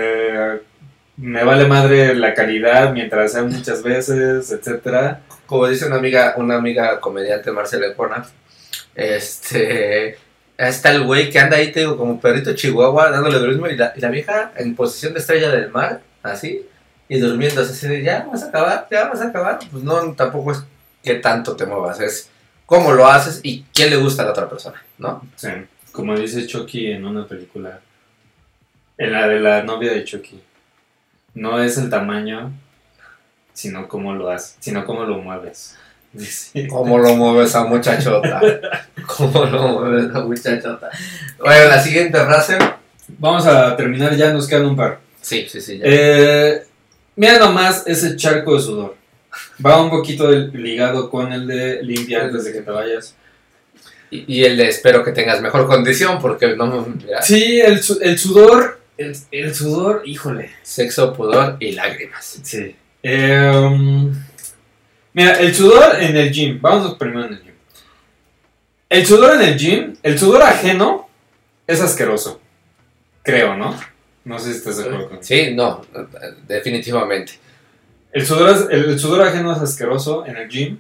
me 1.17 1.45
vale 1.45 1.67
madre 1.67 2.15
la 2.15 2.35
calidad 2.35 2.93
mientras 2.93 3.33
sean 3.33 3.51
muchas 3.51 3.83
veces, 3.83 4.51
etcétera. 4.51 5.23
Como 5.47 5.69
dice 5.69 5.87
una 5.87 5.97
amiga, 5.97 6.35
una 6.37 6.57
amiga 6.57 7.01
comediante, 7.01 7.53
Marcela 7.53 7.87
Epona, 7.87 8.27
este. 8.95 10.19
Está 10.59 10.93
el 10.93 11.03
güey 11.05 11.31
que 11.31 11.41
anda 11.41 11.57
ahí, 11.57 11.73
te 11.73 11.81
digo, 11.81 11.97
como 11.97 12.21
perrito 12.21 12.55
chihuahua, 12.55 13.11
dándole 13.11 13.39
durismo, 13.39 13.67
y 13.67 13.77
la, 13.77 13.93
y 13.97 14.01
la 14.01 14.11
vieja 14.11 14.53
en 14.55 14.77
posición 14.77 15.13
de 15.13 15.19
estrella 15.19 15.51
del 15.51 15.71
mar, 15.71 16.03
así, 16.23 16.67
y 17.09 17.19
durmiendo, 17.19 17.63
así 17.63 17.89
de, 17.89 18.03
ya 18.03 18.29
vas 18.31 18.45
a 18.45 18.49
acabar, 18.49 18.87
ya 18.89 19.09
vas 19.09 19.21
a 19.23 19.29
acabar. 19.29 19.59
Pues 19.73 19.83
no, 19.83 20.13
tampoco 20.13 20.53
es 20.53 20.63
que 21.03 21.15
tanto 21.15 21.57
te 21.57 21.67
muevas, 21.67 22.01
es 22.01 22.31
cómo 22.67 22.93
lo 22.93 23.09
haces 23.09 23.41
y 23.43 23.65
quién 23.75 23.91
le 23.91 23.97
gusta 23.97 24.23
a 24.23 24.27
la 24.27 24.33
otra 24.33 24.49
persona, 24.49 24.81
¿no? 24.99 25.27
Sí, 25.35 25.49
como 25.91 26.17
dice 26.17 26.47
Chucky 26.47 26.93
en 26.93 27.07
una 27.07 27.27
película, 27.27 27.81
en 28.99 29.13
la 29.13 29.27
de 29.27 29.41
la 29.41 29.63
novia 29.65 29.93
de 29.93 30.05
Chucky, 30.05 30.41
no 31.35 31.63
es 31.63 31.79
el 31.79 31.91
tamaño, 31.91 32.53
sino 33.53 33.89
cómo 33.89 34.15
lo 34.15 34.31
haces, 34.31 34.57
sino 34.61 34.85
cómo 34.85 35.05
lo 35.05 35.19
mueves. 35.19 35.77
¿Cómo 36.69 36.99
lo 36.99 37.15
mueves 37.15 37.55
a 37.55 37.65
muchachota? 37.65 38.41
¿Cómo 39.07 39.45
lo 39.47 39.69
mueves 39.81 40.15
a 40.15 40.21
muchachota? 40.21 40.91
Bueno, 41.39 41.69
la 41.69 41.83
siguiente 41.83 42.19
frase. 42.19 42.59
Vamos 43.19 43.47
a 43.47 43.75
terminar 43.77 44.15
ya, 44.17 44.33
nos 44.33 44.47
quedan 44.47 44.67
un 44.67 44.77
par. 44.77 45.01
Sí, 45.21 45.47
sí, 45.49 45.61
sí. 45.61 45.79
ya. 45.79 45.85
Eh, 45.87 46.63
mira 47.17 47.39
nomás 47.39 47.87
ese 47.87 48.17
charco 48.17 48.55
de 48.55 48.63
sudor. 48.63 48.97
Va 49.65 49.83
un 49.83 49.91
poquito 49.91 50.31
ligado 50.31 51.09
con 51.09 51.33
el 51.33 51.47
de 51.47 51.83
limpia 51.83 52.25
antes 52.25 52.45
de 52.45 52.53
que 52.53 52.61
te 52.61 52.71
vayas. 52.71 53.15
Y, 54.11 54.41
y 54.41 54.45
el 54.45 54.59
de 54.59 54.69
espero 54.69 55.03
que 55.03 55.13
tengas 55.13 55.41
mejor 55.41 55.67
condición, 55.67 56.19
porque 56.21 56.55
no. 56.55 56.87
mira, 56.87 57.23
Sí, 57.23 57.61
el 57.61 57.83
sudor, 57.83 58.82
el, 58.97 59.17
el 59.31 59.55
sudor, 59.55 60.03
híjole. 60.05 60.51
Sexo, 60.63 61.13
pudor 61.13 61.57
y 61.61 61.73
lágrimas. 61.73 62.41
Sí. 62.43 62.77
Em, 63.03 64.13
mira, 65.13 65.33
el 65.41 65.55
sudor 65.55 66.01
en 66.01 66.17
el 66.17 66.33
gym. 66.33 66.61
Vamos 66.61 66.97
primero 66.97 67.27
en 67.27 67.35
el 67.35 67.43
gym. 67.43 67.55
El 68.89 69.07
sudor 69.07 69.35
en 69.35 69.43
el 69.43 69.59
gym, 69.59 69.97
el 70.03 70.19
sudor 70.19 70.43
ajeno 70.43 71.09
es 71.67 71.81
asqueroso. 71.81 72.41
Creo, 73.23 73.57
¿no? 73.57 73.79
No 74.25 74.39
sé 74.39 74.53
si 74.53 74.59
estás 74.59 74.77
de 74.77 74.85
acuerdo 74.85 75.05
conmigo. 75.05 75.23
Sí, 75.23 75.55
no, 75.55 75.85
definitivamente. 76.47 77.33
El 78.13 78.27
sudor, 78.27 78.71
el 78.71 78.99
sudor 78.99 79.23
ajeno 79.23 79.53
es 79.53 79.63
asqueroso 79.63 80.27
en 80.27 80.37
el 80.37 80.49
gym. 80.49 80.79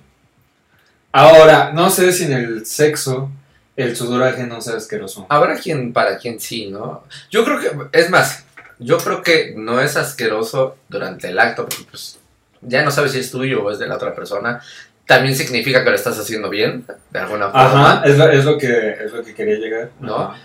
Ahora, 1.10 1.72
no 1.72 1.90
sé 1.90 2.12
si 2.12 2.24
en 2.24 2.32
el 2.32 2.66
sexo 2.66 3.30
el 3.76 3.96
sudor 3.96 4.22
ajeno 4.22 4.60
sea 4.60 4.76
asqueroso. 4.76 5.26
Habrá 5.28 5.56
quien 5.56 5.92
para 5.92 6.18
quien 6.18 6.40
sí, 6.40 6.68
¿no? 6.70 7.04
Yo 7.30 7.44
creo 7.44 7.60
que, 7.60 7.98
es 7.98 8.10
más, 8.10 8.44
yo 8.78 8.98
creo 8.98 9.22
que 9.22 9.54
no 9.56 9.80
es 9.80 9.96
asqueroso 9.96 10.76
durante 10.88 11.28
el 11.28 11.38
acto, 11.38 11.66
porque 11.66 11.86
pues 11.90 12.18
ya 12.60 12.82
no 12.82 12.90
sabes 12.90 13.12
si 13.12 13.20
es 13.20 13.30
tuyo 13.30 13.64
o 13.64 13.70
es 13.70 13.78
de 13.78 13.86
la 13.86 13.96
otra 13.96 14.14
persona. 14.14 14.60
También 15.06 15.34
significa 15.34 15.82
que 15.82 15.90
lo 15.90 15.96
estás 15.96 16.18
haciendo 16.18 16.48
bien, 16.48 16.86
de 17.10 17.18
alguna 17.18 17.46
forma. 17.46 17.92
Ajá, 17.92 18.02
es 18.06 18.16
lo, 18.16 18.30
es 18.30 18.44
lo 18.44 18.56
que, 18.56 18.96
es 19.04 19.12
lo 19.12 19.22
que 19.22 19.34
quería 19.34 19.56
llegar. 19.56 19.90
¿No? 20.00 20.16
Ajá. 20.16 20.40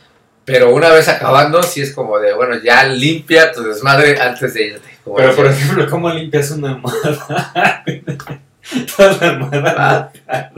Pero 0.47 0.73
una 0.73 0.89
vez 0.91 1.09
acabando, 1.09 1.61
sí 1.61 1.81
es 1.81 1.93
como 1.93 2.17
de, 2.19 2.33
bueno, 2.33 2.55
ya 2.63 2.85
limpia 2.85 3.51
tu 3.51 3.63
desmadre 3.63 4.17
antes 4.17 4.53
de 4.53 4.67
irte. 4.67 4.97
Pero, 5.17 5.35
por 5.35 5.45
ejemplo, 5.45 5.89
¿cómo 5.89 6.09
limpias 6.09 6.51
una 6.51 6.69
almohada? 6.69 7.83
Toda 8.97 9.11
la 9.21 9.27
almohada. 9.29 10.11
Ah, 10.27 10.49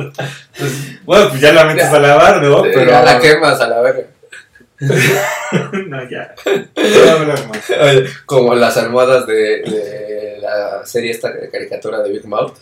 Bueno, 1.05 1.29
pues 1.29 1.41
ya 1.41 1.53
la 1.53 1.65
metes 1.65 1.89
Ya. 1.89 1.95
a 1.95 1.99
lavar, 1.99 2.41
¿no? 2.41 2.63
Pero 2.63 2.85
ya 2.85 3.03
la 3.03 3.19
quemas 3.19 3.59
a 3.61 3.67
la 3.67 3.81
verga. 3.81 4.03
no, 5.87 6.09
ya. 6.09 6.33
Oye, 7.81 8.05
Como 8.25 8.55
las 8.55 8.77
almohadas 8.77 9.27
de, 9.27 9.33
de 9.61 10.37
la 10.41 10.85
serie 10.85 11.11
esta 11.11 11.31
de 11.31 11.49
caricatura 11.49 12.01
de 12.01 12.09
Big 12.11 12.25
Mouth. 12.25 12.53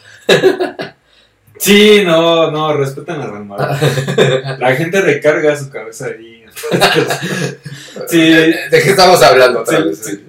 Sí, 1.59 2.03
no, 2.05 2.51
no, 2.51 2.73
respetan 2.75 3.19
las 3.19 3.29
almohadas. 3.29 3.79
La 4.59 4.75
gente 4.75 5.01
recarga 5.01 5.55
su 5.55 5.69
cabeza 5.71 6.05
ahí. 6.07 6.36
Sí. 8.07 8.19
¿De 8.31 8.69
qué 8.83 8.89
estamos 8.91 9.21
hablando 9.23 9.65
Sí, 9.65 9.75
vez? 9.75 9.99
sí. 10.05 10.23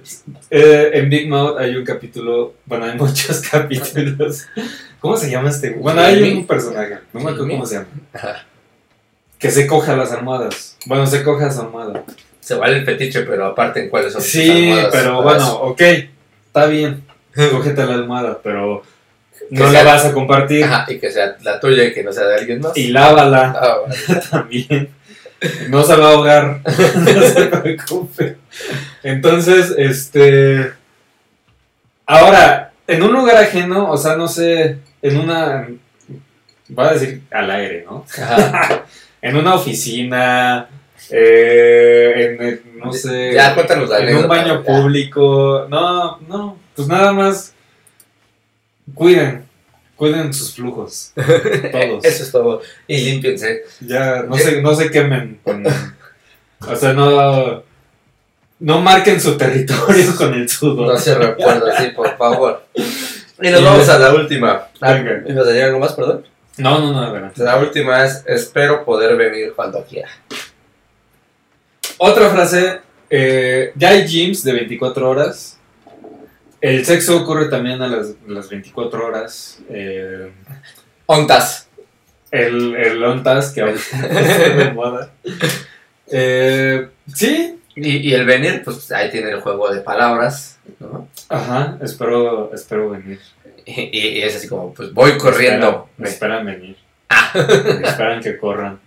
Eh, 0.49 0.89
en 0.93 1.09
Big 1.09 1.29
Mouth 1.29 1.57
hay 1.59 1.75
un 1.75 1.85
capítulo, 1.85 2.55
bueno, 2.65 2.85
hay 2.85 2.97
muchos 2.97 3.39
capítulos. 3.51 4.45
¿Cómo 4.99 5.15
se 5.15 5.29
llama 5.29 5.49
este? 5.49 5.71
Bueno, 5.71 6.01
hay 6.01 6.21
un 6.33 6.47
personaje, 6.47 6.97
no 7.13 7.19
me 7.21 7.29
acuerdo 7.31 7.47
cómo 7.47 7.65
se 7.65 7.75
llama, 7.75 7.87
Ajá. 8.13 8.45
que 9.37 9.51
se 9.51 9.67
coja 9.67 9.95
las 9.95 10.11
almohadas. 10.11 10.77
Bueno, 10.85 11.05
se 11.05 11.23
coja 11.23 11.51
su 11.51 11.61
almohada. 11.61 12.03
Se 12.39 12.55
vale 12.55 12.77
el 12.79 12.85
fetiche, 12.85 13.21
pero 13.21 13.45
aparte 13.45 13.83
en 13.83 13.89
cuáles 13.89 14.11
son 14.13 14.21
Sí, 14.23 14.73
pero 14.91 15.21
bueno, 15.21 15.53
ok, 15.59 15.81
está 16.47 16.65
bien, 16.65 17.03
cógete 17.51 17.85
la 17.85 17.93
almohada, 17.93 18.39
pero 18.43 18.81
no 19.51 19.71
la 19.71 19.83
vas 19.83 20.05
a 20.05 20.13
compartir. 20.13 20.63
eso. 20.63 20.73
Ajá, 20.73 20.91
y 20.91 20.99
que 20.99 21.11
sea 21.11 21.37
la 21.43 21.59
tuya 21.59 21.83
y 21.85 21.93
que 21.93 22.03
no 22.03 22.11
sea 22.11 22.25
de 22.25 22.35
alguien 22.35 22.59
más. 22.59 22.75
Y 22.75 22.87
lávala 22.87 23.55
Ah, 23.55 23.77
vale. 23.87 24.21
también. 24.31 24.89
No 25.69 25.83
se 25.83 25.95
va 25.95 26.09
a 26.09 26.11
ahogar, 26.13 26.61
no 26.65 27.21
se 27.21 27.45
preocupe. 27.45 28.37
Entonces, 29.03 29.73
este. 29.77 30.71
Ahora, 32.05 32.71
en 32.87 33.03
un 33.03 33.13
lugar 33.13 33.37
ajeno, 33.37 33.89
o 33.91 33.97
sea, 33.97 34.15
no 34.15 34.27
sé, 34.27 34.79
en 35.01 35.17
una. 35.17 35.67
Voy 36.67 36.85
a 36.85 36.93
decir 36.93 37.21
al 37.31 37.49
aire, 37.51 37.85
¿no? 37.85 38.05
En 39.21 39.35
una 39.35 39.55
oficina, 39.55 40.69
eh, 41.09 42.13
en, 42.39 42.41
el- 42.47 42.61
no 42.77 42.93
sé. 42.93 43.33
Ya, 43.33 43.53
cuéntanos 43.53 43.91
en 43.99 44.15
un 44.15 44.27
baño 44.29 44.63
ya. 44.63 44.73
público. 44.81 45.67
No, 45.69 46.17
no, 46.21 46.57
pues 46.73 46.87
nada 46.87 47.11
más. 47.11 47.53
Cuiden, 48.93 49.43
cuiden 49.99 50.33
sus 50.33 50.55
flujos. 50.55 51.11
Todos. 51.15 52.03
Eso 52.03 52.23
es 52.23 52.31
todo. 52.31 52.61
Y 52.87 52.97
límpiense. 53.01 53.63
Ya, 53.81 54.23
no 54.23 54.35
sé, 54.37 54.61
no 54.61 54.73
se 54.73 54.89
quemen 54.89 55.39
con. 55.43 55.63
O 56.67 56.75
sea, 56.75 56.93
no. 56.93 57.61
No 58.59 58.79
marquen 58.81 59.21
su 59.21 59.37
territorio 59.37 60.15
con 60.17 60.33
el 60.33 60.49
sudor. 60.49 60.93
No 60.93 60.97
se 60.97 61.13
recuerda 61.15 61.73
así, 61.77 61.89
por 61.89 62.17
favor. 62.17 62.65
Y 62.73 63.49
nos 63.49 63.61
Y 63.61 63.63
vamos 63.63 63.87
a 63.89 63.99
la 63.99 64.13
última. 64.13 64.67
Ah, 64.81 64.93
Venga. 64.93 65.23
¿Y 65.27 65.33
nos 65.33 65.45
daría 65.45 65.65
algo 65.65 65.79
más, 65.79 65.93
perdón? 65.93 66.25
No, 66.57 66.79
no, 66.79 66.91
no, 66.91 67.03
adelante. 67.03 67.43
La 67.43 67.57
última 67.57 68.03
es, 68.03 68.23
espero 68.25 68.83
poder 68.83 69.15
venir 69.15 69.53
cuando 69.55 69.83
quiera. 69.83 70.09
Otra 71.97 72.29
frase. 72.29 72.79
eh, 73.09 73.71
ya 73.75 73.89
hay 73.89 74.05
gyms 74.07 74.43
de 74.43 74.53
24 74.53 75.09
horas. 75.09 75.58
El 76.61 76.85
sexo 76.85 77.21
ocurre 77.21 77.47
también 77.49 77.81
a 77.81 77.87
las, 77.87 78.15
las 78.27 78.49
24 78.49 79.05
horas. 79.05 79.59
eh, 79.69 80.31
Ontas. 81.05 81.67
el, 82.31 82.75
el 82.75 83.03
ONTAS 83.03 83.51
que 83.53 83.61
ahorita 83.61 84.71
moda. 84.75 85.11
Eh, 86.07 86.87
sí, 87.13 87.59
Y, 87.75 88.09
y 88.09 88.13
el 88.13 88.25
venir, 88.25 88.61
pues 88.63 88.91
ahí 88.91 89.09
tiene 89.09 89.29
el 89.31 89.39
juego 89.41 89.73
de 89.73 89.81
palabras, 89.81 90.59
¿no? 90.79 91.07
ajá, 91.29 91.77
espero, 91.81 92.51
espero 92.53 92.89
venir. 92.89 93.19
Y, 93.65 93.81
y- 93.97 94.07
y 94.19 94.21
es 94.23 94.35
así 94.35 94.47
como, 94.47 94.73
pues 94.73 94.93
voy 94.93 95.17
corriendo. 95.17 95.89
Me 95.97 96.09
esperan, 96.09 96.45
me 96.45 96.51
esperan 96.53 96.75
venir. 96.75 96.77
Me 97.81 97.87
esperan 97.87 98.21
que 98.21 98.37
corran. 98.37 98.79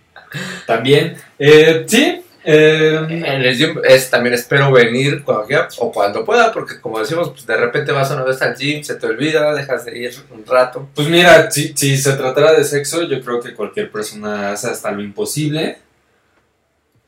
También, 0.67 1.15
eh, 1.39 1.85
sí. 1.87 2.21
Eh, 2.45 2.99
En 3.09 3.25
el 3.41 3.55
gym 3.57 3.79
es 3.83 4.09
también 4.09 4.35
espero 4.35 4.71
venir 4.71 5.23
cuando 5.23 5.45
quiera 5.45 5.67
o 5.79 5.91
cuando 5.91 6.25
pueda, 6.25 6.51
porque 6.51 6.79
como 6.81 6.99
decimos, 6.99 7.29
pues 7.29 7.45
de 7.45 7.55
repente 7.57 7.91
vas 7.91 8.11
una 8.11 8.23
vez 8.23 8.41
al 8.41 8.55
gym, 8.55 8.83
se 8.83 8.95
te 8.95 9.05
olvida, 9.07 9.53
dejas 9.53 9.85
de 9.85 9.97
ir 9.97 10.13
un 10.31 10.45
rato. 10.45 10.89
pues 10.95 11.07
mira, 11.07 11.49
si, 11.51 11.73
si 11.75 11.97
se 11.97 12.13
tratara 12.13 12.53
de 12.53 12.63
sexo, 12.63 13.03
yo 13.03 13.21
creo 13.21 13.39
que 13.39 13.53
cualquier 13.53 13.91
persona 13.91 14.51
hace 14.51 14.67
hasta 14.67 14.91
lo 14.91 15.01
imposible. 15.01 15.77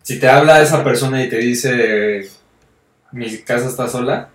Si 0.04 0.20
te 0.20 0.28
habla 0.30 0.62
esa 0.62 0.84
persona 0.84 1.24
y 1.24 1.30
te 1.30 1.38
dice, 1.38 2.30
mi 3.12 3.40
casa 3.40 3.68
está 3.68 3.88
sola, 3.88 4.30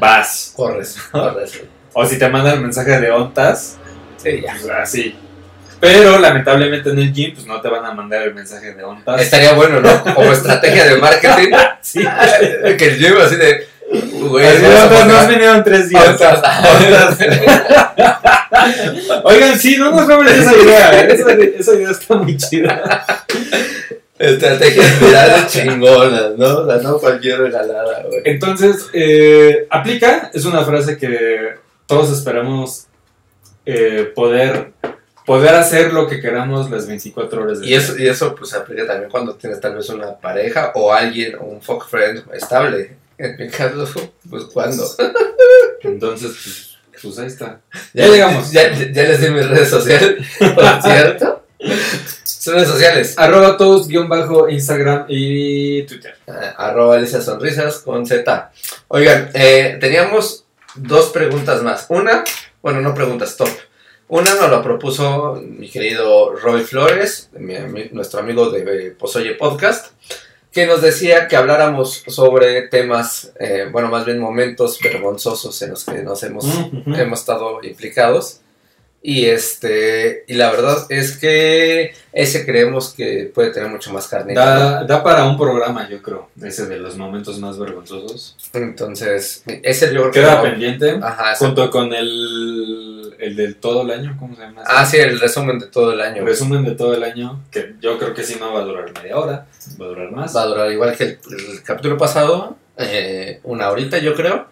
vas. 0.00 0.52
Corres, 0.56 0.96
corres. 1.12 1.60
O 1.92 2.06
si 2.06 2.18
te 2.18 2.28
manda 2.28 2.52
el 2.54 2.60
mensaje 2.60 2.98
de 3.00 3.10
ontas, 3.10 3.76
Sí, 4.16 4.40
ya. 4.42 4.52
pues 4.60 4.70
así. 4.70 5.14
Pero 5.80 6.18
lamentablemente 6.18 6.90
en 6.90 6.98
el 6.98 7.12
gym, 7.12 7.34
pues 7.34 7.46
no 7.46 7.60
te 7.60 7.68
van 7.68 7.84
a 7.84 7.92
mandar 7.92 8.22
el 8.22 8.34
mensaje 8.34 8.74
de 8.74 8.82
ontas. 8.82 9.20
Estaría 9.20 9.52
bueno, 9.52 9.80
¿no? 9.80 10.14
Como 10.14 10.32
estrategia 10.32 10.86
de 10.86 10.96
marketing. 10.98 11.52
Sí. 11.80 12.00
que 12.76 12.84
el 12.84 12.98
gym 12.98 13.16
así 13.18 13.36
de, 13.36 13.66
Güey, 13.90 14.62
nos 15.08 15.28
vinieron 15.28 15.64
tres 15.64 15.88
días. 15.88 16.20
Oigan, 19.24 19.58
sí, 19.58 19.78
no 19.78 19.90
nos 19.90 20.06
roben 20.06 20.28
esa 20.28 20.54
idea. 20.54 21.00
¿eh? 21.00 21.08
Esa, 21.12 21.32
esa 21.32 21.74
idea 21.74 21.90
está 21.90 22.16
muy 22.16 22.36
chida. 22.36 23.16
Estrategias 24.18 25.00
virales 25.00 25.46
chingonas, 25.46 26.36
¿no? 26.36 26.58
O 26.58 26.66
sea, 26.66 26.76
no 26.82 26.98
cualquier 26.98 27.38
regalada, 27.38 28.02
güey. 28.02 28.20
Entonces, 28.24 28.90
eh, 28.92 29.66
aplica, 29.70 30.30
es 30.34 30.44
una 30.44 30.64
frase 30.64 30.98
que 30.98 31.54
todos 31.86 32.10
esperamos 32.10 32.88
eh, 33.64 34.12
poder, 34.14 34.72
poder 35.28 35.54
hacer 35.56 35.92
lo 35.92 36.08
que 36.08 36.22
queramos 36.22 36.70
las 36.70 36.86
24 36.86 37.42
horas 37.42 37.60
del 37.60 37.68
Y 37.68 37.74
eso, 37.74 37.98
y 37.98 38.08
eso 38.08 38.34
pues 38.34 38.54
aplica 38.54 38.86
también 38.86 39.10
cuando 39.10 39.34
tienes 39.34 39.60
tal 39.60 39.74
vez 39.74 39.86
una 39.90 40.16
pareja 40.16 40.72
o 40.74 40.90
alguien, 40.90 41.36
un 41.38 41.60
fuck 41.60 41.86
friend 41.86 42.24
estable. 42.32 42.96
En 43.18 43.36
mi 43.36 43.50
caso, 43.50 43.86
pues 44.30 44.44
cuando. 44.44 44.82
Entonces, 45.82 46.30
pues, 46.32 47.02
pues 47.02 47.18
ahí 47.18 47.26
está. 47.26 47.60
Ya 47.92 48.06
llegamos. 48.06 48.50
Ya, 48.50 48.72
ya 48.72 49.02
les 49.02 49.20
di 49.20 49.28
mis 49.28 49.46
redes 49.46 49.68
sociales, 49.68 50.26
por 50.38 50.82
cierto. 50.82 51.44
Sus 52.24 52.54
redes 52.54 52.68
sociales. 52.68 53.14
Arroba 53.18 53.58
todos, 53.58 53.86
guion 53.86 54.08
bajo, 54.08 54.48
Instagram 54.48 55.04
y 55.08 55.82
Twitter. 55.82 56.14
Ah, 56.26 56.54
arroba 56.56 56.96
Alicia 56.96 57.20
Sonrisas 57.20 57.80
con 57.80 58.06
Z. 58.06 58.50
Oigan, 58.86 59.30
eh, 59.34 59.76
teníamos 59.78 60.46
dos 60.74 61.10
preguntas 61.10 61.62
más. 61.62 61.84
Una, 61.90 62.24
bueno, 62.62 62.80
no 62.80 62.94
preguntas, 62.94 63.36
top. 63.36 63.50
Una 64.08 64.34
nos 64.34 64.50
la 64.50 64.62
propuso 64.62 65.38
mi 65.42 65.68
querido 65.68 66.34
Roy 66.34 66.62
Flores, 66.62 67.28
mi 67.38 67.54
nuestro 67.92 68.20
amigo 68.20 68.48
de 68.48 68.92
Pozoye 68.92 69.34
Podcast, 69.34 69.92
que 70.50 70.66
nos 70.66 70.80
decía 70.80 71.28
que 71.28 71.36
habláramos 71.36 72.04
sobre 72.06 72.62
temas, 72.68 73.34
eh, 73.38 73.68
bueno, 73.70 73.88
más 73.88 74.06
bien 74.06 74.18
momentos 74.18 74.78
vergonzosos 74.82 75.60
en 75.60 75.70
los 75.70 75.84
que 75.84 76.02
nos 76.02 76.22
hemos, 76.22 76.46
hemos 76.86 77.20
estado 77.20 77.62
implicados. 77.62 78.40
Y 79.00 79.26
este 79.26 80.24
y 80.26 80.34
la 80.34 80.50
verdad 80.50 80.86
es 80.88 81.16
que 81.16 81.94
ese 82.12 82.44
creemos 82.44 82.92
que 82.94 83.30
puede 83.32 83.50
tener 83.52 83.68
mucho 83.70 83.92
más 83.92 84.08
carne. 84.08 84.34
Da, 84.34 84.82
da 84.84 85.04
para 85.04 85.24
un 85.24 85.38
programa, 85.38 85.88
yo 85.88 86.02
creo, 86.02 86.28
ese 86.42 86.66
de 86.66 86.78
los 86.78 86.96
momentos 86.96 87.38
más 87.38 87.58
vergonzosos. 87.58 88.36
Entonces, 88.52 89.44
ese 89.62 89.86
yo 89.94 90.00
creo 90.00 90.10
que 90.10 90.20
Queda 90.20 90.34
no- 90.36 90.42
pendiente, 90.42 90.98
Ajá, 91.00 91.36
junto 91.36 91.70
con 91.70 91.92
el, 91.94 93.14
el 93.20 93.36
del 93.36 93.54
todo 93.56 93.82
el 93.82 93.92
año, 93.92 94.16
¿cómo 94.18 94.34
se 94.34 94.42
llama? 94.42 94.62
Ah, 94.66 94.84
sí, 94.84 94.96
el 94.96 95.20
resumen 95.20 95.60
de 95.60 95.66
todo 95.68 95.92
el 95.92 96.00
año. 96.00 96.24
Resumen 96.24 96.64
de 96.64 96.72
todo 96.72 96.92
el 96.94 97.04
año, 97.04 97.40
que 97.52 97.74
yo 97.80 97.98
creo 97.98 98.14
que 98.14 98.24
sí 98.24 98.36
no 98.40 98.52
va 98.52 98.60
a 98.60 98.64
durar 98.64 98.92
media 99.00 99.16
hora, 99.16 99.46
va 99.80 99.84
a 99.84 99.88
durar 99.88 100.10
más. 100.10 100.34
Va 100.34 100.42
a 100.42 100.46
durar 100.46 100.72
igual 100.72 100.96
que 100.96 101.04
el, 101.04 101.18
el 101.50 101.62
capítulo 101.62 101.96
pasado, 101.96 102.56
eh, 102.76 103.38
una 103.44 103.70
horita 103.70 103.98
yo 103.98 104.14
creo. 104.14 104.48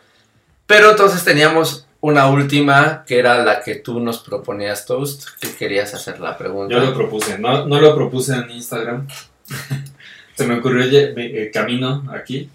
Pero 0.68 0.90
entonces 0.90 1.24
teníamos 1.24 1.85
una 2.06 2.28
última 2.28 3.04
que 3.06 3.18
era 3.18 3.44
la 3.44 3.62
que 3.62 3.76
tú 3.76 3.98
nos 4.00 4.18
proponías, 4.18 4.86
Toast, 4.86 5.24
que 5.40 5.50
querías 5.54 5.92
hacer 5.94 6.20
la 6.20 6.36
pregunta. 6.38 6.74
Yo 6.74 6.80
lo 6.80 6.94
propuse, 6.94 7.38
no, 7.38 7.66
no 7.66 7.80
lo 7.80 7.94
propuse 7.94 8.34
en 8.34 8.50
Instagram. 8.50 9.06
Se 10.34 10.46
me 10.46 10.58
ocurrió 10.58 10.86
ye- 10.86 11.14
eh, 11.16 11.50
camino 11.52 12.04
aquí. 12.12 12.48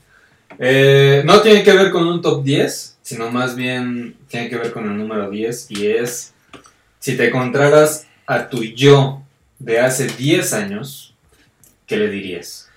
Eh, 0.60 1.24
no 1.26 1.42
tiene 1.42 1.64
que 1.64 1.74
ver 1.74 1.92
con 1.92 2.08
un 2.08 2.22
top 2.22 2.44
10, 2.44 2.98
sino 3.02 3.30
más 3.32 3.56
bien 3.56 4.16
tiene 4.28 4.50
que 4.50 4.58
ver 4.58 4.72
con 4.72 4.86
el 4.90 4.98
número 4.98 5.30
10 5.30 5.72
y 5.72 5.88
es 5.88 6.34
si 7.00 7.18
te 7.18 7.28
encontraras 7.30 8.06
a 8.28 8.48
tu 8.50 8.64
yo 8.64 9.22
de 9.60 9.80
hace 9.80 10.08
10 10.08 10.54
años, 10.54 11.14
¿qué 11.88 11.98
le 11.98 12.10
dirías? 12.10 12.70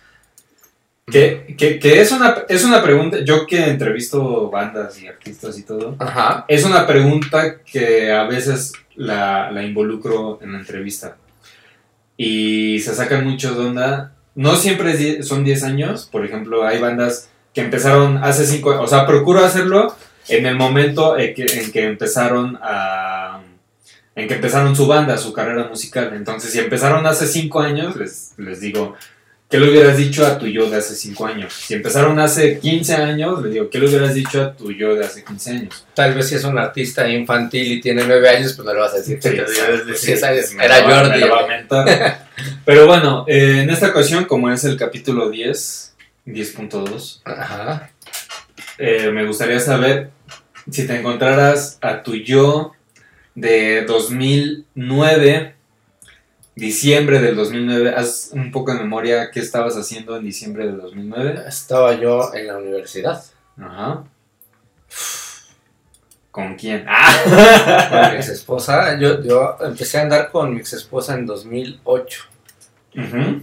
Que, 1.06 1.54
que- 1.58 1.78
que 1.78 2.00
es, 2.00 2.12
una, 2.12 2.44
es 2.48 2.64
una 2.64 2.82
pregunta, 2.82 3.18
yo 3.24 3.46
que 3.46 3.62
entrevisto 3.66 4.50
bandas 4.50 5.00
y 5.02 5.06
artistas 5.06 5.58
y 5.58 5.62
todo, 5.62 5.96
Ajá. 5.98 6.46
es 6.48 6.64
una 6.64 6.86
pregunta 6.86 7.56
que 7.60 8.10
a 8.10 8.24
veces 8.24 8.72
la, 8.96 9.50
la 9.52 9.62
involucro 9.62 10.38
en 10.42 10.52
la 10.52 10.58
entrevista. 10.60 11.16
Y 12.16 12.78
se 12.80 12.94
sacan 12.94 13.24
mucho 13.24 13.54
de 13.54 13.66
onda. 13.66 14.12
No 14.34 14.56
siempre 14.56 15.22
son 15.22 15.44
10 15.44 15.62
años. 15.64 16.08
Por 16.10 16.24
ejemplo, 16.24 16.64
hay 16.66 16.78
bandas 16.80 17.28
que 17.52 17.60
empezaron 17.60 18.18
hace 18.22 18.46
5 18.46 18.70
años. 18.72 18.84
O 18.84 18.86
sea, 18.88 19.06
procuro 19.06 19.44
hacerlo 19.44 19.94
en 20.28 20.46
el 20.46 20.56
momento 20.56 21.18
en 21.18 21.34
que, 21.34 21.42
en 21.42 21.70
que 21.72 21.84
empezaron 21.86 22.56
a... 22.62 23.42
En 24.16 24.28
que 24.28 24.34
empezaron 24.34 24.76
su 24.76 24.86
banda, 24.86 25.18
su 25.18 25.32
carrera 25.32 25.66
musical. 25.68 26.12
Entonces, 26.14 26.52
si 26.52 26.60
empezaron 26.60 27.04
hace 27.04 27.26
5 27.26 27.60
años, 27.60 27.96
les, 27.96 28.32
les 28.38 28.60
digo, 28.60 28.94
¿qué 29.54 29.60
le 29.60 29.70
hubieras 29.70 29.96
dicho 29.96 30.26
a 30.26 30.36
tu 30.38 30.46
yo 30.46 30.68
de 30.68 30.78
hace 30.78 30.94
5 30.96 31.26
años? 31.26 31.52
Si 31.52 31.74
empezaron 31.74 32.18
hace 32.18 32.58
15 32.58 32.94
años, 32.96 33.40
les 33.42 33.52
digo, 33.52 33.70
¿qué 33.70 33.78
le 33.78 33.88
hubieras 33.88 34.14
dicho 34.14 34.42
a 34.42 34.52
tu 34.52 34.72
yo 34.72 34.94
de 34.96 35.04
hace 35.04 35.22
15 35.24 35.50
años? 35.50 35.86
Tal 35.94 36.14
vez 36.14 36.28
si 36.28 36.34
es 36.34 36.44
un 36.44 36.58
artista 36.58 37.08
infantil 37.08 37.72
y 37.72 37.80
tiene 37.80 38.02
nueve 38.04 38.28
años, 38.28 38.52
pues 38.54 38.66
no 38.66 38.74
le 38.74 38.80
vas 38.80 38.94
a 38.94 38.96
decir 38.96 39.20
que 39.20 39.30
Sí, 39.30 39.36
te 39.36 39.46
sí, 39.46 39.54
dio 39.54 39.84
de 39.84 39.96
sí, 39.96 40.06
10 40.08 40.22
años. 40.24 40.54
me 40.54 40.64
Era 40.64 40.80
lo 40.80 40.94
Jordi. 40.94 41.10
me 41.10 41.18
lo 41.26 41.30
va 41.34 41.44
a 41.44 41.46
mentar. 41.46 42.26
Pero 42.64 42.86
bueno, 42.86 43.24
eh, 43.28 43.60
en 43.62 43.70
esta 43.70 43.88
ocasión, 43.90 44.24
como 44.24 44.50
es 44.50 44.64
el 44.64 44.76
capítulo 44.76 45.30
10, 45.30 45.94
10.2, 46.26 47.20
Ajá. 47.24 47.90
eh, 48.78 49.10
me 49.12 49.24
gustaría 49.24 49.60
saber 49.60 50.10
si 50.70 50.86
te 50.86 50.96
encontraras 50.98 51.78
a 51.80 52.02
tu 52.02 52.14
yo 52.16 52.72
de 53.36 53.84
2009, 53.86 55.53
diciembre 56.56 57.20
del 57.20 57.36
2009, 57.36 57.94
haz 57.96 58.30
un 58.32 58.50
poco 58.52 58.72
de 58.72 58.80
memoria 58.80 59.30
qué 59.30 59.40
estabas 59.40 59.74
haciendo 59.76 60.16
en 60.16 60.24
diciembre 60.24 60.66
del 60.66 60.78
2009. 60.78 61.44
Estaba 61.48 61.94
yo 61.94 62.32
en 62.34 62.46
la 62.46 62.58
universidad. 62.58 63.22
Ajá. 63.60 64.04
¿Con 66.30 66.56
quién? 66.56 66.80
Con 66.84 66.88
Ah. 66.94 68.08
mi 68.12 68.16
ex 68.16 68.28
esposa. 68.28 68.98
Yo, 68.98 69.22
yo 69.22 69.56
empecé 69.60 69.98
a 69.98 70.02
andar 70.02 70.30
con 70.32 70.52
mi 70.52 70.60
ex 70.60 70.72
esposa 70.72 71.14
en 71.14 71.26
2008. 71.26 72.22
Ujú. 72.96 73.42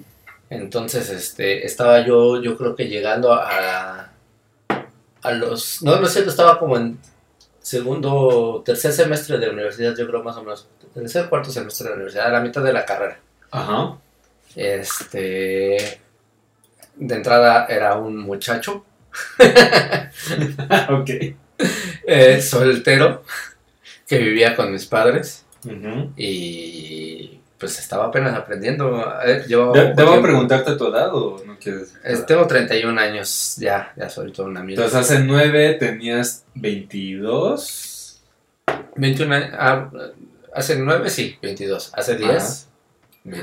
Entonces, 0.50 1.10
este, 1.10 1.66
estaba 1.66 2.06
yo, 2.06 2.42
yo 2.42 2.58
creo 2.58 2.76
que 2.76 2.88
llegando 2.90 3.32
a, 3.34 4.10
a 5.22 5.32
los, 5.32 5.82
no, 5.84 5.96
no 5.98 6.06
sé, 6.08 6.20
estaba 6.28 6.60
como 6.60 6.76
en 6.78 7.00
segundo, 7.62 8.62
tercer 8.66 8.92
semestre 8.92 9.38
de 9.38 9.48
la 9.48 9.54
universidad, 9.54 9.96
yo 9.96 10.08
creo 10.08 10.24
más 10.24 10.38
o 10.38 10.44
menos, 10.44 10.68
tercer, 10.94 11.30
cuarto 11.30 11.52
semestre 11.52 11.86
de 11.86 11.90
la 11.92 11.96
universidad, 11.96 12.28
a 12.28 12.32
la 12.32 12.42
mitad 12.42 12.64
de 12.64 12.74
la 12.74 12.86
carrera. 12.86 13.20
Ajá. 13.52 13.98
Este, 14.56 16.00
de 16.96 17.16
entrada 17.16 17.66
era 17.68 17.96
un 17.98 18.18
muchacho, 18.18 18.86
ok. 20.90 21.10
eh, 22.08 22.42
soltero, 22.42 23.24
que 24.08 24.18
vivía 24.18 24.56
con 24.56 24.72
mis 24.72 24.86
padres 24.86 25.46
Ujú. 25.66 26.12
y 26.18 27.41
pues 27.62 27.80
estaba 27.80 28.08
apenas 28.08 28.36
aprendiendo. 28.36 29.02
eh, 29.26 29.44
llevaba 29.48 29.72
¿De- 29.74 29.82
poco 29.86 29.96
¿Debo 29.96 30.10
tiempo. 30.10 30.28
preguntarte 30.28 30.76
tu 30.76 30.88
edad 30.88 31.16
o 31.16 31.42
no 31.46 31.58
quieres? 31.58 31.94
Tengo 32.28 32.46
31 32.48 33.00
años, 33.00 33.56
ya, 33.58 33.94
ya 33.96 34.10
soy 34.10 34.34
todo 34.34 34.48
un 34.48 34.58
amigo. 34.58 34.82
Entonces 34.84 35.00
hace 35.12 35.24
9 35.24 35.76
tenías 35.76 36.44
22. 36.56 38.22
21 38.96 39.34
años, 39.36 39.50
ah, 39.58 39.90
hace 40.54 40.76
9, 40.78 41.10
sí, 41.10 41.38
22. 41.42 41.92
Hace 41.94 42.16
10. 42.18 42.68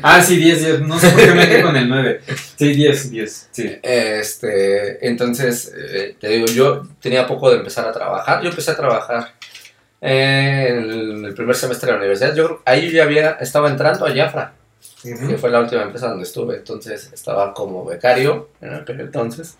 Ah, 0.03 0.21
sí, 0.21 0.37
10, 0.37 0.59
10. 0.59 0.81
No 0.83 0.99
sé 0.99 1.09
por 1.11 1.21
qué 1.21 1.33
me 1.33 1.49
quedé 1.49 1.63
con 1.63 1.77
el 1.77 1.89
9. 1.89 2.21
Sí, 2.57 2.73
10, 2.75 3.11
10. 3.11 3.49
Sí. 3.53 3.77
Este, 3.83 5.07
entonces, 5.07 5.73
eh, 5.77 6.17
te 6.21 6.29
digo, 6.29 6.47
yo 6.47 6.83
tenía 7.01 7.27
poco 7.27 7.51
de 7.51 7.59
empezar 7.59 7.87
a 7.87 7.93
trabajar. 7.93 8.43
Yo 8.43 8.51
empecé 8.51 8.73
a 8.73 8.77
trabajar 8.77 9.35
eh, 10.01 10.69
en 10.71 11.25
el 11.25 11.35
primer 11.35 11.57
semestre 11.57 11.87
de 11.87 11.93
la 11.93 11.99
universidad. 11.99 12.35
Yo 12.35 12.47
creo- 12.47 12.63
ahí 12.65 12.87
yo 12.87 12.99
ya 12.99 13.05
había, 13.05 13.31
estaba 13.41 13.69
entrando 13.69 14.07
a 14.07 14.15
Jafra, 14.15 14.53
que 15.03 15.39
fue 15.39 15.51
la 15.51 15.61
última 15.61 15.83
empresa 15.83 16.09
donde 16.09 16.25
estuve. 16.25 16.57
Entonces, 16.57 17.11
estaba 17.13 17.53
como 17.55 17.85
becario 17.85 18.49
en 18.61 18.75
aquel 18.75 19.01
entonces. 19.01 19.57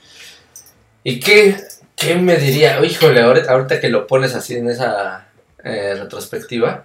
¿Y 1.05 1.21
qué, 1.21 1.57
qué 1.97 2.15
me 2.17 2.37
diría? 2.37 2.85
Híjole, 2.85 3.21
ahorita, 3.23 3.53
ahorita 3.53 3.81
que 3.81 3.89
lo 3.89 4.07
pones 4.07 4.35
así 4.35 4.57
en 4.57 4.69
esa 4.69 5.29
eh, 5.65 5.95
retrospectiva, 5.99 6.85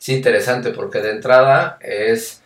es 0.00 0.08
interesante 0.10 0.70
porque 0.70 1.00
de 1.00 1.10
entrada 1.10 1.78
es... 1.80 2.42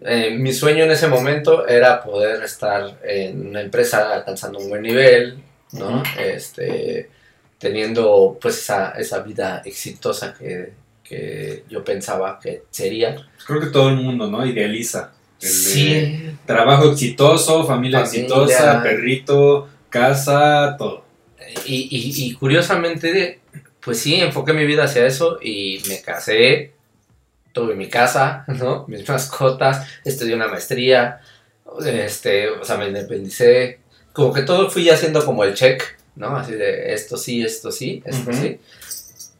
eh, 0.00 0.30
mi 0.38 0.52
sueño 0.52 0.84
en 0.84 0.90
ese 0.90 1.08
momento 1.08 1.66
era 1.66 2.02
poder 2.02 2.42
estar 2.42 2.98
en 3.02 3.48
una 3.48 3.60
empresa 3.60 4.12
alcanzando 4.14 4.58
un 4.58 4.68
buen 4.70 4.82
nivel, 4.82 5.42
¿no? 5.72 6.02
Este, 6.18 7.10
teniendo 7.58 8.38
pues 8.40 8.58
esa, 8.58 8.90
esa 8.92 9.20
vida 9.20 9.62
exitosa 9.64 10.34
que, 10.34 10.72
que 11.02 11.64
yo 11.68 11.82
pensaba 11.84 12.38
que 12.40 12.64
sería. 12.70 13.16
Creo 13.46 13.60
que 13.60 13.66
todo 13.68 13.88
el 13.90 13.96
mundo, 13.96 14.28
¿no? 14.30 14.44
Idealiza. 14.46 15.12
El 15.40 15.48
de 15.48 15.54
Sí, 15.54 16.30
Trabajo 16.46 16.92
exitoso, 16.92 17.64
familia, 17.66 18.00
Familia. 18.04 18.20
exitosa, 18.24 18.82
perrito, 18.82 19.68
casa, 19.90 20.76
todo. 20.78 21.04
y, 21.66 21.88
y- 21.90 22.26
y 22.26 22.32
curiosamente, 22.34 23.40
pues 23.80 23.98
sí, 23.98 24.14
enfoqué 24.16 24.52
mi 24.52 24.64
vida 24.66 24.84
hacia 24.84 25.06
eso 25.06 25.38
y 25.42 25.80
me 25.88 26.00
casé, 26.00 26.72
tuve 27.52 27.74
mi 27.74 27.88
casa, 27.88 28.44
¿no? 28.48 28.84
Mis 28.88 29.08
mascotas, 29.08 29.86
estudié 30.04 30.34
una 30.34 30.48
maestría, 30.48 31.20
este, 31.84 32.48
o 32.50 32.64
sea, 32.64 32.76
me 32.76 32.88
independicé, 32.88 33.80
como 34.12 34.32
que 34.32 34.42
todo 34.42 34.70
fui 34.70 34.88
haciendo 34.88 35.24
como 35.24 35.44
el 35.44 35.54
check 35.54 35.82
¿no? 36.16 36.36
Así 36.36 36.54
de 36.54 36.92
esto 36.92 37.16
sí, 37.16 37.42
esto 37.42 37.70
sí, 37.70 38.02
esto 38.04 38.32
sí. 38.32 38.58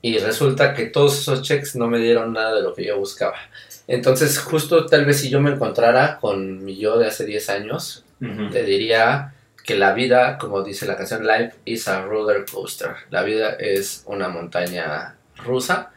Y 0.03 0.19
resulta 0.19 0.73
que 0.75 0.87
todos 0.87 1.19
esos 1.19 1.43
checks 1.43 1.75
no 1.75 1.89
me 1.89 1.99
dieron 1.99 2.33
nada 2.33 2.55
de 2.55 2.63
lo 2.63 2.75
que 2.75 2.85
yo 2.85 2.99
buscaba. 2.99 3.37
Entonces, 3.89 4.39
justo 4.39 4.87
tal 4.87 5.05
vez 5.05 5.21
si 5.21 5.31
yo 5.31 5.41
me 5.41 5.51
encontrara 5.51 6.19
con 6.21 6.65
mi 6.65 6.77
yo 6.77 6.99
de 6.99 7.09
hace 7.09 7.25
10 7.25 7.51
años, 7.51 8.05
te 8.53 8.63
diría 8.63 9.35
que 9.65 9.77
la 9.77 9.93
vida, 9.93 10.39
como 10.39 10.63
dice 10.63 10.87
la 10.87 10.97
canción 10.97 11.27
Life, 11.27 11.57
is 11.65 11.89
a 11.89 12.03
roller 12.03 12.45
coaster. 12.51 12.95
La 13.11 13.23
vida 13.23 13.57
es 13.59 14.05
una 14.07 14.29
montaña 14.29 15.17
rusa 15.45 15.91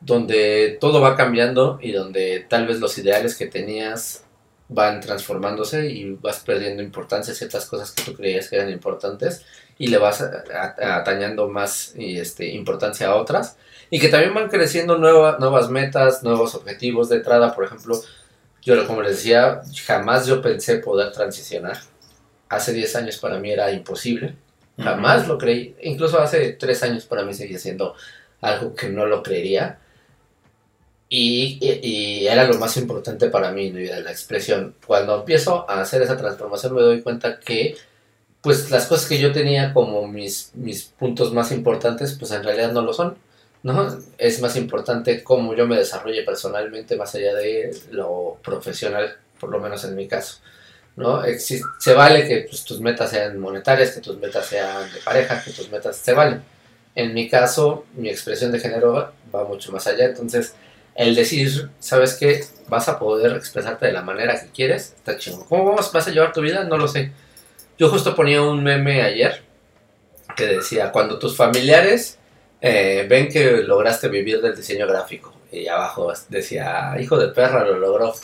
donde 0.00 0.76
todo 0.80 1.00
va 1.00 1.16
cambiando 1.16 1.78
y 1.80 1.92
donde 1.92 2.44
tal 2.48 2.66
vez 2.66 2.80
los 2.80 2.98
ideales 2.98 3.36
que 3.36 3.46
tenías 3.46 4.24
van 4.68 5.00
transformándose 5.00 5.88
y 5.90 6.12
vas 6.12 6.40
perdiendo 6.40 6.82
importancia 6.82 7.34
ciertas 7.34 7.66
cosas 7.66 7.92
que 7.92 8.02
tú 8.02 8.14
creías 8.14 8.48
que 8.48 8.56
eran 8.56 8.70
importantes 8.70 9.44
y 9.78 9.88
le 9.88 9.98
vas 9.98 10.22
atañando 10.22 11.48
más 11.48 11.94
este, 11.96 12.48
importancia 12.50 13.08
a 13.08 13.16
otras 13.16 13.56
y 13.90 13.98
que 13.98 14.08
también 14.08 14.34
van 14.34 14.48
creciendo 14.48 14.98
nuevas 14.98 15.70
metas, 15.70 16.22
nuevos 16.22 16.54
objetivos 16.54 17.08
de 17.08 17.16
entrada. 17.16 17.54
Por 17.54 17.64
ejemplo, 17.64 18.00
yo 18.62 18.86
como 18.86 19.02
les 19.02 19.16
decía, 19.16 19.62
jamás 19.86 20.26
yo 20.26 20.40
pensé 20.40 20.78
poder 20.78 21.12
transicionar. 21.12 21.78
Hace 22.48 22.72
10 22.72 22.96
años 22.96 23.18
para 23.18 23.38
mí 23.38 23.50
era 23.50 23.70
imposible. 23.72 24.36
Jamás 24.78 25.28
lo 25.28 25.38
creí. 25.38 25.76
Incluso 25.82 26.20
hace 26.20 26.52
3 26.52 26.82
años 26.82 27.04
para 27.04 27.22
mí 27.22 27.34
seguía 27.34 27.58
siendo 27.58 27.94
algo 28.40 28.74
que 28.74 28.88
no 28.88 29.06
lo 29.06 29.22
creería. 29.22 29.78
Y, 31.08 31.58
y, 31.60 32.26
era 32.26 32.44
lo 32.44 32.58
más 32.58 32.76
importante 32.76 33.28
para 33.28 33.52
mí 33.52 33.70
la 33.70 34.10
expresión. 34.10 34.74
Cuando 34.86 35.20
empiezo 35.20 35.68
a 35.70 35.80
hacer 35.80 36.02
esa 36.02 36.16
transformación 36.16 36.74
me 36.74 36.82
doy 36.82 37.02
cuenta 37.02 37.38
que 37.38 37.76
pues 38.44 38.70
las 38.70 38.86
cosas 38.86 39.08
que 39.08 39.18
yo 39.18 39.32
tenía 39.32 39.72
como 39.72 40.06
mis, 40.06 40.50
mis 40.52 40.84
puntos 40.84 41.32
más 41.32 41.50
importantes, 41.50 42.14
pues 42.18 42.30
en 42.30 42.44
realidad 42.44 42.72
no 42.72 42.82
lo 42.82 42.92
son. 42.92 43.16
¿no? 43.62 43.98
Es 44.18 44.42
más 44.42 44.54
importante 44.56 45.24
cómo 45.24 45.54
yo 45.54 45.66
me 45.66 45.76
desarrolle 45.76 46.22
personalmente 46.24 46.94
más 46.96 47.14
allá 47.14 47.34
de 47.34 47.74
lo 47.90 48.36
profesional, 48.44 49.16
por 49.40 49.50
lo 49.50 49.58
menos 49.58 49.82
en 49.84 49.96
mi 49.96 50.06
caso. 50.06 50.40
¿no? 50.96 51.22
se 51.78 51.94
vale 51.94 52.28
que 52.28 52.46
pues, 52.48 52.64
tus 52.64 52.80
metas 52.80 53.10
sean 53.10 53.40
monetarias, 53.40 53.92
que 53.92 54.02
tus 54.02 54.18
metas 54.18 54.44
sean 54.44 54.92
de 54.92 55.00
pareja, 55.00 55.42
que 55.42 55.50
tus 55.50 55.70
metas 55.70 55.96
se 55.96 56.12
valen. 56.12 56.42
En 56.94 57.14
mi 57.14 57.30
caso, 57.30 57.86
mi 57.94 58.10
expresión 58.10 58.52
de 58.52 58.60
género 58.60 59.10
va 59.34 59.44
mucho 59.44 59.72
más 59.72 59.86
allá, 59.86 60.04
entonces 60.04 60.54
el 60.94 61.14
decir, 61.14 61.70
¿sabes 61.80 62.14
qué? 62.14 62.44
Vas 62.68 62.90
a 62.90 62.98
poder 62.98 63.32
expresarte 63.32 63.86
de 63.86 63.92
la 63.92 64.02
manera 64.02 64.38
que 64.38 64.50
quieres, 64.50 64.92
está 64.96 65.16
chingo. 65.16 65.46
¿Cómo 65.46 65.74
vas 65.74 65.94
a 66.06 66.10
llevar 66.10 66.34
tu 66.34 66.42
vida? 66.42 66.64
No 66.64 66.76
lo 66.76 66.86
sé. 66.86 67.10
Yo 67.78 67.88
justo 67.88 68.14
ponía 68.14 68.42
un 68.42 68.62
meme 68.62 69.02
ayer 69.02 69.42
que 70.36 70.46
decía, 70.46 70.90
cuando 70.92 71.18
tus 71.18 71.36
familiares 71.36 72.18
eh, 72.60 73.06
ven 73.08 73.28
que 73.28 73.62
lograste 73.62 74.08
vivir 74.08 74.40
del 74.40 74.56
diseño 74.56 74.86
gráfico. 74.86 75.34
Y 75.50 75.68
abajo 75.68 76.12
decía, 76.28 76.96
hijo 77.00 77.18
de 77.18 77.28
perra, 77.28 77.64
lo 77.64 77.78
logró. 77.78 78.14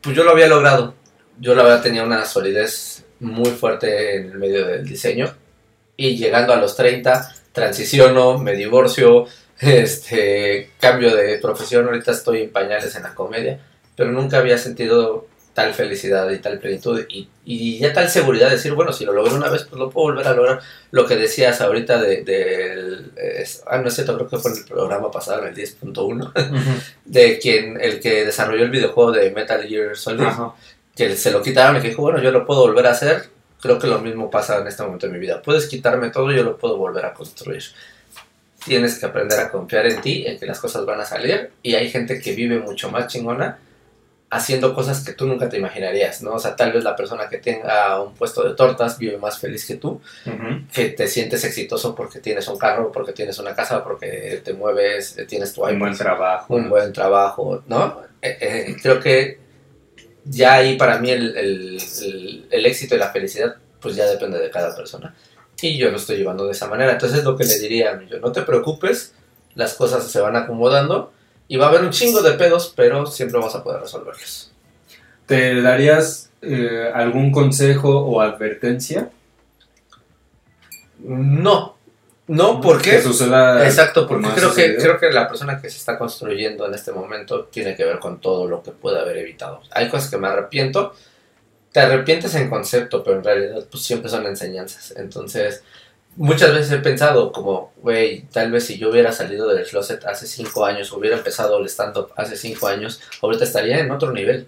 Pues 0.00 0.16
yo 0.16 0.24
lo 0.24 0.30
había 0.30 0.46
logrado. 0.46 0.94
Yo 1.38 1.54
la 1.54 1.62
verdad 1.62 1.82
tenía 1.82 2.04
una 2.04 2.24
solidez 2.24 3.04
muy 3.20 3.50
fuerte 3.50 4.16
en 4.16 4.30
el 4.30 4.38
medio 4.38 4.66
del 4.66 4.86
diseño. 4.86 5.34
Y 5.96 6.16
llegando 6.16 6.52
a 6.52 6.56
los 6.56 6.76
30, 6.76 7.34
transiciono, 7.52 8.38
me 8.38 8.54
divorcio, 8.54 9.26
este, 9.58 10.70
cambio 10.78 11.14
de 11.14 11.38
profesión. 11.38 11.86
Ahorita 11.86 12.12
estoy 12.12 12.42
en 12.42 12.52
pañales 12.52 12.94
en 12.96 13.02
la 13.02 13.14
comedia. 13.14 13.60
Pero 13.96 14.10
nunca 14.12 14.38
había 14.38 14.56
sentido 14.56 15.26
tal 15.54 15.74
felicidad 15.74 16.30
y 16.30 16.38
tal 16.38 16.58
plenitud 16.58 17.04
y, 17.08 17.28
y, 17.44 17.78
ya 17.78 17.92
tal 17.92 18.08
seguridad 18.08 18.46
de 18.48 18.56
decir, 18.56 18.72
bueno, 18.72 18.92
si 18.92 19.04
lo 19.04 19.12
logré 19.12 19.34
una 19.34 19.50
vez, 19.50 19.64
pues 19.64 19.78
lo 19.78 19.90
puedo 19.90 20.08
volver 20.08 20.26
a 20.26 20.34
lograr. 20.34 20.60
Lo 20.90 21.06
que 21.06 21.16
decías 21.16 21.60
ahorita 21.60 22.00
de, 22.00 22.22
de 22.22 23.44
ah, 23.66 23.78
no 23.78 23.88
es 23.88 23.94
cierto, 23.94 24.16
creo 24.16 24.28
que 24.28 24.38
fue 24.38 24.50
en 24.50 24.58
el 24.58 24.64
programa 24.64 25.10
pasado, 25.10 25.42
en 25.42 25.48
el 25.48 25.54
10.1, 25.54 26.32
de 27.04 27.38
quien, 27.38 27.78
el 27.80 28.00
que 28.00 28.24
desarrolló 28.24 28.64
el 28.64 28.70
videojuego 28.70 29.12
de 29.12 29.30
Metal 29.30 29.62
Gear 29.66 29.96
Solid, 29.96 30.24
que 30.96 31.16
se 31.16 31.30
lo 31.30 31.42
quitaron 31.42 31.76
y 31.76 31.80
que 31.82 31.88
dijo, 31.88 32.02
bueno, 32.02 32.20
yo 32.22 32.30
lo 32.30 32.46
puedo 32.46 32.60
volver 32.60 32.86
a 32.86 32.92
hacer. 32.92 33.30
Creo 33.60 33.78
que 33.78 33.86
lo 33.86 34.00
mismo 34.00 34.30
pasa 34.30 34.58
en 34.58 34.66
este 34.66 34.82
momento 34.82 35.06
de 35.06 35.12
mi 35.12 35.18
vida. 35.18 35.40
Puedes 35.42 35.66
quitarme 35.66 36.10
todo 36.10 36.32
y 36.32 36.36
yo 36.36 36.42
lo 36.42 36.56
puedo 36.56 36.78
volver 36.78 37.04
a 37.04 37.14
construir. 37.14 37.62
Tienes 38.64 38.98
que 38.98 39.06
aprender 39.06 39.38
a 39.38 39.50
confiar 39.50 39.86
en 39.86 40.00
ti, 40.00 40.24
en 40.26 40.38
que 40.38 40.46
las 40.46 40.58
cosas 40.58 40.84
van 40.84 41.00
a 41.00 41.04
salir. 41.04 41.50
Y 41.62 41.74
hay 41.74 41.88
gente 41.90 42.20
que 42.20 42.32
vive 42.32 42.58
mucho 42.58 42.90
más 42.90 43.06
chingona 43.06 43.58
haciendo 44.32 44.74
cosas 44.74 45.04
que 45.04 45.12
tú 45.12 45.26
nunca 45.26 45.46
te 45.50 45.58
imaginarías, 45.58 46.22
¿no? 46.22 46.32
O 46.32 46.38
sea, 46.38 46.56
tal 46.56 46.72
vez 46.72 46.82
la 46.82 46.96
persona 46.96 47.28
que 47.28 47.36
tenga 47.36 48.00
un 48.00 48.14
puesto 48.14 48.42
de 48.42 48.54
tortas 48.54 48.96
vive 48.96 49.18
más 49.18 49.38
feliz 49.38 49.66
que 49.66 49.76
tú, 49.76 50.00
que 50.72 50.88
te 50.88 51.06
sientes 51.06 51.44
exitoso 51.44 51.94
porque 51.94 52.18
tienes 52.18 52.48
un 52.48 52.56
carro, 52.56 52.90
porque 52.90 53.12
tienes 53.12 53.38
una 53.38 53.54
casa, 53.54 53.84
porque 53.84 54.40
te 54.42 54.54
mueves, 54.54 55.18
tienes 55.28 55.52
tu 55.52 55.62
un 55.62 55.78
buen 55.78 55.94
trabajo, 55.94 56.54
un 56.54 56.70
buen 56.70 56.94
trabajo, 56.94 57.62
¿no? 57.66 58.00
Eh, 58.22 58.38
eh, 58.40 58.76
creo 58.80 58.98
que 59.00 59.38
ya 60.24 60.54
ahí 60.54 60.78
para 60.78 60.98
mí 60.98 61.10
el, 61.10 61.36
el, 61.36 62.66
éxito 62.66 62.94
y 62.94 62.98
la 62.98 63.12
felicidad, 63.12 63.56
pues 63.82 63.96
ya 63.96 64.06
depende 64.06 64.38
de 64.38 64.48
cada 64.48 64.74
persona. 64.74 65.14
Y 65.60 65.76
yo 65.76 65.90
lo 65.90 65.98
estoy 65.98 66.16
llevando 66.16 66.46
de 66.46 66.52
esa 66.52 66.68
manera. 66.68 66.92
Entonces, 66.92 67.22
lo 67.22 67.36
que 67.36 67.44
le 67.44 67.58
diría 67.58 68.00
yo, 68.08 68.18
no 68.18 68.32
te 68.32 68.40
preocupes, 68.40 69.14
las 69.56 69.74
cosas 69.74 70.10
se 70.10 70.20
van 70.20 70.36
acomodando 70.36 71.12
y 71.52 71.58
va 71.58 71.66
a 71.66 71.68
haber 71.68 71.82
un 71.82 71.90
chingo 71.90 72.22
de 72.22 72.32
pedos, 72.32 72.72
pero 72.74 73.04
siempre 73.04 73.38
vamos 73.38 73.54
a 73.54 73.62
poder 73.62 73.82
resolverlos. 73.82 74.50
¿Te 75.26 75.60
darías 75.60 76.30
eh, 76.40 76.90
algún 76.94 77.30
consejo 77.30 77.90
o 77.90 78.22
advertencia? 78.22 79.10
No. 81.00 81.76
No, 82.26 82.58
porque. 82.58 82.94
Exacto, 82.96 84.08
porque 84.08 84.28
creo 84.34 84.54
que, 84.54 84.76
creo 84.76 84.98
que 84.98 85.10
la 85.10 85.28
persona 85.28 85.60
que 85.60 85.68
se 85.68 85.76
está 85.76 85.98
construyendo 85.98 86.66
en 86.66 86.72
este 86.72 86.90
momento 86.90 87.44
tiene 87.44 87.76
que 87.76 87.84
ver 87.84 87.98
con 87.98 88.18
todo 88.18 88.48
lo 88.48 88.62
que 88.62 88.70
puede 88.70 88.98
haber 88.98 89.18
evitado. 89.18 89.60
Hay 89.72 89.90
cosas 89.90 90.08
que 90.08 90.16
me 90.16 90.28
arrepiento. 90.28 90.94
Te 91.70 91.80
arrepientes 91.80 92.34
en 92.34 92.48
concepto, 92.48 93.04
pero 93.04 93.18
en 93.18 93.24
realidad 93.24 93.66
pues 93.70 93.84
siempre 93.84 94.08
son 94.08 94.24
enseñanzas. 94.24 94.94
Entonces, 94.96 95.62
muchas 96.16 96.54
veces 96.54 96.72
he 96.72 96.78
pensado 96.78 97.32
como, 97.32 97.72
güey, 97.82 98.22
tal 98.32 98.50
vez 98.52 98.66
si 98.66 98.78
yo 98.78 98.90
hubiera 98.90 99.12
salido 99.12 99.48
del 99.48 99.66
closet 99.66 100.04
hace 100.04 100.26
cinco 100.26 100.64
años, 100.64 100.92
hubiera 100.92 101.16
empezado 101.16 101.58
el 101.58 101.66
stand-up 101.66 102.10
hace 102.16 102.36
cinco 102.36 102.66
años, 102.68 103.00
ahorita 103.20 103.44
estaría 103.44 103.78
en 103.78 103.90
otro 103.90 104.12
nivel. 104.12 104.46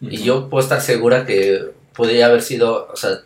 Y 0.00 0.22
yo 0.22 0.48
puedo 0.48 0.62
estar 0.62 0.80
segura 0.80 1.26
que 1.26 1.70
podría 1.94 2.26
haber 2.26 2.42
sido, 2.42 2.88
o 2.92 2.96
sea, 2.96 3.20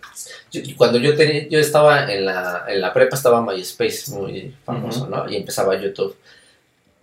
cuando 0.77 0.99
yo 0.99 1.17
tenía, 1.17 1.49
yo 1.49 1.59
estaba 1.59 2.13
en 2.13 2.25
la, 2.25 2.65
en 2.69 2.81
la 2.81 2.93
prepa, 2.93 3.17
estaba 3.17 3.43
MySpace, 3.43 4.11
muy 4.13 4.55
famoso, 4.65 5.09
¿no? 5.09 5.29
Y 5.29 5.37
empezaba 5.37 5.81
YouTube. 5.81 6.17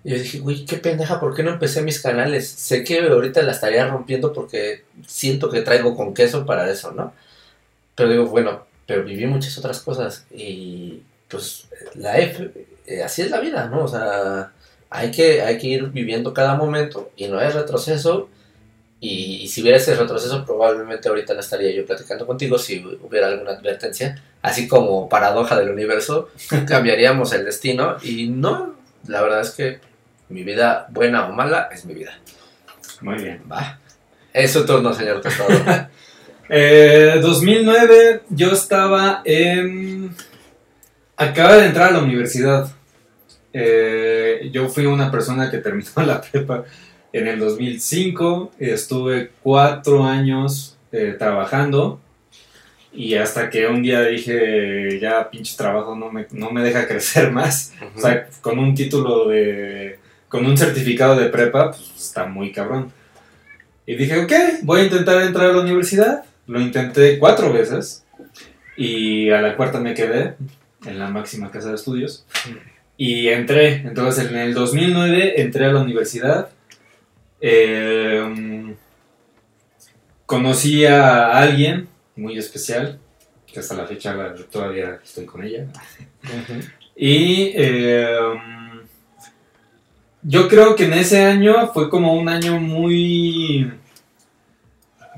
Y 0.04 0.12
yo 0.12 0.18
dije, 0.18 0.40
güey, 0.40 0.66
qué 0.66 0.78
pendeja, 0.78 1.20
¿por 1.20 1.36
qué 1.36 1.44
no 1.44 1.52
empecé 1.52 1.82
mis 1.82 2.02
canales? 2.02 2.50
Sé 2.50 2.84
que 2.84 3.00
ahorita 3.00 3.42
la 3.44 3.52
estaría 3.52 3.88
rompiendo 3.88 4.34
porque 4.34 4.84
siento 5.06 5.50
que 5.50 5.62
traigo 5.62 5.96
con 5.96 6.14
queso 6.14 6.46
para 6.46 6.70
eso, 6.72 6.92
¿no? 6.92 7.14
Pero 7.96 8.10
digo, 8.10 8.26
bueno, 8.26 8.66
pero 8.92 9.06
viví 9.06 9.26
muchas 9.26 9.58
otras 9.58 9.80
cosas 9.80 10.26
y 10.32 11.02
pues 11.30 11.70
la 11.96 12.18
F, 12.18 12.52
eh, 12.86 13.02
así 13.02 13.22
es 13.22 13.32
la 13.32 13.40
vida, 13.40 13.68
¿no? 13.68 13.86
O 13.86 13.88
sea, 13.88 14.52
hay 14.90 15.12
que, 15.12 15.42
hay 15.42 15.58
que 15.58 15.68
ir 15.68 15.86
viviendo 15.92 16.34
cada 16.34 16.56
momento 16.56 17.10
y 17.16 17.30
no 17.30 17.40
hay 17.40 17.52
retroceso. 17.52 18.28
Y, 19.00 19.48
si 19.48 19.62
hubiera 19.62 19.78
ese 19.78 19.96
retroceso, 19.96 20.46
probablemente 20.46 21.08
ahorita 21.08 21.34
no 21.34 21.40
estaría 21.40 21.72
yo 21.72 21.86
platicando 21.86 22.28
contigo 22.28 22.58
si 22.58 22.86
hubiera 23.02 23.28
alguna 23.28 23.52
advertencia. 23.52 24.22
Así 24.42 24.68
como 24.68 25.08
paradoja 25.08 25.58
del 25.58 25.70
universo, 25.70 26.30
cambiaríamos 26.68 27.32
el 27.32 27.46
destino. 27.46 27.96
Y 28.04 28.28
no, 28.28 28.76
la 29.08 29.22
verdad 29.22 29.40
es 29.40 29.52
que 29.52 29.80
mi 30.28 30.44
vida, 30.44 30.86
buena 30.90 31.30
o 31.30 31.32
mala, 31.32 31.70
es 31.72 31.86
mi 31.86 31.94
vida. 31.94 32.20
Muy 33.00 33.16
bien. 33.16 33.42
Va. 33.50 33.80
Es 34.34 34.52
su 34.52 34.66
turno, 34.66 34.94
señor 34.94 35.22
Tostado. 35.22 35.50
Eh, 36.50 37.20
2009 37.22 38.24
yo 38.30 38.52
estaba 38.52 39.22
en... 39.26 40.14
Acaba 41.16 41.58
de 41.58 41.68
entrar 41.68 41.90
a 41.90 41.92
la 41.94 42.04
universidad. 42.04 42.72
Eh, 43.54 44.50
yo 44.52 44.70
fui 44.70 44.86
una 44.86 45.12
persona 45.12 45.52
que 45.52 45.60
terminó 45.60 45.90
la 46.06 46.22
prepa 46.22 46.66
en 47.14 47.28
el 47.28 47.40
2005. 47.40 48.54
Estuve 48.60 49.32
cuatro 49.42 50.04
años 50.04 50.78
eh, 50.92 51.16
trabajando. 51.18 52.00
Y 52.94 53.16
hasta 53.16 53.50
que 53.50 53.68
un 53.68 53.82
día 53.82 54.02
dije, 54.04 55.00
ya 55.00 55.30
pinche 55.30 55.56
trabajo 55.56 55.96
no 55.96 56.12
me, 56.12 56.28
no 56.32 56.52
me 56.52 56.64
deja 56.64 56.88
crecer 56.90 57.32
más. 57.32 57.74
O 57.96 58.00
sea, 58.00 58.28
con 58.42 58.60
un 58.60 58.76
título 58.76 59.28
de... 59.28 60.00
Con 60.28 60.46
un 60.46 60.58
certificado 60.58 61.18
de 61.18 61.28
prepa, 61.28 61.72
pues 61.72 61.92
está 61.98 62.26
muy 62.26 62.54
cabrón. 62.54 62.92
Y 63.86 63.96
dije, 63.96 64.24
ok, 64.24 64.32
voy 64.62 64.82
a 64.82 64.84
intentar 64.86 65.22
entrar 65.22 65.50
a 65.50 65.54
la 65.54 65.62
universidad. 65.62 66.24
Lo 66.52 66.60
intenté 66.60 67.18
cuatro 67.18 67.54
veces 67.54 68.06
y 68.76 69.30
a 69.30 69.42
la 69.42 69.56
cuarta 69.56 69.80
me 69.80 69.94
quedé 69.94 70.36
en 70.86 71.00
la 71.00 71.08
máxima 71.08 71.50
casa 71.50 71.70
de 71.70 71.76
estudios 71.76 72.26
y 72.98 73.30
entré. 73.30 73.76
Entonces 73.76 74.30
en 74.30 74.36
el 74.36 74.54
2009 74.54 75.42
entré 75.42 75.66
a 75.68 75.72
la 75.72 75.80
universidad. 75.80 76.50
Em, 77.40 78.76
conocí 80.26 80.86
a 80.86 81.38
alguien 81.38 81.88
muy 82.18 82.38
especial 82.38 83.00
que 83.48 83.62
hasta 83.62 83.76
la 83.76 83.86
fecha 83.86 84.14
todavía 84.52 85.00
estoy 85.02 85.26
con 85.26 85.46
ella. 85.46 85.68
Y 86.98 87.54
eh, 87.56 88.20
yo 90.22 90.50
creo 90.50 90.76
que 90.76 90.84
en 90.84 90.94
ese 90.94 91.24
año 91.24 91.72
fue 91.74 91.90
como 91.90 92.14
un 92.14 92.28
año 92.28 92.60
muy, 92.60 93.72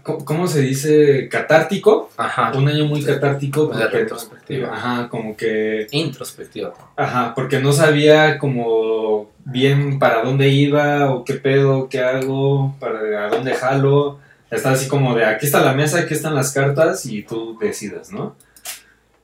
¿cómo 0.03 0.47
se 0.47 0.61
dice? 0.61 1.27
Catártico. 1.29 2.09
Ajá. 2.17 2.51
Un 2.55 2.67
año 2.67 2.85
muy 2.85 3.03
catártico. 3.03 3.69
Porque- 3.69 3.87
retrospectiva. 3.87 4.69
Ajá, 4.73 5.09
como 5.09 5.35
que... 5.35 5.87
Introspectiva. 5.91 6.73
Ajá, 6.95 7.33
porque 7.33 7.59
no 7.59 7.71
sabía 7.71 8.37
como 8.37 9.31
bien 9.45 9.99
para 9.99 10.23
dónde 10.23 10.49
iba 10.49 11.11
o 11.11 11.23
qué 11.23 11.35
pedo, 11.35 11.89
qué 11.89 11.99
hago, 11.99 12.75
para 12.79 13.25
a 13.25 13.29
dónde 13.29 13.53
jalo. 13.53 14.19
Estaba 14.51 14.75
así 14.75 14.87
como 14.87 15.15
de 15.15 15.25
aquí 15.25 15.45
está 15.45 15.61
la 15.61 15.73
mesa, 15.73 15.99
aquí 15.99 16.13
están 16.13 16.35
las 16.35 16.51
cartas 16.51 17.05
y 17.05 17.23
tú 17.23 17.57
decidas, 17.59 18.11
¿no? 18.11 18.35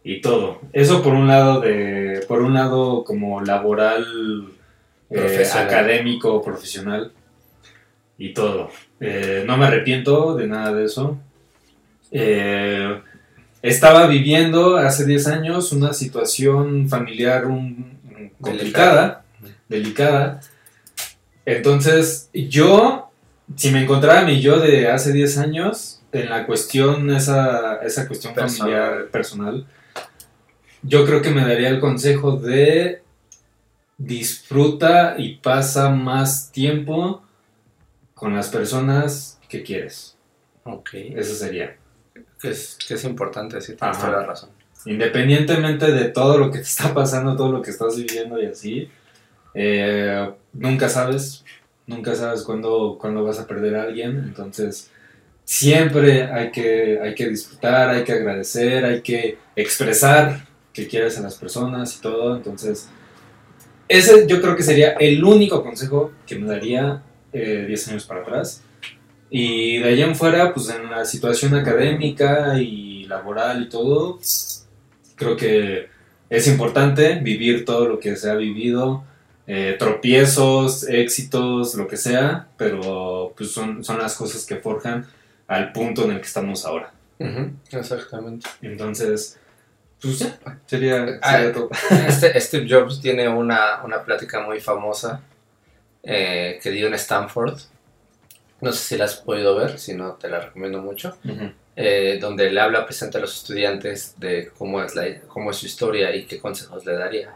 Y 0.03 0.21
todo. 0.21 0.59
Eso 0.73 1.03
por 1.03 1.13
un 1.13 1.27
lado 1.27 1.59
de, 1.61 2.25
por 2.27 2.41
un 2.41 2.53
lado 2.53 3.03
como 3.03 3.41
laboral, 3.41 4.47
eh, 5.11 5.47
académico, 5.53 6.41
profesional 6.41 7.11
y 8.20 8.34
todo. 8.34 8.70
Eh, 8.99 9.43
no 9.47 9.57
me 9.57 9.65
arrepiento 9.65 10.36
de 10.36 10.45
nada 10.47 10.74
de 10.74 10.86
eso. 10.86 11.17
Eh, 12.11 13.01
estaba 13.61 14.05
viviendo 14.07 14.78
hace 14.78 15.05
10 15.05 15.26
años 15.28 15.72
una 15.72 15.93
situación 15.93 16.88
familiar 16.89 17.47
un- 17.47 17.97
complicada, 18.41 19.24
delicada. 19.67 20.41
Entonces, 21.45 22.30
yo, 22.34 23.09
si 23.55 23.72
me 23.72 23.84
encontrara 23.84 24.24
mi 24.24 24.39
yo 24.41 24.59
de 24.59 24.89
hace 24.89 25.11
10 25.13 25.38
años, 25.38 26.01
en 26.11 26.30
la 26.30 26.45
cuestión, 26.45 27.09
esa, 27.11 27.76
esa 27.84 28.07
cuestión 28.07 28.34
Personal. 28.34 28.57
familiar, 28.72 29.07
personal, 29.11 29.65
yo 30.82 31.05
creo 31.05 31.22
que 31.22 31.30
me 31.32 31.41
daría 31.41 31.70
el 31.70 31.80
consejo 31.80 32.38
de 32.38 33.01
disfruta 33.97 35.15
y 35.17 35.36
pasa 35.36 35.89
más 35.89 36.51
tiempo 36.51 37.22
con 38.20 38.36
las 38.36 38.49
personas 38.49 39.39
que 39.47 39.63
quieres. 39.63 40.17
Ok. 40.65 40.89
Eso 40.93 41.34
sería. 41.34 41.78
Que 42.41 42.49
es, 42.49 42.78
que 42.86 42.95
es 42.95 43.03
importante, 43.05 43.61
sí, 43.61 43.76
tienes 43.76 43.97
toda 43.97 44.11
la 44.11 44.26
razón. 44.26 44.49
Independientemente 44.86 45.91
de 45.91 46.09
todo 46.09 46.38
lo 46.38 46.51
que 46.51 46.59
te 46.59 46.65
está 46.65 46.93
pasando, 46.93 47.36
todo 47.36 47.51
lo 47.51 47.61
que 47.61 47.72
estás 47.72 47.95
viviendo 47.97 48.41
y 48.41 48.45
así, 48.45 48.89
eh, 49.53 50.30
nunca 50.53 50.89
sabes, 50.89 51.43
nunca 51.88 52.15
sabes 52.15 52.43
cuándo, 52.43 52.97
cuándo 52.99 53.24
vas 53.24 53.39
a 53.39 53.47
perder 53.47 53.76
a 53.76 53.84
alguien, 53.84 54.17
entonces 54.20 54.89
siempre 55.43 56.24
hay 56.24 56.51
que, 56.51 56.99
hay 57.01 57.13
que 57.13 57.28
disfrutar, 57.28 57.89
hay 57.89 58.03
que 58.03 58.13
agradecer, 58.13 58.86
hay 58.86 59.01
que 59.01 59.38
expresar 59.55 60.47
que 60.72 60.88
quieres 60.88 61.17
a 61.17 61.22
las 61.22 61.36
personas 61.36 61.97
y 61.97 62.01
todo, 62.01 62.38
entonces 62.38 62.89
ese 63.89 64.28
yo 64.28 64.41
creo 64.41 64.55
que 64.55 64.63
sería 64.63 64.91
el 64.91 65.24
único 65.24 65.61
consejo 65.61 66.11
que 66.26 66.38
me 66.38 66.47
daría 66.47 67.03
eh, 67.34 67.65
10 67.67 67.88
años 67.89 68.05
para 68.05 68.21
atrás. 68.21 68.63
Y 69.30 69.77
de 69.77 69.89
allá 69.89 70.05
en 70.05 70.15
fuera, 70.15 70.53
pues 70.53 70.69
en 70.69 70.89
la 70.89 71.05
situación 71.05 71.53
académica 71.53 72.59
y 72.59 73.05
laboral 73.05 73.63
y 73.63 73.69
todo, 73.69 74.19
creo 75.15 75.38
que 75.38 75.88
es 76.30 76.47
importante 76.47 77.15
vivir 77.15 77.65
todo 77.65 77.88
lo 77.88 77.99
que 77.99 78.15
se 78.15 78.30
ha 78.30 78.36
vivido, 78.36 79.03
eh, 79.45 79.75
tropiezos, 79.77 80.88
éxitos, 80.88 81.75
lo 81.75 81.88
que 81.88 81.97
sea, 81.97 82.47
pero 82.57 83.34
pues 83.36 83.51
son, 83.51 83.84
son 83.84 83.99
las 83.99 84.15
cosas 84.15 84.45
que 84.45 84.55
forjan 84.57 85.05
al 85.47 85.71
punto 85.71 86.05
en 86.05 86.11
el 86.11 86.17
que 86.17 86.27
estamos 86.27 86.65
ahora. 86.65 86.91
Exactamente. 87.71 88.47
Entonces, 88.61 89.39
pues 90.01 90.19
ya, 90.19 90.39
sería, 90.65 91.19
Ah, 91.21 91.38
sería 91.38 91.53
todo. 91.53 91.69
Este, 92.07 92.39
Steve 92.39 92.67
Jobs 92.69 93.01
tiene 93.01 93.27
una, 93.27 93.84
una 93.84 94.03
plática 94.03 94.41
muy 94.41 94.59
famosa 94.59 95.21
eh, 96.04 96.60
que 96.62 96.72
dio 96.72 96.88
en 96.88 96.93
Stanford. 96.95 97.58
No 98.62 98.72
sé 98.74 98.80
si 98.80 98.97
la 98.97 99.06
has 99.06 99.16
podido 99.16 99.56
ver, 99.56 99.80
si 99.80 99.93
no 99.93 100.14
te 100.14 100.30
la 100.30 100.39
recomiendo 100.41 100.82
mucho. 100.82 101.18
Ujú. 101.26 101.52
eh, 101.82 102.18
donde 102.20 102.52
le 102.52 102.60
habla 102.60 102.86
presente 102.86 103.18
a 103.20 103.22
los 103.22 103.38
estudiantes 103.38 104.16
de 104.20 104.50
cómo 104.58 104.84
es, 104.84 104.95
la, 104.95 105.22
cómo 105.30 105.52
es 105.52 105.58
su 105.58 105.66
historia 105.66 106.14
y 106.14 106.26
qué 106.26 106.38
consejos 106.38 106.86
le 106.86 106.91
daría. 106.93 107.34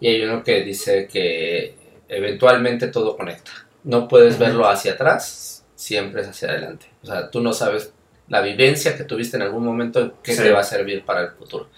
Y 0.00 0.08
hay 0.08 0.22
uno 0.24 0.42
que 0.42 0.62
dice 0.62 1.06
que 1.06 1.76
eventualmente 2.08 2.88
todo 2.88 3.16
conecta. 3.16 3.52
No 3.84 4.08
puedes 4.08 4.34
Ujú. 4.34 4.44
verlo 4.44 4.68
hacia 4.68 4.94
atrás, 4.94 5.64
siempre 5.76 6.22
es 6.22 6.28
hacia 6.28 6.48
adelante. 6.48 6.86
O 7.04 7.06
sea, 7.06 7.30
tú 7.30 7.40
no 7.40 7.52
sabes 7.52 7.92
la 8.26 8.40
vivencia 8.40 8.96
que 8.96 9.04
tuviste 9.04 9.36
en 9.36 9.44
algún 9.44 9.64
momento 9.64 10.14
que 10.20 10.32
Sí. 10.34 10.42
te 10.42 10.50
va 10.50 10.60
a 10.60 10.64
servir 10.64 11.04
para 11.04 11.20
el 11.20 11.30
futuro. 11.30 11.68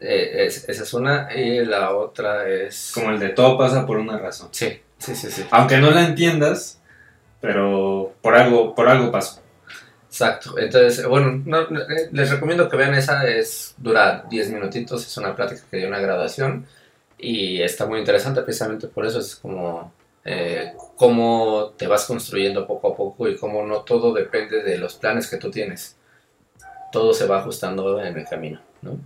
Eh, 0.00 0.46
es- 0.46 0.68
esa 0.68 0.82
es 0.82 0.94
una. 0.94 1.28
Y 1.34 1.64
la 1.64 1.94
otra 1.94 2.48
es... 2.48 2.92
Como 2.94 3.10
el 3.10 3.18
de 3.20 3.30
todo 3.30 3.56
pasa 3.58 3.86
por 3.86 3.96
una 3.98 4.18
razón. 4.18 4.48
Sí, 4.52 4.80
sí, 4.98 5.14
sí, 5.14 5.30
sí. 5.30 5.44
Aunque 5.50 5.78
no 5.78 5.90
la 5.90 6.04
entiendas, 6.06 6.80
pero 7.40 8.14
por 8.22 8.34
algo, 8.36 8.74
por 8.74 8.88
algo 8.88 9.10
pasó. 9.12 9.40
Exacto. 10.08 10.58
Entonces, 10.58 11.06
bueno, 11.06 11.42
no- 11.44 11.62
eh, 11.62 12.08
les 12.12 12.30
recomiendo 12.30 12.68
que 12.68 12.76
vean 12.76 12.94
esa, 12.94 13.26
es 13.28 13.74
dura 13.78 14.24
10 14.30 14.50
minutitos, 14.50 15.06
es 15.06 15.16
una 15.18 15.34
plática 15.34 15.62
que 15.70 15.78
dio 15.78 15.88
una 15.88 16.00
graduación 16.00 16.66
y 17.18 17.62
está 17.62 17.86
muy 17.86 17.98
interesante 18.00 18.42
precisamente 18.42 18.88
por 18.88 19.06
eso, 19.06 19.20
es 19.20 19.36
como 19.36 19.92
eh, 20.24 20.74
cómo 20.96 21.72
te 21.76 21.86
vas 21.86 22.04
construyendo 22.06 22.66
poco 22.66 22.92
a 22.92 22.96
poco 22.96 23.28
y 23.28 23.36
cómo 23.36 23.64
no 23.66 23.82
todo 23.82 24.12
depende 24.14 24.62
de 24.62 24.78
los 24.78 24.94
planes 24.96 25.28
que 25.28 25.36
tú 25.38 25.50
tienes. 25.50 25.96
Todo 26.92 27.12
se 27.14 27.26
va 27.26 27.38
ajustando 27.40 28.00
en 28.02 28.16
el 28.18 28.24
camino, 28.26 28.60
¿no? 28.82 28.98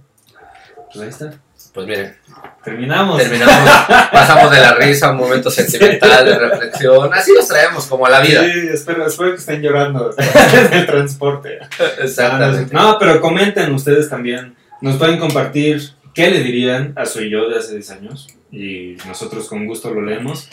Pues 0.92 1.02
ahí 1.02 1.08
está. 1.08 1.38
Pues 1.74 1.86
miren, 1.86 2.16
Terminamos. 2.64 3.18
terminamos, 3.18 3.70
pasamos 4.12 4.50
de 4.50 4.60
la 4.60 4.74
risa 4.74 5.08
a 5.08 5.10
un 5.12 5.18
momento 5.18 5.50
sentimental, 5.50 6.24
de 6.24 6.38
reflexión, 6.38 7.12
así 7.12 7.32
nos 7.32 7.46
traemos 7.46 7.86
como 7.86 8.06
a 8.06 8.10
la 8.10 8.20
vida. 8.20 8.42
Sí, 8.42 8.68
espero, 8.72 9.06
espero 9.06 9.30
que 9.32 9.36
estén 9.36 9.60
llorando 9.62 10.14
en 10.18 10.72
el 10.72 10.86
transporte. 10.86 11.58
Exactamente. 12.00 12.74
No, 12.74 12.98
pero 12.98 13.20
comenten 13.20 13.72
ustedes 13.74 14.08
también. 14.08 14.56
Nos 14.80 14.96
pueden 14.96 15.18
compartir 15.18 15.82
qué 16.14 16.30
le 16.30 16.40
dirían 16.40 16.92
a 16.96 17.04
su 17.06 17.20
yo 17.22 17.48
de 17.48 17.58
hace 17.58 17.74
10 17.74 17.90
años. 17.90 18.28
Y 18.50 18.96
nosotros 19.06 19.46
con 19.48 19.66
gusto 19.66 19.92
lo 19.92 20.02
leemos 20.02 20.48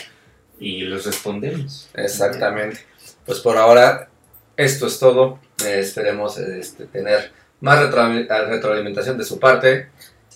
y 0.60 0.82
les 0.84 1.06
respondemos. 1.06 1.90
Exactamente. 1.94 2.80
Pues 3.26 3.40
por 3.40 3.58
ahora 3.58 4.10
esto 4.58 4.88
es 4.88 5.00
todo. 5.00 5.40
Eh, 5.66 5.80
esperemos 5.80 6.38
este, 6.38 6.86
tener 6.86 7.32
más 7.62 7.80
retro- 7.80 8.28
retroalimentación 8.50 9.18
de 9.18 9.24
su 9.24 9.40
parte. 9.40 9.90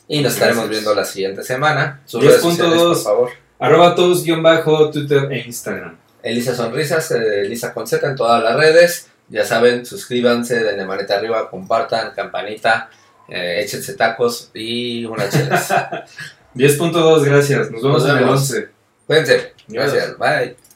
Y 0.10 0.22
nos 0.22 0.34
estaremos 0.34 0.66
Gracias. 0.66 0.84
viendo 0.84 1.00
la 1.00 1.06
siguiente 1.06 1.44
semana. 1.44 2.02
Sus 2.06 2.22
10.2. 2.22 2.28
redes 2.28 2.42
sociales, 2.42 2.82
por 2.82 2.98
favor. 2.98 3.30
Arroba 3.60 3.94
todos 3.96 4.24
guion 4.24 4.42
bajo 4.42 4.90
Twitter 4.90 5.32
e 5.32 5.40
Instagram. 5.46 5.98
Elisa 6.24 6.56
Sonrisas, 6.56 7.12
eh, 7.12 7.42
Elisa 7.42 7.74
con 7.74 7.86
Z 7.88 8.06
en 8.08 8.16
todas 8.16 8.44
las 8.44 8.56
redes. 8.56 9.08
Ya 9.30 9.46
saben, 9.46 9.86
suscríbanse, 9.86 10.64
denle 10.64 10.86
manita 10.86 11.16
arriba, 11.16 11.50
compartan, 11.50 12.12
campanita, 12.16 12.90
eh, 13.28 13.62
échense 13.64 13.94
tacos 13.94 14.50
y 14.56 15.06
unas 15.06 15.30
chelas. 15.30 15.70
10.2, 16.56 17.24
gracias. 17.24 17.70
Nos 17.70 17.84
vemos 17.84 18.02
Nos 18.04 18.10
en 18.12 18.18
el 18.18 18.24
vemos. 18.24 18.40
11. 18.52 18.70
Cuídense. 19.06 19.54
Gracias. 19.68 20.18
Bye. 20.18 20.69